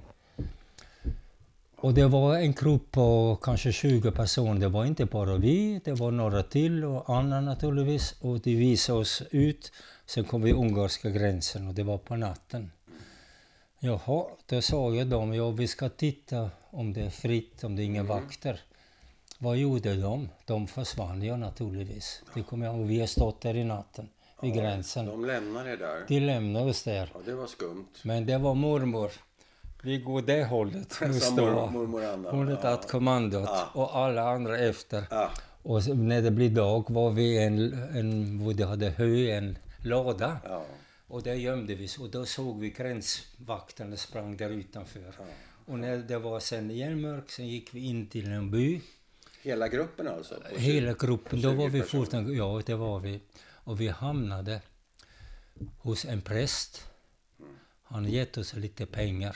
Och 1.84 1.94
det 1.94 2.08
var 2.08 2.38
en 2.38 2.54
grupp 2.54 2.92
på 2.92 3.38
kanske 3.42 3.72
20 3.72 4.12
personer. 4.12 4.60
Det 4.60 4.68
var 4.68 4.86
inte 4.86 5.06
bara 5.06 5.38
vi, 5.38 5.82
det 5.84 5.94
var 5.94 6.12
några 6.12 6.44
till 6.44 6.84
och 6.84 7.10
Anna 7.10 7.42
naturligtvis. 7.42 8.16
Och 8.22 8.40
de 8.40 8.56
visade 8.56 9.00
oss 9.00 9.24
ut. 9.32 9.72
Sen 10.06 10.24
kom 10.24 10.42
vi 10.42 10.54
ungerska 10.54 11.10
gränsen 11.10 11.68
och 11.68 11.74
det 11.74 11.84
var 11.84 11.98
på 11.98 12.16
natten. 12.16 12.72
Jaha, 13.80 14.26
då 14.46 14.62
sa 14.62 14.94
jag 14.94 15.08
dem, 15.08 15.34
ja 15.34 15.50
vi 15.50 15.68
ska 15.68 15.90
titta 15.90 16.50
om 16.70 16.94
det 16.94 17.02
är 17.02 17.10
fritt, 17.10 17.64
om 17.64 17.76
det 17.76 17.84
är 17.84 17.86
inga 17.86 18.04
vakter. 18.04 18.62
Vad 19.38 19.58
gjorde 19.58 19.96
de? 19.96 20.30
De 20.46 20.68
försvann 20.68 21.22
ju 21.22 21.38
naturligtvis. 21.38 22.22
Det 22.34 22.44
kommer 22.44 22.66
jag 22.66 22.76
ihåg. 22.76 22.88
Vi 22.88 23.00
har 23.00 23.08
stått 23.08 23.42
där 23.42 23.56
i 23.56 23.64
natten 23.64 24.10
vid 24.42 24.54
gränsen. 24.54 25.06
De 25.06 25.26
lämnar 25.26 25.68
er 25.68 25.78
där. 25.78 26.06
De 26.08 26.20
lämnade 26.20 26.70
oss 26.70 26.84
där. 26.84 27.12
Ja, 27.14 27.20
det 27.26 27.36
var 27.36 27.48
skumt. 27.48 27.88
Men 28.04 28.26
det 28.26 28.38
var 28.38 28.56
mormor. 28.56 29.12
Vi 29.84 29.98
går 29.98 30.22
det 30.22 30.44
hållet. 30.46 30.92
Står 30.94 31.52
mor, 31.52 31.72
mormor 31.72 32.04
Anna. 32.06 32.32
hon 32.32 32.48
hade 32.48 32.62
tagit 32.62 32.88
kommandot 32.92 33.44
Ja. 33.50 33.70
och 33.74 33.98
alla 33.98 34.30
andra 34.30 34.58
efter. 34.60 35.04
Ja, 35.10 35.32
Och 35.64 35.84
så 35.84 35.94
när 35.94 36.22
det 36.22 36.32
blev 36.32 36.54
dag 36.54 36.86
var 36.90 37.12
vi 37.12 37.38
en, 37.38 37.74
en 37.74 38.40
hvor 38.40 38.54
de 38.54 38.64
hade 38.64 38.90
hö, 38.90 39.30
en 39.38 39.58
lada. 39.78 40.38
ja, 40.44 40.66
Och 41.08 41.24
där 41.24 41.34
gömde 41.34 41.76
vi 41.76 41.86
oss. 41.86 41.98
Och 42.00 42.10
då 42.10 42.26
såg 42.26 42.60
vi 42.60 42.70
gränsvakterna 42.70 43.98
sprang 43.98 44.38
där 44.38 44.50
utanför. 44.50 45.00
ja. 45.18 45.26
Och 45.66 45.80
när 45.80 45.98
det 45.98 46.18
var 46.20 46.40
sen 46.40 46.72
igen 46.72 47.02
mörkt, 47.02 47.32
sen 47.32 47.48
gick 47.48 47.74
vi 47.74 47.80
in 47.86 48.08
till 48.08 48.32
en 48.32 48.52
by. 48.52 48.82
Hela 49.42 49.68
gruppen 49.68 50.08
alltså? 50.08 50.36
Hela 50.56 50.94
gruppen, 50.94 51.42
då 51.42 51.50
20 51.52 51.56
var 51.58 51.70
vi 51.70 51.82
fortfarande, 51.82 52.34
ja 52.34 52.62
det 52.66 52.76
var 52.76 53.00
vi. 53.00 53.20
Och 53.66 53.82
vi 53.82 53.88
hamnade 53.88 54.62
hos 55.78 56.06
en 56.06 56.22
präst. 56.22 56.88
Han 57.84 58.06
gett 58.06 58.38
oss 58.38 58.54
lite 58.54 58.86
pengar 58.86 59.36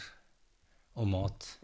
och 0.98 1.08
mat. 1.08 1.60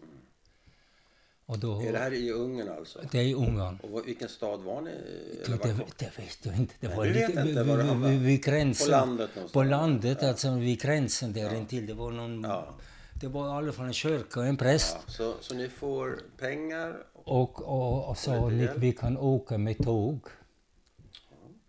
Och 1.46 1.58
då, 1.58 1.80
Är 1.80 1.92
det 1.92 1.98
här 1.98 2.12
i 2.12 2.30
Ungern 2.30 2.68
alltså? 2.68 3.00
det 3.12 3.18
är 3.18 3.22
i 3.22 3.34
Ungern. 3.34 3.78
Och 3.82 4.08
vilken 4.08 4.28
stad 4.28 4.60
var 4.60 4.80
ni 4.80 4.90
i? 4.90 5.40
Det, 5.46 5.62
det, 5.62 5.72
det 5.98 6.18
vet 6.18 6.38
jag 6.42 6.56
inte. 6.56 6.74
Det 6.80 6.88
var 6.88 7.04
du 7.04 7.12
lite 7.12 7.40
inte 7.40 7.62
var 7.62 8.10
du 8.10 8.18
vid, 8.18 8.44
gränsen. 8.44 8.86
På 8.86 8.90
landet 8.90 9.30
någonstans? 9.34 9.52
På 9.52 9.62
landet, 9.62 10.22
alltså 10.22 10.50
vid 10.54 10.80
gränsen 10.80 11.32
där 11.32 11.54
intill. 11.54 11.86
Det 11.86 11.94
var 11.94 12.10
någon... 12.10 12.42
Ja. 12.42 12.74
Det 13.20 13.28
var 13.28 13.46
i 13.46 13.50
alla 13.50 13.72
fall 13.72 13.86
en 13.86 13.92
kyrka 13.92 14.40
och 14.40 14.46
en 14.46 14.56
präst. 14.56 14.96
Ja, 15.06 15.12
så, 15.12 15.34
så 15.40 15.54
ni 15.54 15.68
får 15.68 16.20
pengar? 16.38 17.06
Och, 17.12 17.62
och, 17.62 18.16
och 18.28 18.52
lite 18.52 18.74
ni, 18.74 18.78
vi 18.78 18.92
kan 18.92 19.18
åka 19.18 19.58
med 19.58 19.78
tåg. 19.78 20.20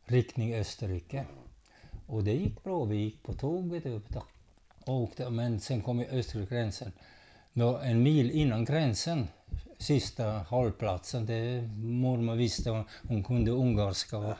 Riktning 0.05 0.55
Österrike. 0.55 1.25
Och 2.07 2.23
det 2.23 2.33
gick 2.33 2.63
bra. 2.63 2.83
Vi 2.83 2.95
gick 2.95 3.23
på 3.23 3.33
tåget 3.33 3.85
upp 3.85 4.09
då. 4.09 4.23
Och 4.85 5.01
åkte, 5.01 5.29
men 5.29 5.59
sen 5.59 5.81
kom 5.81 5.97
vi 5.97 6.05
Österrike-gränsen. 6.05 6.91
Nå, 7.57 7.77
En 7.77 8.03
mil 8.03 8.31
innan 8.31 8.65
gränsen, 8.65 9.27
sista 9.77 10.23
hållplatsen, 10.31 11.25
det 11.25 11.61
mormor 11.77 12.35
visste 12.35 12.69
hon, 12.69 12.83
hon 13.07 13.23
kunde 13.23 13.51
ungerska. 13.51 14.17
Jaha, 14.17 14.35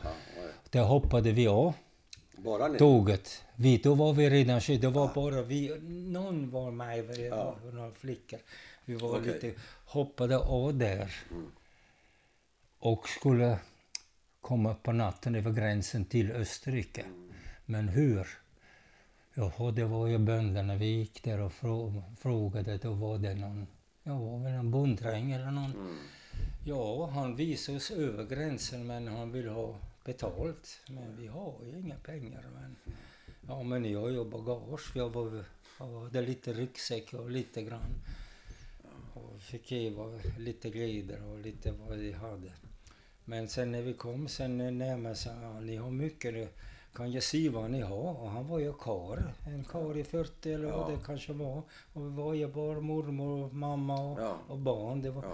där 0.70 0.82
hoppade 0.82 1.32
vi 1.32 1.46
av 1.48 1.72
Bara 2.36 2.68
ni? 2.68 2.78
tåget. 2.78 3.42
Vi, 3.54 3.78
då 3.78 3.94
var 3.94 4.12
vi 4.12 4.30
redan 4.30 4.60
kört. 4.60 4.80
Det 4.80 4.88
var 4.88 5.14
bara 5.14 5.42
vi. 5.42 5.78
Någon 6.12 6.50
var 6.50 6.70
med, 6.70 7.18
Ja. 7.18 7.56
några 7.72 7.90
flickor. 7.92 8.38
Vi 8.84 8.94
var 8.94 9.18
Okej. 9.20 9.32
lite, 9.34 9.60
hoppade 9.84 10.38
av 10.38 10.74
där. 10.78 11.14
Mm. 11.30 11.46
Och 12.78 13.08
skulle 13.08 13.58
komma 14.40 14.74
på 14.74 14.92
natten 14.92 15.34
över 15.34 15.52
gränsen 15.52 16.04
till 16.04 16.32
Österrike. 16.32 17.00
Mm. 17.02 17.32
Men 17.66 17.88
hur? 17.88 18.26
Jaha, 19.38 19.70
det 19.70 19.84
var 19.84 20.06
ju 20.06 20.18
bönderna. 20.18 20.76
Vi 20.76 20.86
gick 20.86 21.22
där 21.22 21.40
och 21.40 21.52
frå- 21.52 22.16
frågade. 22.16 22.78
Då 22.78 22.92
var 22.92 23.18
det 23.18 23.34
någon, 23.34 23.66
ja, 24.02 24.18
var 24.18 24.38
väl 24.38 24.52
någon 24.52 24.70
bonddräng 24.70 25.32
eller 25.32 25.50
någon. 25.50 25.72
Mm. 25.72 25.96
Ja, 26.64 27.06
han 27.06 27.36
visade 27.36 27.78
oss 27.78 27.90
över 27.90 28.24
gränsen 28.24 28.86
men 28.86 29.08
han 29.08 29.32
vill 29.32 29.48
ha 29.48 29.78
betalt. 30.04 30.80
Men 30.88 31.16
vi 31.16 31.26
har 31.26 31.54
ju 31.64 31.78
inga 31.80 31.94
pengar. 31.94 32.44
Men, 32.54 32.76
ja, 33.48 33.62
men 33.62 33.82
ni 33.82 33.94
har 33.94 34.08
ju 34.08 34.24
bagage. 34.24 34.90
Vi 34.94 35.00
har 35.00 35.10
bara, 35.10 35.44
ja, 35.78 36.08
det 36.12 36.18
är 36.18 36.26
lite 36.26 36.52
ryggsäck 36.52 37.14
och 37.14 37.30
lite 37.30 37.62
grann. 37.62 37.94
Och 39.14 39.40
fick 39.40 39.72
ge 39.72 39.92
lite 40.38 40.70
glider 40.70 41.22
och 41.24 41.38
lite 41.38 41.72
vad 41.72 41.98
vi 41.98 42.12
hade. 42.12 42.52
Men 43.24 43.48
sen 43.48 43.72
när 43.72 43.82
vi 43.82 43.94
kom 43.94 44.28
sen 44.28 44.78
närmare 44.78 45.14
så 45.14 45.28
ja, 45.42 45.60
ni 45.60 45.76
har 45.76 45.90
mycket 45.90 46.34
nu. 46.34 46.48
Kan 46.96 47.12
jag 47.12 47.22
se 47.22 47.48
vad 47.48 47.70
ni 47.70 47.80
har? 47.80 48.22
Och 48.22 48.30
han 48.30 48.48
var 48.48 48.58
ju 48.58 48.72
karl. 48.72 49.18
En 49.46 49.64
karl 49.64 49.96
i 49.98 50.04
40 50.04 50.52
eller 50.52 50.70
vad 50.70 50.80
Ja. 50.80 50.96
det 50.96 50.98
kanske 51.06 51.32
var. 51.32 51.62
Och 51.92 52.06
vi 52.06 52.10
var 52.10 52.34
ju 52.34 52.46
bara 52.48 52.80
mormor, 52.80 53.50
mamma 53.52 53.94
och, 54.00 54.20
Ja. 54.20 54.36
och 54.48 54.58
barn. 54.58 55.02
Det 55.02 55.10
var, 55.10 55.22
Ja. 55.22 55.30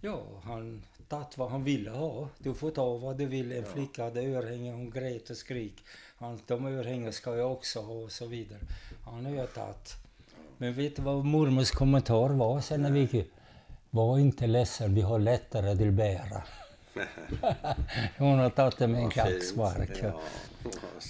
Ja, 0.00 0.22
han 0.42 0.82
tagit 1.08 1.38
vad 1.38 1.50
han 1.50 1.64
ville 1.64 1.90
ha. 1.90 2.28
Du 2.38 2.54
får 2.54 2.70
ta 2.70 2.96
vad 2.96 3.16
du 3.16 3.26
vill. 3.26 3.52
En 3.52 3.64
flicka 3.64 4.04
hade 4.04 4.22
örhängen, 4.22 4.74
hon 4.74 4.90
grät 4.90 5.30
och 5.30 5.36
skrik. 5.36 5.84
Han, 6.16 6.40
de 6.46 6.66
örhängen 6.66 7.12
ska 7.12 7.36
jag 7.36 7.52
också 7.52 7.80
ha 7.80 7.94
och 7.94 8.12
så 8.12 8.26
vidare. 8.26 8.58
Han 9.04 9.26
har 9.26 9.32
jag 9.32 9.54
tagit. 9.54 9.94
Men 10.58 10.74
vet 10.74 10.96
du 10.96 11.02
vad 11.02 11.24
mormors 11.24 11.70
kommentar 11.70 12.28
var 12.28 12.60
sen 12.60 12.82
när 12.82 12.90
vi 12.90 13.00
gick? 13.00 13.30
Var 13.90 14.18
inte 14.18 14.46
ledsen, 14.46 14.94
vi 14.94 15.00
har 15.00 15.18
lättare 15.18 15.76
till 15.76 15.92
bära. 15.92 16.42
hon 18.18 18.38
har 18.38 18.50
tagit 18.50 18.78
det 18.78 18.86
med 18.88 19.00
en 19.02 19.10
klackspark. 19.10 19.90
Ja. 20.02 20.20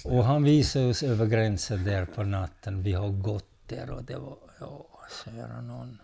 Och 0.03 0.23
han 0.23 0.43
visade 0.43 0.85
oss 0.89 1.03
över 1.03 1.25
gränsen 1.25 1.83
där 1.83 2.05
på 2.05 2.23
natten. 2.23 2.83
Vi 2.83 2.93
har 2.93 3.09
gått 3.09 3.49
där 3.67 3.89
och 3.89 4.03
det 4.03 4.17
var, 4.17 4.37
ja, 4.59 4.87
kära 5.25 5.61
någon. 5.61 5.97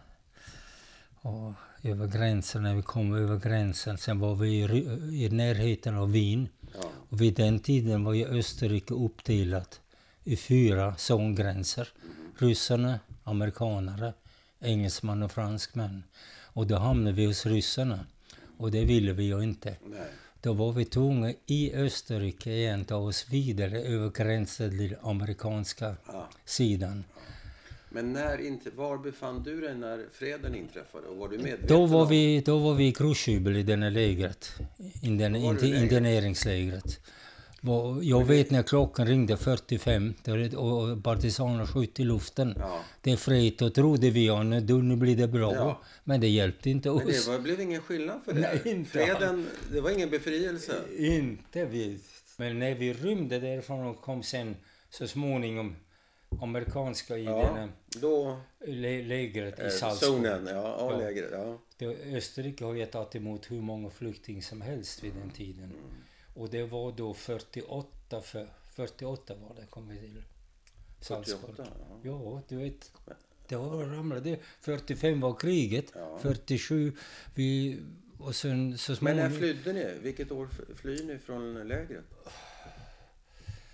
Och 1.21 1.53
över 1.83 2.07
gränsen, 2.07 2.63
när 2.63 2.75
vi 2.75 2.81
kom 2.81 3.13
över 3.13 3.39
gränsen, 3.39 3.97
sen 3.97 4.19
var 4.19 4.35
vi 4.35 4.49
i, 4.49 5.25
i 5.25 5.29
närheten 5.29 5.97
av 5.97 6.11
Wien. 6.11 6.49
Ja. 6.73 6.89
Och 7.09 7.21
vid 7.21 7.33
den 7.33 7.59
tiden 7.59 8.03
var 8.03 8.13
ju 8.13 8.25
Österrike 8.25 8.93
uppdelat 8.93 9.81
i 10.23 10.37
fyra 10.37 10.95
zongränser. 10.95 11.89
Ryssarna, 12.37 12.99
amerikanare, 13.23 14.13
engelsmän 14.59 15.23
och 15.23 15.31
franskmän. 15.31 16.03
Och 16.53 16.67
då 16.67 16.75
hamnade 16.75 17.15
vi 17.15 17.25
hos 17.25 17.45
ryssarna. 17.45 17.99
Och 18.57 18.71
det 18.71 18.85
ville 18.85 19.13
vi 19.13 19.23
ju 19.23 19.43
inte. 19.43 19.75
Nej. 19.85 20.07
Då 20.41 20.53
var 20.53 20.71
vi 20.71 20.85
tvungna 20.85 21.33
i 21.45 21.73
Österrike 21.75 22.51
igen 22.51 22.85
ta 22.85 22.95
oss 22.95 23.25
vidare 23.29 23.81
över 23.81 24.09
gränsen 24.09 24.69
till 24.77 24.95
amerikanska 25.01 25.95
Ja. 26.07 26.29
sidan. 26.45 27.03
Men 27.89 28.13
när, 28.13 28.47
inte, 28.47 28.69
var 28.69 28.97
befann 28.97 29.43
du 29.43 29.61
dig 29.61 29.75
när 29.75 30.05
freden 30.13 30.55
inträffade? 30.55 31.07
Och 31.07 31.17
var 31.17 31.27
du 31.29 31.37
medveten 31.37 31.67
Då 31.67 31.85
var 31.85 32.01
om- 32.01 32.09
vi, 32.09 32.41
då 32.41 32.57
var 32.59 32.73
vi 32.73 32.87
i 32.87 32.91
Krusjubel 32.91 33.57
i 33.57 33.63
det 33.63 33.75
här 33.77 33.89
lägret, 33.89 34.51
i 35.01 35.07
den, 35.09 35.33
Var 35.33 35.39
du 35.39 35.45
i 35.45 35.49
inte, 35.49 35.65
lägret? 35.65 35.81
interneringslägret. 35.83 36.99
Jag 38.01 38.25
vet 38.25 38.51
när 38.51 38.63
klockan 38.63 39.07
ringde 39.07 39.37
45 39.37 40.13
då 40.23 40.35
det- 40.35 40.55
och 40.57 41.03
partisanerna 41.03 41.67
sköt 41.67 41.99
i 41.99 42.03
luften. 42.03 42.55
Ja. 42.59 42.79
Det 43.01 43.11
är 43.11 43.15
fred, 43.17 43.53
då 43.57 43.69
trodde 43.69 44.09
vi 44.09 44.25
ja, 44.27 44.43
nu, 44.43 44.95
blir 44.95 45.15
det 45.15 45.27
bra. 45.27 45.53
Ja. 45.55 45.81
Men 46.03 46.21
det 46.21 46.27
hjälpte 46.27 46.69
inte 46.69 46.89
Men 46.89 46.97
oss. 47.07 47.25
det 47.25 47.31
var, 47.31 47.39
blev 47.39 47.59
ingen 47.61 47.81
skillnad 47.81 48.19
för 48.25 48.33
det? 48.33 48.39
Nej, 48.41 48.61
inte 48.65 48.89
Freden, 48.91 49.47
det 49.71 49.81
var 49.81 49.89
ingen 49.89 50.09
befrielse? 50.09 50.73
Inte 50.97 51.65
vi. 51.65 51.99
Men 52.37 52.59
när 52.59 52.75
vi 52.75 52.93
rymde 52.93 53.39
därifrån 53.39 53.85
och 53.87 54.01
kom 54.01 54.23
sen 54.23 54.55
så 54.89 55.07
småningom 55.07 55.75
amerikanska 56.41 57.17
i 57.17 57.23
Ja, 57.23 57.51
den 57.55 57.69
då... 58.01 58.39
lä- 58.67 59.03
lägret 59.03 59.59
i 59.59 59.61
Eh, 59.63 59.69
Salzburg. 59.69 60.09
zonen, 60.11 60.47
ja. 60.47 60.75
ja, 60.79 60.97
lägret, 60.97 61.31
ja. 61.31 61.57
Österrike 62.17 62.65
har 62.65 62.73
ju 62.73 62.85
tagit 62.85 63.15
emot 63.15 63.51
hur 63.51 63.61
många 63.61 63.89
flyktingar 63.89 64.41
som 64.41 64.61
helst 64.61 65.03
vid 65.03 65.11
den 65.21 65.29
tiden. 65.29 65.63
Mm. 65.63 65.75
Och 66.33 66.49
det 66.49 66.63
var 66.63 66.91
då 66.91 67.13
48, 67.13 68.21
för, 68.21 68.47
48 68.75 69.35
var 69.35 69.55
det 69.55 69.65
kom 69.69 69.87
vi 69.87 69.97
till. 69.99 70.23
Salzburg. 70.99 71.39
48, 71.41 71.71
ja. 71.79 71.99
Ja, 72.03 72.41
du 72.47 72.55
vet. 72.55 72.91
Det 73.47 73.55
var 73.55 73.85
ramlade. 73.85 74.39
45 74.61 75.19
var 75.19 75.35
kriget. 75.35 75.91
Ja. 75.95 76.19
47 76.21 76.93
vi 77.35 77.79
och 78.17 78.35
sen 78.35 78.77
så 78.77 78.91
Men 78.91 78.97
småningom... 78.97 79.31
när 79.31 79.37
flydde 79.37 79.73
ni? 79.73 79.99
Vilket 80.01 80.31
år 80.31 80.49
flyr 80.75 81.03
ni 81.03 81.17
från 81.17 81.67
lägret? 81.67 82.05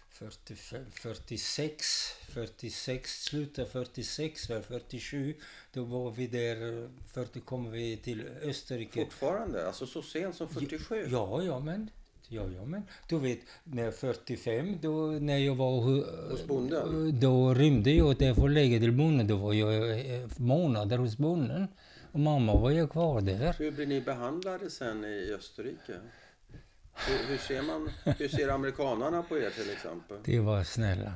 45, 0.09 0.85
46, 0.91 1.85
46, 2.29 3.23
slutet 3.23 3.71
46, 3.71 4.49
väl 4.49 4.63
47. 4.63 5.35
Då 5.73 5.83
var 5.83 6.11
vi 6.11 6.27
där, 6.27 6.89
40 7.13 7.39
kom 7.39 7.71
vi 7.71 7.97
till 7.97 8.27
Österrike. 8.41 9.03
Fortfarande? 9.03 9.67
Alltså 9.67 9.87
så 9.87 10.01
sent 10.01 10.35
som 10.35 10.49
47? 10.49 11.07
Ja, 11.11 11.43
ja 11.43 11.59
men. 11.59 11.89
Ja, 12.29 12.41
ja, 12.55 12.65
men. 12.65 12.83
Du 13.07 13.19
vet, 13.19 13.39
när 13.63 13.91
45, 13.91 14.77
då 14.81 15.05
när 15.05 15.37
jag 15.37 15.55
var 15.55 15.81
Hos 16.29 16.45
bonden? 16.45 17.19
Då 17.19 17.53
rymde 17.53 17.91
jag 17.91 18.17
därför 18.17 18.49
lägga 18.49 18.79
till 18.79 18.91
bonden. 18.91 19.27
Då 19.27 19.35
var 19.35 19.53
jag 19.53 19.99
eh, 19.99 20.29
månader 20.37 20.97
hos 20.97 21.17
bonden. 21.17 21.67
Och 22.11 22.19
mamma 22.19 22.55
var 22.55 22.71
ju 22.71 22.87
kvar 22.87 23.21
där. 23.21 23.55
Hur 23.59 23.71
blir 23.71 23.85
ni 23.85 24.01
behandlade 24.01 24.69
sen 24.69 25.05
i 25.05 25.33
Österrike? 25.37 25.93
Hur, 26.93 27.29
hur, 27.29 27.37
ser 27.37 27.61
man, 27.61 27.89
hur 28.17 28.27
ser 28.27 28.49
amerikanarna 28.49 29.23
på 29.23 29.37
er 29.37 29.49
till 29.49 29.69
exempel? 29.69 30.17
Det 30.25 30.39
var 30.39 30.63
snälla. 30.63 31.13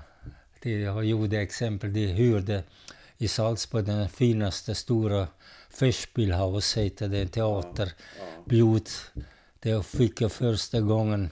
Det 0.61 0.79
jag 0.79 1.05
gjorde 1.05 1.41
exempel, 1.41 1.93
de 1.93 2.07
hyrde 2.07 2.63
i 3.17 3.27
Salzburg 3.27 3.85
den 3.85 4.09
finaste 4.09 4.75
stora 4.75 5.27
Festspielhaus, 5.69 6.77
heter 6.77 7.07
det, 7.07 7.21
en 7.21 7.27
teater. 7.27 7.91
Ja. 8.19 8.25
Bjud. 8.45 8.89
Där 9.63 9.81
fick 9.81 10.21
jag 10.21 10.31
första 10.31 10.81
gången 10.81 11.29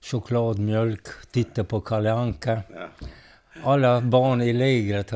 chokladmjölk, 0.00 1.06
titta 1.30 1.64
på 1.64 1.80
Kalle 1.80 2.12
Anka. 2.12 2.62
Alla 3.64 4.00
barn 4.00 4.42
i 4.42 4.52
lägret, 4.52 5.08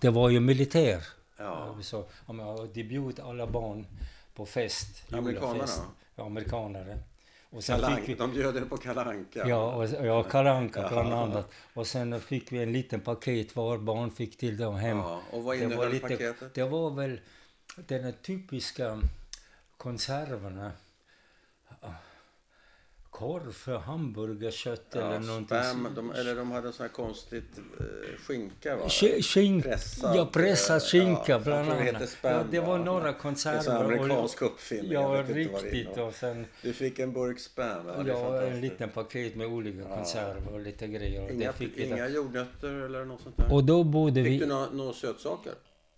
det 0.00 0.10
var 0.10 0.28
ju 0.28 0.40
militär. 0.40 1.02
Ja. 1.38 1.76
Så, 1.82 2.04
ja, 2.28 2.66
de 2.74 2.84
bjöd 2.84 3.20
alla 3.20 3.46
barn 3.46 3.86
på 4.34 4.46
fest. 4.46 5.12
Amerikanerna? 5.12 5.64
Ja, 6.16 6.26
amerikanare. 6.26 6.98
Och 7.50 7.64
sen 7.64 7.80
Kalle 7.80 7.96
fick 7.96 8.08
vi, 8.08 8.14
de 8.14 8.32
bjöd 8.32 8.56
er 8.56 8.60
på 8.60 8.76
Kalle 8.76 9.00
Anka? 9.00 9.48
Ja, 9.48 9.72
och, 9.74 9.88
ja 10.06 10.22
Kalle 10.22 10.50
Anka 10.50 10.88
bland 10.88 11.12
annat. 11.12 11.50
Och 11.74 11.86
sen 11.86 12.20
fick 12.20 12.52
vi 12.52 12.62
en 12.62 12.72
liten 12.72 13.00
paket 13.00 13.56
var 13.56 13.78
barn 13.78 14.10
fick 14.10 14.38
till 14.38 14.56
dem 14.56 14.74
hem. 14.74 14.98
Ja, 14.98 15.20
och 15.32 15.44
vad 15.44 15.56
Det 15.56 15.66
var 15.66 15.72
innehöll 15.72 15.92
lite- 15.92 16.08
paketet? 16.08 16.54
Det 16.54 16.64
var 16.64 16.90
väl 16.90 17.20
den 17.76 18.12
typiska 18.22 19.02
konserverna. 19.76 20.72
Korv, 23.10 23.78
hamburgerkött 23.78 24.94
eller 24.96 25.12
Ja, 25.12 25.18
någonting. 25.18 25.46
spam, 25.62 25.88
de, 25.94 26.10
eller 26.12 26.34
de 26.36 26.50
hade 26.50 26.72
sån 26.72 26.84
här 26.84 26.92
konstigt 26.92 27.58
eh, 27.80 27.84
skinka 28.26 28.76
va? 28.76 28.86
Sk- 28.86 29.22
Skink, 29.22 29.64
Pressad, 29.64 30.16
ja, 30.16 30.26
pressad 30.32 30.76
eh, 30.76 30.80
skinka 30.82 31.22
ja, 31.32 31.38
bland 31.38 31.70
annat. 31.72 32.08
spam, 32.08 32.32
ja, 32.32 32.44
det 32.50 32.60
var 32.60 32.78
va? 32.78 32.84
några 32.84 33.00
Det 33.02 33.08
är 33.08 33.12
en 33.12 33.18
konserver. 33.20 33.84
amerikansk 33.84 34.42
uppfinning. 34.42 34.92
Ja, 34.92 35.24
riktigt. 35.28 35.98
Och 35.98 36.14
sen 36.14 36.46
Du 36.62 36.72
fick 36.72 36.98
en 36.98 37.12
burk 37.12 37.40
spam? 37.40 37.86
Ja, 37.86 38.02
ja, 38.06 38.42
en 38.42 38.60
liten 38.60 38.88
paket 38.90 39.36
med 39.36 39.46
olika 39.46 39.82
konserver 39.96 40.52
och 40.52 40.60
lite 40.60 40.86
grejer. 40.86 41.30
Inga, 41.32 41.52
inga 41.76 42.08
jordnötter 42.08 42.68
eller 42.68 43.04
något 43.04 43.20
sånt 43.20 43.36
där? 43.36 43.52
och 43.52 43.64
då 43.64 43.84
bodde 43.84 44.24
Fick 44.24 44.32
vi... 44.32 44.38
du 44.38 44.46
några 44.46 44.70
nå 44.70 44.92
sötsaker? 44.92 45.52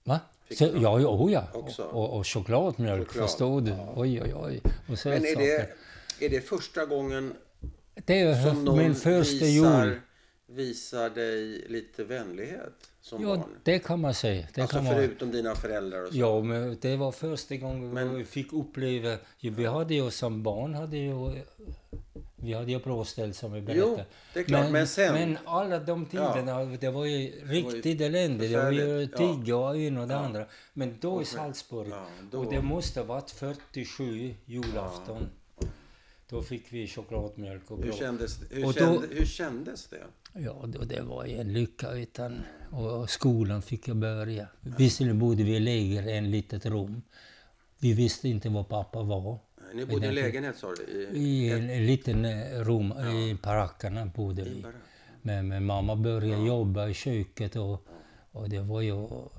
Va? 0.04 0.20
Så, 0.58 0.64
ja, 0.74 0.98
oh 1.00 1.32
ja. 1.32 1.48
Också? 1.54 1.82
Och, 1.82 2.16
och 2.16 2.26
chokladmjölk, 2.26 3.08
Choklad, 3.08 3.28
förstår 3.30 3.60
du. 3.60 3.70
ja. 3.70 3.92
Oj, 3.96 4.22
oj, 4.22 4.34
oj. 4.34 4.60
Men 5.04 5.24
är 5.24 5.36
det, 5.36 5.70
är 6.20 6.28
det 6.28 6.40
första 6.40 6.86
gången 6.86 7.32
Det 7.94 8.20
är 8.20 8.42
som 8.42 8.64
någon 8.64 8.78
min 8.78 8.94
första 8.94 9.44
visar, 9.44 9.86
jul. 9.86 10.00
visar 10.46 11.10
dig 11.10 11.64
lite 11.68 12.04
vänlighet 12.04 12.89
som 13.02 13.22
Ja, 13.22 13.28
barn? 13.36 13.42
det 13.62 13.78
kan 13.78 14.00
man 14.00 14.14
säga. 14.14 14.46
Det 14.54 14.60
alltså 14.62 14.76
kan 14.76 14.84
man. 14.84 14.94
förutom 14.94 15.30
dina 15.32 15.54
föräldrar 15.54 16.02
och 16.06 16.12
så? 16.12 16.18
Ja, 16.18 16.40
men 16.42 16.78
det 16.80 16.96
var 16.96 17.12
första 17.12 17.56
gången 17.56 17.90
Men- 17.90 18.14
vi 18.14 18.24
fick 18.24 18.52
uppleva... 18.52 19.16
ja, 19.38 19.52
Vi 19.56 19.66
hade 19.66 19.94
ju 19.94 20.10
som 20.10 20.42
barn, 20.42 20.74
hade 20.74 20.96
ju, 20.96 21.42
vi 22.36 22.52
hade 22.52 22.70
ju 22.72 22.78
bra 22.78 23.04
ställt 23.04 23.36
som 23.36 23.52
vi 23.52 23.60
berättade. 23.60 23.86
Jo, 23.98 24.04
det 24.34 24.40
är 24.40 24.44
klart. 24.44 24.70
Men, 24.70 24.86
sen... 24.86 25.14
men 25.14 25.38
alla 25.44 25.78
de 25.78 26.06
tiderna, 26.06 26.64
det 26.64 26.90
var 26.90 27.04
ju 27.04 27.32
riktigt 27.44 28.00
elände. 28.00 28.48
Det 28.48 28.56
var 28.56 28.70
ju 28.72 28.78
förfärligt, 28.78 29.12
ja. 29.12 29.34
tigga 29.34 29.56
och 29.56 29.76
en 29.76 29.98
och 29.98 30.08
det 30.08 30.14
Ja. 30.14 30.20
andra. 30.20 30.44
Men 30.72 30.96
då 31.00 31.22
i 31.22 31.24
Salzburg, 31.24 31.88
Ja, 31.90 32.06
då- 32.30 32.38
och 32.38 32.52
det 32.52 32.62
måste 32.62 33.00
ha 33.00 33.06
varit 33.06 33.30
47 33.30 34.34
julafton. 34.44 35.26
Då 36.28 36.42
fick 36.42 36.72
vi 36.72 36.86
chokladmjölk 36.88 37.70
och 37.70 37.84
Hur 37.84 37.92
kändes, 37.92 38.38
hur, 38.50 38.64
Och 38.66 38.72
då- 38.72 38.78
kände, 38.78 39.06
hur 39.10 39.26
kändes 39.26 39.86
det? 39.88 40.02
Ja, 40.32 40.64
då, 40.66 40.84
det 40.84 41.00
var 41.02 41.24
ju 41.26 41.36
en 41.40 41.52
lycka 41.52 41.90
utan... 41.92 42.42
Och 42.70 43.10
skolan 43.10 43.62
fick 43.62 43.88
jag 43.88 43.96
börja. 43.96 44.48
Visserligen 44.60 45.18
bodde 45.18 45.42
vi 45.42 45.56
i 45.56 45.60
läger 45.60 46.08
i 46.08 46.16
en 46.16 46.30
litet 46.30 46.66
rum. 46.66 47.02
Vi 47.78 47.92
visste 47.92 48.28
inte 48.28 48.48
var 48.48 48.64
pappa 48.64 49.02
var. 49.02 49.38
Ni 49.74 49.86
bodde 49.86 50.06
i 50.06 50.08
en 50.08 50.14
lägenhet 50.14 50.56
sa 50.56 50.74
du? 50.74 50.92
I, 51.18 51.46
I 51.46 51.50
en, 51.52 51.70
en 51.70 51.86
liten 51.86 52.24
eh, 52.24 52.60
rum, 52.60 52.92
i 52.92 53.36
barackerna 53.42 54.06
bodde 54.06 54.42
vi. 54.42 54.62
barack. 54.62 54.76
Men, 55.22 55.48
men 55.48 55.66
mamma 55.66 55.96
började 55.96 56.46
jobba 56.46 56.88
i 56.88 56.94
köket 56.94 57.56
och, 57.56 57.86
och 58.32 58.48
det 58.48 58.60
var 58.60 58.80
ju... 58.80 58.92
Och, 58.92 59.32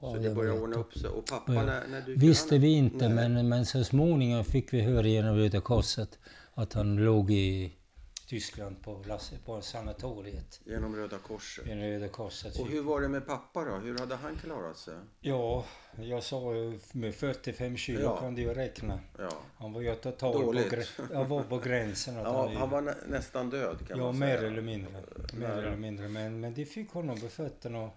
Så 0.00 0.16
det 0.16 0.34
började 0.34 0.60
ordna 0.60 0.76
upp 0.76 0.94
sig. 0.98 1.10
Och 1.10 1.26
pappa, 1.26 1.54
Ja. 1.54 1.62
när, 1.62 1.88
när 1.90 2.00
du 2.06 2.16
Visste 2.16 2.58
vi 2.58 2.68
inte, 2.68 3.08
Nej. 3.08 3.28
men, 3.28 3.48
men 3.48 3.66
så 3.66 3.84
småningom 3.84 4.44
fick 4.44 4.72
vi 4.74 4.80
höra 4.80 5.06
genom 5.06 5.36
Röda 5.36 5.60
Korset 5.60 6.18
att 6.54 6.72
han 6.72 6.96
låg 6.96 7.30
i 7.30 7.72
Tyskland 8.36 8.82
på, 8.82 9.04
på 9.44 9.60
sanatoriet. 9.60 10.60
Genom 10.64 10.96
Röda 10.96 11.18
Korset. 11.18 11.66
I 11.66 11.70
Röda 11.74 12.08
Korset. 12.08 12.58
Och 12.60 12.66
hur 12.68 12.82
var 12.82 13.00
det 13.00 13.08
med 13.08 13.26
pappa 13.26 13.64
då? 13.64 13.74
Hur 13.76 13.98
hade 13.98 14.16
han 14.16 14.36
klarat 14.36 14.76
sig? 14.76 14.94
Ja, 15.20 15.64
jag 15.96 16.22
sa 16.22 16.54
ju 16.54 16.78
med 16.92 17.14
45 17.14 17.76
kilo 17.76 18.00
Ja. 18.00 18.16
kan 18.20 18.34
du 18.34 18.42
ju 18.42 18.54
räkna. 18.54 19.00
Ja, 19.18 19.30
Han 19.56 19.72
var 19.72 19.80
ju 19.80 19.94
total 19.94 20.32
på, 20.32 20.38
Dåligt. 20.42 20.72
grä- 20.72 21.02
jag 21.12 21.24
var 21.24 21.42
på 21.42 21.58
gränsen. 21.58 22.16
Att 22.16 22.24
ja 22.24 22.46
han, 22.46 22.56
han 22.56 22.70
var 22.70 22.80
nä, 22.80 22.94
nästan 23.08 23.50
död 23.50 23.78
kan 23.88 23.98
ja, 23.98 24.04
man 24.04 24.18
mer 24.18 24.36
säga. 24.36 24.48
eller 24.50 24.62
mindre. 24.62 24.92
Mer 25.32 25.48
nära. 25.48 25.58
eller 25.66 25.76
mindre. 25.76 26.08
Men, 26.08 26.40
men 26.40 26.54
de 26.54 26.64
fick 26.66 26.90
honom 26.90 27.20
på 27.20 27.28
fötterna. 27.28 27.90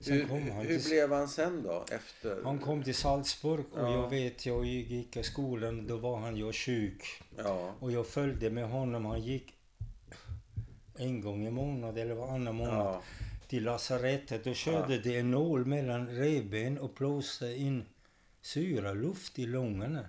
Sen 0.00 0.12
Hur, 0.14 0.24
kom 0.28 0.50
han 0.50 0.66
hur 0.66 0.78
till, 0.78 0.88
blev 0.90 1.12
han 1.12 1.28
sen 1.28 1.62
då? 1.62 1.84
Efter? 1.90 2.42
han 2.44 2.58
kom 2.58 2.82
till 2.82 2.94
Salzburg 2.94 3.64
och 3.72 3.78
Ja. 3.80 3.92
jag 3.92 4.10
vet, 4.10 4.46
jag 4.46 4.64
gick 4.64 5.16
i 5.16 5.22
skolan, 5.22 5.86
då 5.86 5.96
var 5.96 6.16
han 6.16 6.36
ju 6.36 6.52
sjuk. 6.52 7.22
Ja, 7.36 7.74
Och 7.80 7.92
jag 7.92 8.06
följde 8.06 8.50
med 8.50 8.68
honom, 8.70 9.04
han 9.04 9.20
gick 9.22 9.54
en 10.96 11.20
gång 11.20 11.46
i 11.46 11.50
månaden 11.50 12.02
eller 12.02 12.14
varannan 12.14 12.54
månad 12.54 12.86
ja. 12.86 13.02
till 13.48 13.64
lasarettet. 13.64 14.44
Då 14.44 14.54
körde 14.54 14.98
de 14.98 15.18
en 15.18 15.30
nål 15.30 15.64
mellan 15.64 16.08
revben 16.08 16.78
och 16.78 16.90
blåste 16.98 17.46
in 17.46 17.84
syraluft 18.40 19.38
i 19.38 19.46
lungorna. 19.46 20.06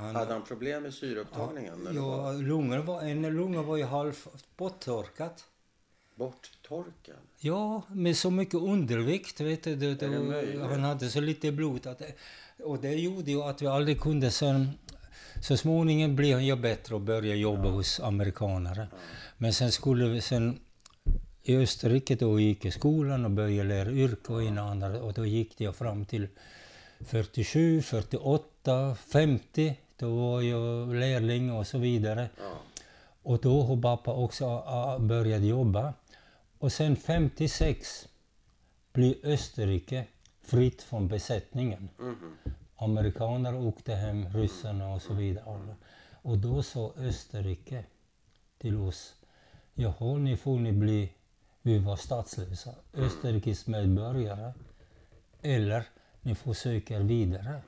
Han, 0.00 0.16
Hade 0.16 0.32
han 0.32 0.44
problem 0.44 0.82
med 0.82 0.94
syreupptagningen? 0.94 1.88
ja, 1.94 2.32
lungorna 2.32 2.82
var, 2.82 3.02
en 3.02 3.22
lunga 3.22 3.62
var 3.62 3.76
ju 3.76 3.84
halv 3.84 4.26
borttorkat. 4.56 5.44
Borttorkad? 6.14 7.16
Ja, 7.38 7.82
med 7.88 8.16
så 8.16 8.30
mycket 8.30 8.54
undervikt. 8.54 9.40
Vet 9.40 9.62
du, 9.62 9.76
det, 9.76 9.94
det 9.94 10.06
det, 10.06 10.62
han 10.62 10.80
hade 10.80 11.08
så 11.08 11.20
lite 11.20 11.52
blod. 11.52 11.86
Att, 11.86 12.02
och 12.58 12.78
det 12.78 12.94
gjorde 12.94 13.30
ju 13.30 13.42
att 13.42 13.62
vi 13.62 13.66
aldrig 13.66 14.00
kunde 14.00 14.30
sen... 14.30 14.70
Så 15.44 15.56
småningom 15.56 16.16
blev 16.16 16.40
ju 16.40 16.56
bättre 16.56 16.94
och 16.94 17.00
började 17.00 17.38
jobba 17.38 17.68
hos 17.68 18.00
amerikanare. 18.00 18.88
Men 19.36 19.52
sen 19.52 19.72
skulle 19.72 20.08
vi 20.08 20.20
sen... 20.20 20.60
I 21.42 21.56
Österrike 21.56 22.14
då 22.14 22.40
gick 22.40 22.64
i 22.64 22.70
skolan 22.70 23.24
och 23.24 23.30
började 23.30 23.68
lära 23.68 23.90
yrke 23.90 24.32
och 24.32 24.42
och 24.42 24.42
andra. 24.42 25.02
Och 25.02 25.12
då 25.12 25.26
gick 25.26 25.58
det 25.58 25.72
fram 25.72 26.04
till 26.04 26.28
47, 27.00 27.82
48, 27.82 28.94
50 28.94 29.76
Då 29.96 30.16
var 30.16 30.42
jag 30.42 30.94
lärling 30.94 31.52
och 31.52 31.66
så 31.66 31.78
vidare. 31.78 32.28
Ja. 32.38 32.52
Och 33.22 33.38
då 33.40 33.62
har 33.62 33.82
pappa 33.82 34.12
också 34.12 34.64
börjat 35.00 35.42
jobba. 35.42 35.94
Och 36.58 36.72
sen 36.72 36.96
56 36.96 38.08
blir 38.92 39.14
Österrike 39.22 40.06
fritt 40.42 40.82
från 40.82 41.08
besättningen. 41.08 41.88
Mhm. 41.98 42.54
Amerikaner 42.84 43.54
åkte 43.66 43.94
hem, 43.94 44.28
ryssarna 44.28 44.94
och 44.94 45.02
så 45.02 45.14
vidare. 45.14 45.74
Och 46.12 46.38
då 46.38 46.62
sa 46.62 46.92
Österrike 46.96 47.84
till 48.58 48.76
oss, 48.76 49.14
jaha, 49.74 50.18
ni 50.18 50.36
får 50.36 50.58
ni 50.58 50.72
bli, 50.72 51.12
vi 51.62 51.78
var 51.78 51.96
statslösa, 51.96 52.74
Österrikes 52.94 53.66
medborgare. 53.66 54.52
Eller 55.42 55.84
ni 56.20 56.34
får 56.34 56.54
söka 56.54 56.98
vidare. 56.98 57.62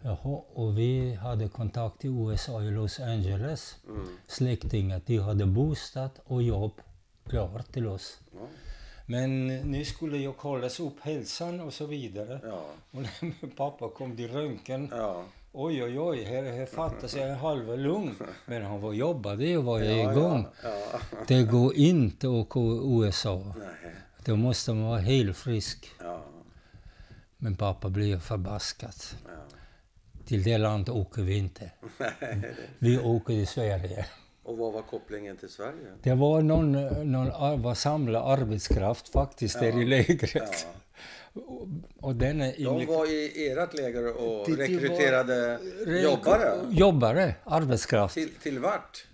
Jaha, 0.00 0.42
och 0.54 0.78
vi 0.78 1.14
hade 1.14 1.48
kontakt 1.48 2.04
i 2.04 2.08
USA 2.08 2.62
i 2.62 2.70
Los 2.70 3.00
Angeles. 3.00 3.76
Mm. 3.88 4.06
Släktingar, 4.26 5.02
de 5.06 5.18
hade 5.18 5.46
bostad 5.46 6.10
och 6.24 6.42
jobb 6.42 6.72
klart 7.28 7.72
till 7.72 7.86
oss. 7.86 8.20
Ja. 8.32 8.38
Men 9.10 9.46
nu 9.46 9.84
skulle 9.84 10.18
jag 10.18 10.36
kollas 10.36 10.80
upp 10.80 11.00
hälsan 11.00 11.60
och 11.60 11.72
så 11.74 11.86
vidare. 11.86 12.40
Ja. 12.44 12.64
Och 12.90 13.02
när 13.02 13.46
pappa 13.56 13.88
kom 13.88 14.16
till 14.16 14.28
röntgen, 14.32 14.88
Ja. 14.92 15.24
oj 15.52 15.82
oj 15.84 16.00
oj, 16.00 16.24
här, 16.24 16.42
här 16.42 16.66
fattas 16.66 17.16
jag 17.16 17.28
en 17.28 17.36
halva 17.36 17.74
lugn. 17.76 18.14
Men 18.46 18.62
han 18.62 18.80
var 18.80 18.92
jobbade 18.92 19.56
och 19.56 19.64
var 19.64 19.80
Ja, 19.80 20.12
igång. 20.12 20.46
Ja. 20.62 20.68
ja. 20.92 20.98
Det 21.28 21.42
går 21.42 21.74
inte 21.74 22.26
att 22.26 22.30
åka 22.30 22.60
USA. 23.06 23.54
Nej. 23.58 23.92
Då 24.24 24.36
måste 24.36 24.72
man 24.72 24.84
vara 24.88 25.00
helt 25.00 25.36
frisk. 25.36 25.86
Ja. 26.00 26.24
Men 27.36 27.56
pappa 27.56 27.88
blev 27.88 28.20
förbaskad. 28.20 28.94
Till 30.26 30.42
det 30.42 30.58
landet 30.58 30.94
åker 30.94 31.22
vi 31.22 31.38
inte. 31.38 31.70
Vi 32.78 32.98
åker 32.98 33.34
till 33.34 33.46
Sverige. 33.46 34.06
Och 34.48 34.56
vad 34.58 34.72
var 34.72 34.82
kopplingen 34.82 35.36
till 35.36 35.48
Sverige? 35.48 35.86
Det 36.02 36.14
var 36.14 36.42
någon, 36.42 36.72
någon 37.12 37.30
ar- 37.32 37.56
var 37.56 37.74
samlad 37.74 38.40
arbetskraft 38.40 39.08
faktiskt 39.08 39.60
där 39.60 39.82
i 39.82 39.84
lägret. 39.84 40.32
Ja. 40.34 41.40
Och, 41.42 41.66
och 42.08 42.14
den 42.16 42.40
är 42.40 42.64
De 42.64 42.86
var 42.86 43.06
i 43.06 43.48
ert 43.52 43.74
läger 43.74 44.16
och 44.16 44.48
var- 44.48 44.56
rekryterade 44.56 45.58
Re- 45.86 46.02
jobbare. 46.02 46.52
Jobbare, 46.70 47.34
arbetskraft. 47.44 48.14
Till, 48.14 48.28
till 48.42 48.58
vart? 48.58 49.06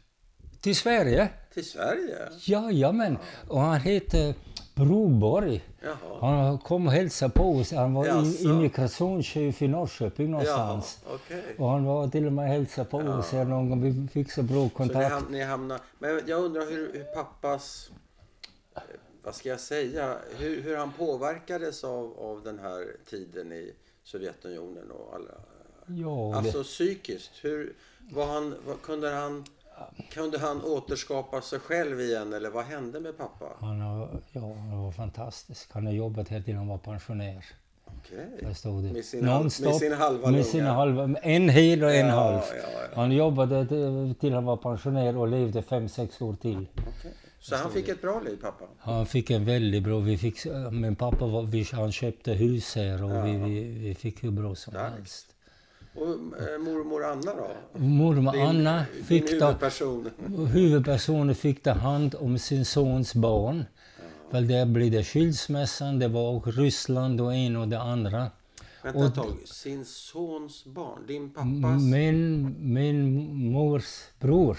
Till 0.60 0.76
Sverige? 0.76 1.28
Till 1.54 1.64
Sverige? 1.64 2.16
Jajamän. 2.40 3.18
Och 3.48 3.60
han 3.60 3.80
heter 3.80 4.34
Broborg. 4.74 5.64
Jaha. 5.82 5.96
Han 6.20 6.58
kom 6.58 6.86
och 6.86 6.92
hälsade 6.92 7.32
på 7.32 7.50
oss. 7.56 7.72
Han 7.72 7.94
var 7.94 8.06
Jaså. 8.06 8.44
immigrationschef 8.48 9.62
i 9.62 9.68
Norrköping 9.68 10.30
Jaha, 10.30 10.32
någonstans. 10.32 10.98
okej. 11.14 11.42
Och 11.58 11.68
han 11.68 11.84
var 11.84 12.08
till 12.08 12.26
och 12.26 12.32
med 12.32 12.48
hälsade 12.48 12.90
på 12.90 12.98
oss 12.98 13.32
här 13.32 13.44
någon 13.44 13.68
gång. 13.70 13.82
Vi 13.82 14.08
fick 14.08 14.32
så 14.32 14.42
bra 14.42 14.54
Så 14.56 14.62
ni, 14.64 14.70
kontakt. 14.70 15.12
ham- 15.14 15.30
ni 15.30 15.42
hamnar... 15.42 15.80
Men 15.98 16.20
jag 16.26 16.44
undrar 16.44 16.70
hur, 16.70 16.92
hur 16.92 17.04
pappas... 17.04 17.90
eh, 18.76 18.80
Vad 19.24 19.34
ska 19.34 19.48
jag 19.48 19.60
säga? 19.60 20.16
Hur, 20.38 20.62
hur 20.62 20.76
han 20.76 20.92
påverkades 20.92 21.84
av, 21.84 22.18
av 22.18 22.42
den 22.44 22.58
här 22.58 22.86
tiden 23.10 23.52
i 23.52 23.72
Sovjetunionen 24.04 24.90
och 24.90 25.14
alla... 25.14 25.30
Ja, 25.86 26.30
det, 26.32 26.36
Alltså 26.38 26.62
psykiskt. 26.62 27.30
Hur, 27.42 27.72
var 28.10 28.26
han, 28.26 28.54
vad, 28.66 28.82
kunde, 28.82 29.10
han, 29.10 29.44
kunde 30.12 30.38
han 30.38 30.62
återskapa 30.64 31.40
sig 31.40 31.58
själv 31.58 32.00
igen 32.00 32.32
eller 32.32 32.50
vad 32.50 32.64
hände 32.64 33.00
med 33.00 33.18
pappa? 33.18 33.44
han, 33.60 33.80
har, 33.80 34.20
ja, 34.32 34.40
han 34.40 34.78
var 34.82 34.92
fantastisk. 34.92 35.68
Han 35.72 35.86
har 35.86 35.92
jobbat 35.92 36.28
här 36.28 36.40
till 36.40 36.54
han 36.56 36.68
var 36.68 36.78
pensionär. 36.78 37.44
Okej. 37.84 38.26
Det. 38.40 38.46
Med 38.46 38.56
sina- 39.04 39.42
med 39.42 39.74
sin 39.76 39.92
halva 39.92 40.30
med 40.30 40.46
sina 40.46 40.72
halva, 40.72 41.18
En 41.22 41.48
hel 41.48 41.84
och 41.84 41.90
en 41.94 42.06
Ja, 42.06 42.14
halv. 42.14 42.34
ja, 42.36 42.68
ja. 42.72 42.88
Han 42.94 43.12
jobbade 43.12 43.66
till- 44.20 44.32
han 44.32 44.44
var 44.44 44.56
pensionär 44.56 45.16
och 45.16 45.28
levde 45.28 45.62
fem, 45.62 45.88
sex 45.88 46.20
år 46.22 46.34
till. 46.34 46.66
Okej. 46.76 47.12
Så 47.40 47.56
han 47.56 47.70
fick 47.70 47.88
ett 47.88 48.02
bra 48.02 48.20
liv 48.20 48.38
pappa? 48.42 48.64
Han 48.78 49.06
fick 49.06 49.30
en 49.30 49.44
väldigt 49.44 49.82
bra... 49.82 49.98
Vi 49.98 50.18
fick, 50.18 50.38
min 50.72 50.96
pappa 50.96 51.26
var, 51.26 51.42
vi, 51.42 51.66
han 51.72 51.92
köpte 51.92 52.32
hus 52.32 52.76
här 52.76 53.04
och 53.04 53.26
vi, 53.26 53.36
vi, 53.36 53.60
vi 53.64 53.94
fick 53.94 54.24
hur 54.24 54.30
bra 54.30 54.54
som 54.54 54.70
Starkt. 54.72 54.94
helst. 54.96 55.33
Och 55.94 56.08
eh, 56.08 56.58
mormor 56.58 57.04
Anna 57.04 57.34
då? 57.34 57.50
Mormor 57.78 58.32
Din, 58.32 58.42
Anna 58.42 58.84
din 58.94 59.04
fick 59.04 59.38
ta, 59.38 59.46
huvudperson. 59.46 60.10
huvudpersonen 60.52 61.34
fick 61.34 61.62
ta 61.62 61.70
hand 61.72 62.14
om 62.20 62.38
sin 62.38 62.64
sons 62.64 63.14
barn. 63.14 63.64
Väl 64.30 64.48
där 64.48 64.66
blev 64.66 64.90
det 64.90 65.04
skilsmässan, 65.04 65.98
det 65.98 66.08
var 66.08 66.30
och 66.30 66.46
Ryssland 66.56 67.20
och 67.20 67.34
en 67.34 67.56
och 67.56 67.68
det 67.68 67.80
andra. 67.80 68.30
Vänta 68.82 69.06
ett 69.06 69.14
tag. 69.14 69.26
Sin 69.44 69.84
sons 69.84 70.64
barn. 70.64 71.06
Din 71.06 71.30
pappas? 71.30 71.82
Min, 71.82 72.54
min 72.74 73.34
mors 73.52 73.84
bror, 74.20 74.58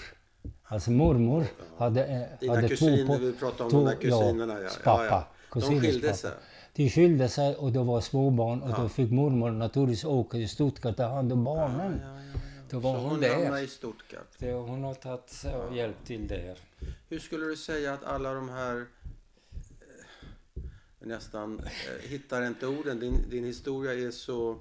alltså 0.64 0.90
mormor, 0.90 1.44
hade, 1.78 2.04
eh, 2.06 2.20
Dina 2.40 2.54
hade 2.54 2.68
kusiner, 2.68 3.06
två... 3.06 3.12
på- 3.12 3.18
vi 3.18 3.32
pratar 3.32 3.64
om 3.64 3.70
två- 3.70 3.78
de 3.78 3.84
där 3.84 3.96
kusinerna. 3.96 4.52
Ja, 4.52 4.60
Ja, 4.60 4.64
ja, 4.64 4.78
pappa. 4.84 5.04
ja. 5.04 5.28
De 5.54 5.60
kusiners 5.60 5.82
skilde 5.82 6.14
sig. 6.14 6.30
De 6.76 6.90
skilde 6.90 7.28
sig 7.28 7.56
och 7.56 7.72
det 7.72 7.78
var 7.82 8.00
småbarn 8.00 8.62
och 8.62 8.82
då 8.82 8.88
fick 8.88 9.10
mormor 9.10 9.50
naturligtvis 9.50 10.04
åka 10.04 10.38
till 10.38 10.48
Stuttgart 10.48 10.90
och 10.92 10.96
ta 10.96 11.06
hand 11.06 11.32
om 11.32 11.44
barnen. 11.44 12.00
Ja, 12.02 12.08
ja, 12.08 12.22
ja. 12.34 12.40
Då 12.70 12.78
var 12.78 12.94
Så 12.94 13.00
hon 13.00 13.10
hon 13.10 13.20
där. 13.20 13.58
i 13.58 13.66
Stuttgart. 13.66 14.28
Det, 14.38 14.52
hon 14.52 14.84
har 14.84 14.94
tagit 14.94 15.44
och 15.68 15.76
hjälpt 15.76 16.06
till 16.06 16.28
där. 16.28 16.58
Hur 17.08 17.18
skulle 17.18 17.44
du 17.46 17.56
säga 17.56 17.94
att 17.94 18.04
alla 18.04 18.34
de 18.34 18.48
här 18.48 18.76
eh, 20.56 20.62
nästan 20.98 21.58
eh, 21.60 22.08
hittar 22.10 22.46
inte 22.46 22.66
orden. 22.66 23.00
Din, 23.00 23.30
din 23.30 23.44
historia 23.44 23.92
är 24.06 24.10
så 24.10 24.56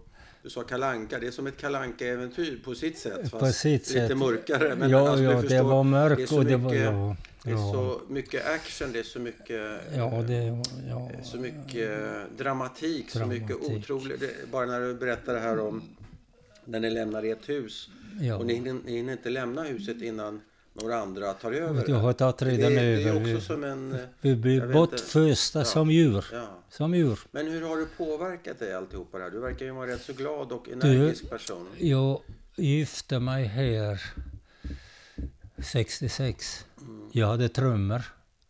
du 0.45 0.51
sa 0.51 0.63
kalanka, 0.63 1.19
det 1.19 1.27
är 1.27 1.31
som 1.31 1.47
ett 1.47 1.57
kalanka 1.57 2.07
äventyr 2.07 2.59
på 2.63 2.75
sitt 2.75 2.97
sätt. 2.97 3.31
På 3.31 3.39
Fast 3.39 3.59
sitt 3.59 3.89
lite 3.89 4.07
sätt. 4.07 4.17
mörkare. 4.17 4.75
Men 4.75 4.89
ja, 4.89 5.09
alltså, 5.09 5.23
ja, 5.23 5.31
det 5.31 5.41
förstår, 5.41 5.63
var 5.63 5.83
mörkt 5.83 6.17
det 6.17 6.23
är 6.23 6.27
så 6.27 6.37
och 6.37 6.45
det 6.45 6.57
var... 6.57 6.73
Ja, 6.73 7.15
Det 7.43 7.51
är 7.51 7.55
så 7.55 8.01
mycket 8.09 8.47
action, 8.47 8.91
det 8.91 8.99
är 8.99 9.03
så 9.03 9.19
mycket, 9.19 9.61
ja, 9.97 10.13
eh, 10.13 10.23
det, 10.23 10.63
ja, 10.89 11.11
så 11.23 11.37
mycket 11.37 11.89
dramatik, 12.37 13.09
så 13.09 13.25
mycket 13.25 13.47
Dramatik. 13.47 13.77
otroligt. 13.77 14.21
Bara 14.51 14.65
när 14.65 14.79
du 14.81 14.93
berättar 14.93 15.33
det 15.33 15.39
här 15.39 15.59
om 15.59 15.81
när 16.65 16.79
ni 16.79 16.89
lämnar 16.89 17.23
ert 17.23 17.49
hus. 17.49 17.89
ja. 18.21 18.35
Och 18.35 18.45
ni 18.45 18.53
hinner, 18.53 18.75
ni 18.85 18.91
hinner 18.91 19.13
inte 19.13 19.29
lämna 19.29 19.63
huset 19.63 20.01
innan 20.01 20.41
några 20.81 20.95
andra 20.99 21.33
tar 21.33 21.51
över. 21.51 21.83
Jag 21.87 21.95
har 21.97 22.13
tagit 22.13 22.37
det, 22.37 22.45
redan 22.45 22.71
det 22.73 22.81
är 22.81 23.07
över. 23.07 23.11
också 23.21 23.35
Vi, 23.35 23.41
som 23.41 23.63
en... 23.63 23.91
eh, 23.93 23.99
vi 24.21 24.29
jag 24.29 24.37
blir 24.37 24.67
bortfösta 24.73 25.59
Ja. 25.59 25.65
som 25.65 25.91
djur. 25.91 26.25
Ja. 26.31 26.47
Som 26.69 26.95
djur. 26.95 27.19
Men 27.31 27.47
hur 27.47 27.61
har 27.61 27.77
det 27.77 27.85
påverkat 27.97 28.59
dig 28.59 28.73
alltihopa 28.73 29.17
det 29.17 29.23
här? 29.23 29.31
Du 29.31 29.39
verkar 29.39 29.65
ju 29.65 29.71
vara 29.71 29.87
rätt 29.91 30.01
så 30.01 30.13
glad 30.13 30.51
och 30.51 30.69
energisk 30.69 31.29
person. 31.29 31.67
Jag 31.77 32.21
gifte 32.55 33.19
mig 33.19 33.45
här 33.45 34.01
66. 35.57 36.65
Jag 37.11 37.27
hade 37.27 37.49
trummor. 37.49 38.01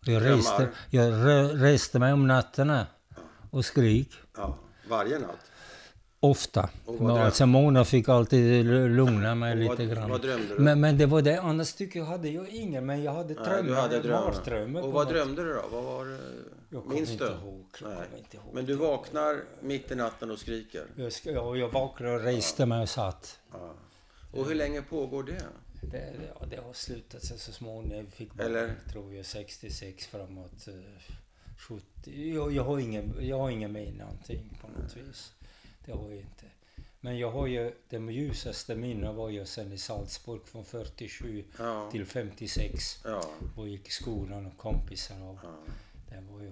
Jag 0.08 0.24
reste, 0.26 0.70
jag 0.90 1.14
re- 1.14 1.54
reste 1.58 2.00
mig 2.00 2.14
om 2.14 2.28
nätterna 2.28 2.88
och 3.52 3.66
skrik. 3.66 4.10
Ja, 4.38 4.58
varje 4.90 5.20
natt. 5.20 5.52
Ofta. 6.30 6.70
Alltså 7.02 7.46
Mona 7.46 7.86
fick 7.86 8.10
alltid 8.10 8.66
lugna 8.66 9.36
mig 9.36 9.56
lite 9.56 9.76
vad, 9.76 9.90
grann. 9.90 10.10
vad 10.10 10.22
drömde 10.22 10.56
du? 10.56 10.60
Men, 10.62 10.80
men 10.80 10.98
det 10.98 11.06
var 11.06 11.22
det. 11.22 11.42
Annars 11.42 11.74
tycker 11.74 12.00
jag 12.00 12.06
hade 12.06 12.30
jag 12.30 12.50
ingen. 12.50 12.86
Men 12.86 13.04
jag 13.04 13.14
hade 13.14 13.34
drömmar. 13.34 13.64
du 13.64 13.76
hade 13.76 14.00
drömmar. 14.00 14.34
mardrömmar 14.36 14.82
Och 14.82 14.92
vad 14.92 15.08
drömde 15.08 15.44
du 15.44 15.54
då? 15.54 15.62
Vad 15.72 15.84
var 15.84 16.06
det? 16.06 16.20
Jag 16.70 16.88
Minns 16.88 17.12
inte 17.12 17.24
du? 17.26 17.32
ihåg. 17.32 17.66
Jag 17.72 17.80
kommer 17.80 18.18
inte 18.18 18.38
ihåg. 18.38 18.54
Men 18.54 18.66
du 18.66 18.74
vaknar 18.76 19.36
mitt 19.62 19.92
i 19.92 19.96
natten 19.96 20.32
och 20.32 20.40
skriker? 20.40 20.84
Jag, 20.96 21.12
ska, 21.14 21.32
ja, 21.32 21.56
jag 21.56 21.70
vaknade 21.70 22.16
och 22.16 22.22
reste 22.22 22.66
mig 22.66 22.82
och 22.82 22.90
satt. 22.90 23.40
Ja. 23.52 23.74
Och 24.34 24.46
hur 24.48 24.56
länge 24.56 24.82
pågår 24.82 25.24
det? 25.24 25.42
Det, 25.92 26.14
ja, 26.40 26.46
det 26.50 26.56
har 26.66 26.74
slutat 26.74 27.24
sig 27.24 27.40
så 27.40 27.52
småningom. 27.52 27.98
Jag 27.98 28.14
fick 28.14 28.34
bara, 28.34 28.44
Eller? 28.44 28.74
tror 28.92 29.14
jag, 29.14 29.26
66 29.26 30.08
framåt. 30.08 30.68
eh, 30.68 31.14
70. 31.58 31.84
Jag, 32.34 32.52
jag 32.54 32.64
har 32.64 32.80
ingen, 32.80 33.16
jag 33.22 33.40
har 33.40 33.50
ingen 33.50 33.72
med 33.72 33.94
någonting 33.98 34.58
på 34.62 34.68
något 34.82 34.98
vis. 34.98 35.32
Det 35.86 35.92
har 35.92 36.10
jag 36.10 36.20
inte. 36.20 36.46
Men 37.00 37.18
jag 37.20 37.32
har 37.32 37.48
ju, 37.48 37.72
det 37.90 37.98
ljusaste 37.98 38.76
minnen 38.76 39.16
var 39.16 39.30
ju 39.30 39.46
sen 39.46 39.72
i 39.72 39.78
Salzburg 39.78 40.42
från 40.46 40.66
47 40.66 41.44
Ja. 41.60 41.90
till 41.92 42.06
56. 42.06 43.00
Ja. 43.04 43.24
Och 43.56 43.68
gick 43.68 43.88
i 43.88 43.92
skolan 43.92 44.46
och 44.46 44.58
kompisar 44.58 45.24
och 45.24 45.40
ja. 45.44 45.56
det 46.10 46.24
var 46.32 46.42
ju 46.42 46.52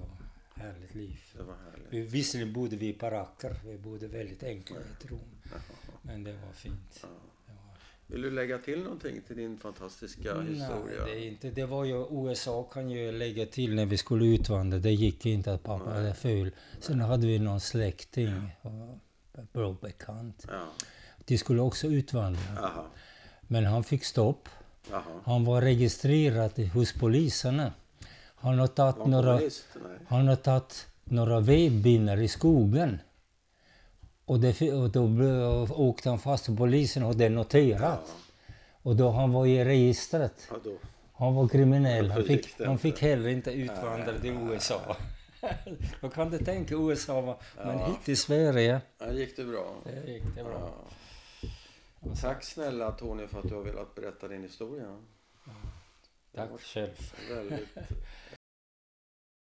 härligt 0.56 0.96
liv. 0.96 1.20
Det 1.38 1.44
var 1.44 1.56
härligt. 1.72 1.88
Vi, 1.90 2.02
visserligen 2.02 2.54
bodde 2.54 2.76
vi 2.76 2.88
i 2.88 2.94
baracker. 2.94 3.56
Vi 3.66 3.78
bodde 3.78 4.08
väldigt 4.08 4.44
enkla 4.44 4.78
i 4.78 4.80
ett 4.80 5.12
rum. 5.12 5.20
Men 6.02 6.24
det 6.24 6.34
var 6.34 6.54
fint. 6.54 7.00
Ja. 7.02 7.08
Var, 7.48 7.56
Vill 8.08 8.22
du 8.22 8.32
lägga 8.32 8.58
till 8.58 8.84
någonting 8.84 9.22
till 9.28 9.38
din 9.38 9.58
fantastiska 9.58 10.34
Nej, 10.36 10.54
historia? 10.54 11.06
det, 11.06 11.12
är 11.12 11.28
inte, 11.28 11.50
det 11.50 11.66
var 11.66 11.86
ju 11.86 12.28
USA 12.28 12.64
kan 12.64 12.90
ju 12.90 13.12
lägga 13.12 13.46
till 13.46 13.76
när 13.76 13.86
vi 13.86 13.98
skulle 13.98 14.26
utvandra. 14.26 14.78
Det 14.80 14.92
gick 14.92 15.26
inte 15.26 15.54
att 15.54 15.64
pappa 15.64 15.90
hade 15.90 16.14
föl. 16.14 16.52
Sen 16.80 17.00
hade 17.00 17.28
vi 17.28 17.40
någon 17.40 17.60
släkting, 17.60 18.52
och 18.62 19.00
bra 19.54 19.76
bekant. 19.82 20.46
Ja. 20.48 20.64
De 21.26 21.38
skulle 21.38 21.62
också 21.62 21.88
utvandra. 21.88 22.42
Aha. 22.60 22.86
Men 23.42 23.66
han 23.66 23.84
fick 23.84 24.04
stopp. 24.06 24.50
Aha. 24.92 25.04
Han 25.24 25.46
var 25.46 25.62
registrerad 25.62 26.60
hos 26.60 26.94
poliserna. 26.94 27.74
Han 28.36 28.60
har 28.60 28.68
tagit 28.68 29.06
några, 29.06 29.42
han 30.08 30.28
har 30.28 30.36
tagit 30.36 30.88
några 31.04 31.40
vedbinnar 31.40 32.18
i 32.18 32.28
skogen. 32.28 33.00
Och, 34.26 34.40
det, 34.40 34.74
och 34.74 34.90
då 34.90 35.08
åkte 35.70 36.10
han 36.10 36.20
fast 36.20 36.50
och 36.50 36.58
polisen 36.58 37.04
och 37.04 37.16
det 37.16 37.30
noterat. 37.30 37.82
Ja, 37.82 38.54
Och 38.82 38.96
då 38.96 39.12
han 39.12 39.32
var 39.32 39.46
i 39.46 39.66
registret. 39.66 40.50
Han 41.14 41.36
var 41.36 41.48
kriminell. 41.48 42.12
Han 42.12 42.24
fick, 42.24 42.62
han 42.66 42.78
fick 42.78 43.02
heller 43.02 43.30
inte 43.30 43.52
utvandra 43.52 44.20
till 44.20 44.32
USA. 44.32 44.96
Då 46.02 46.10
kan 46.10 46.30
du 46.30 46.38
tänka 46.38 46.76
USA, 46.76 47.38
men 47.56 47.80
Ja. 47.80 47.86
hit 47.88 48.04
till 48.04 48.18
Sverige, 48.18 48.82
Ja, 49.00 49.12
gick 49.12 49.36
det 49.36 49.44
bra? 49.44 49.76
det 49.84 50.12
gick 50.12 50.24
det 50.36 50.44
bra. 50.44 50.74
Ja. 51.42 51.50
Tack 52.22 52.44
snälla 52.44 52.92
Tony 52.92 53.28
för 53.28 53.40
att 53.40 53.50
du 53.50 53.56
har 53.56 53.62
velat 53.64 53.96
berätta 53.96 54.28
din 54.28 54.44
historia. 54.44 54.98
Tack 56.36 56.50
själv. 56.62 57.12
Väldigt 57.30 57.68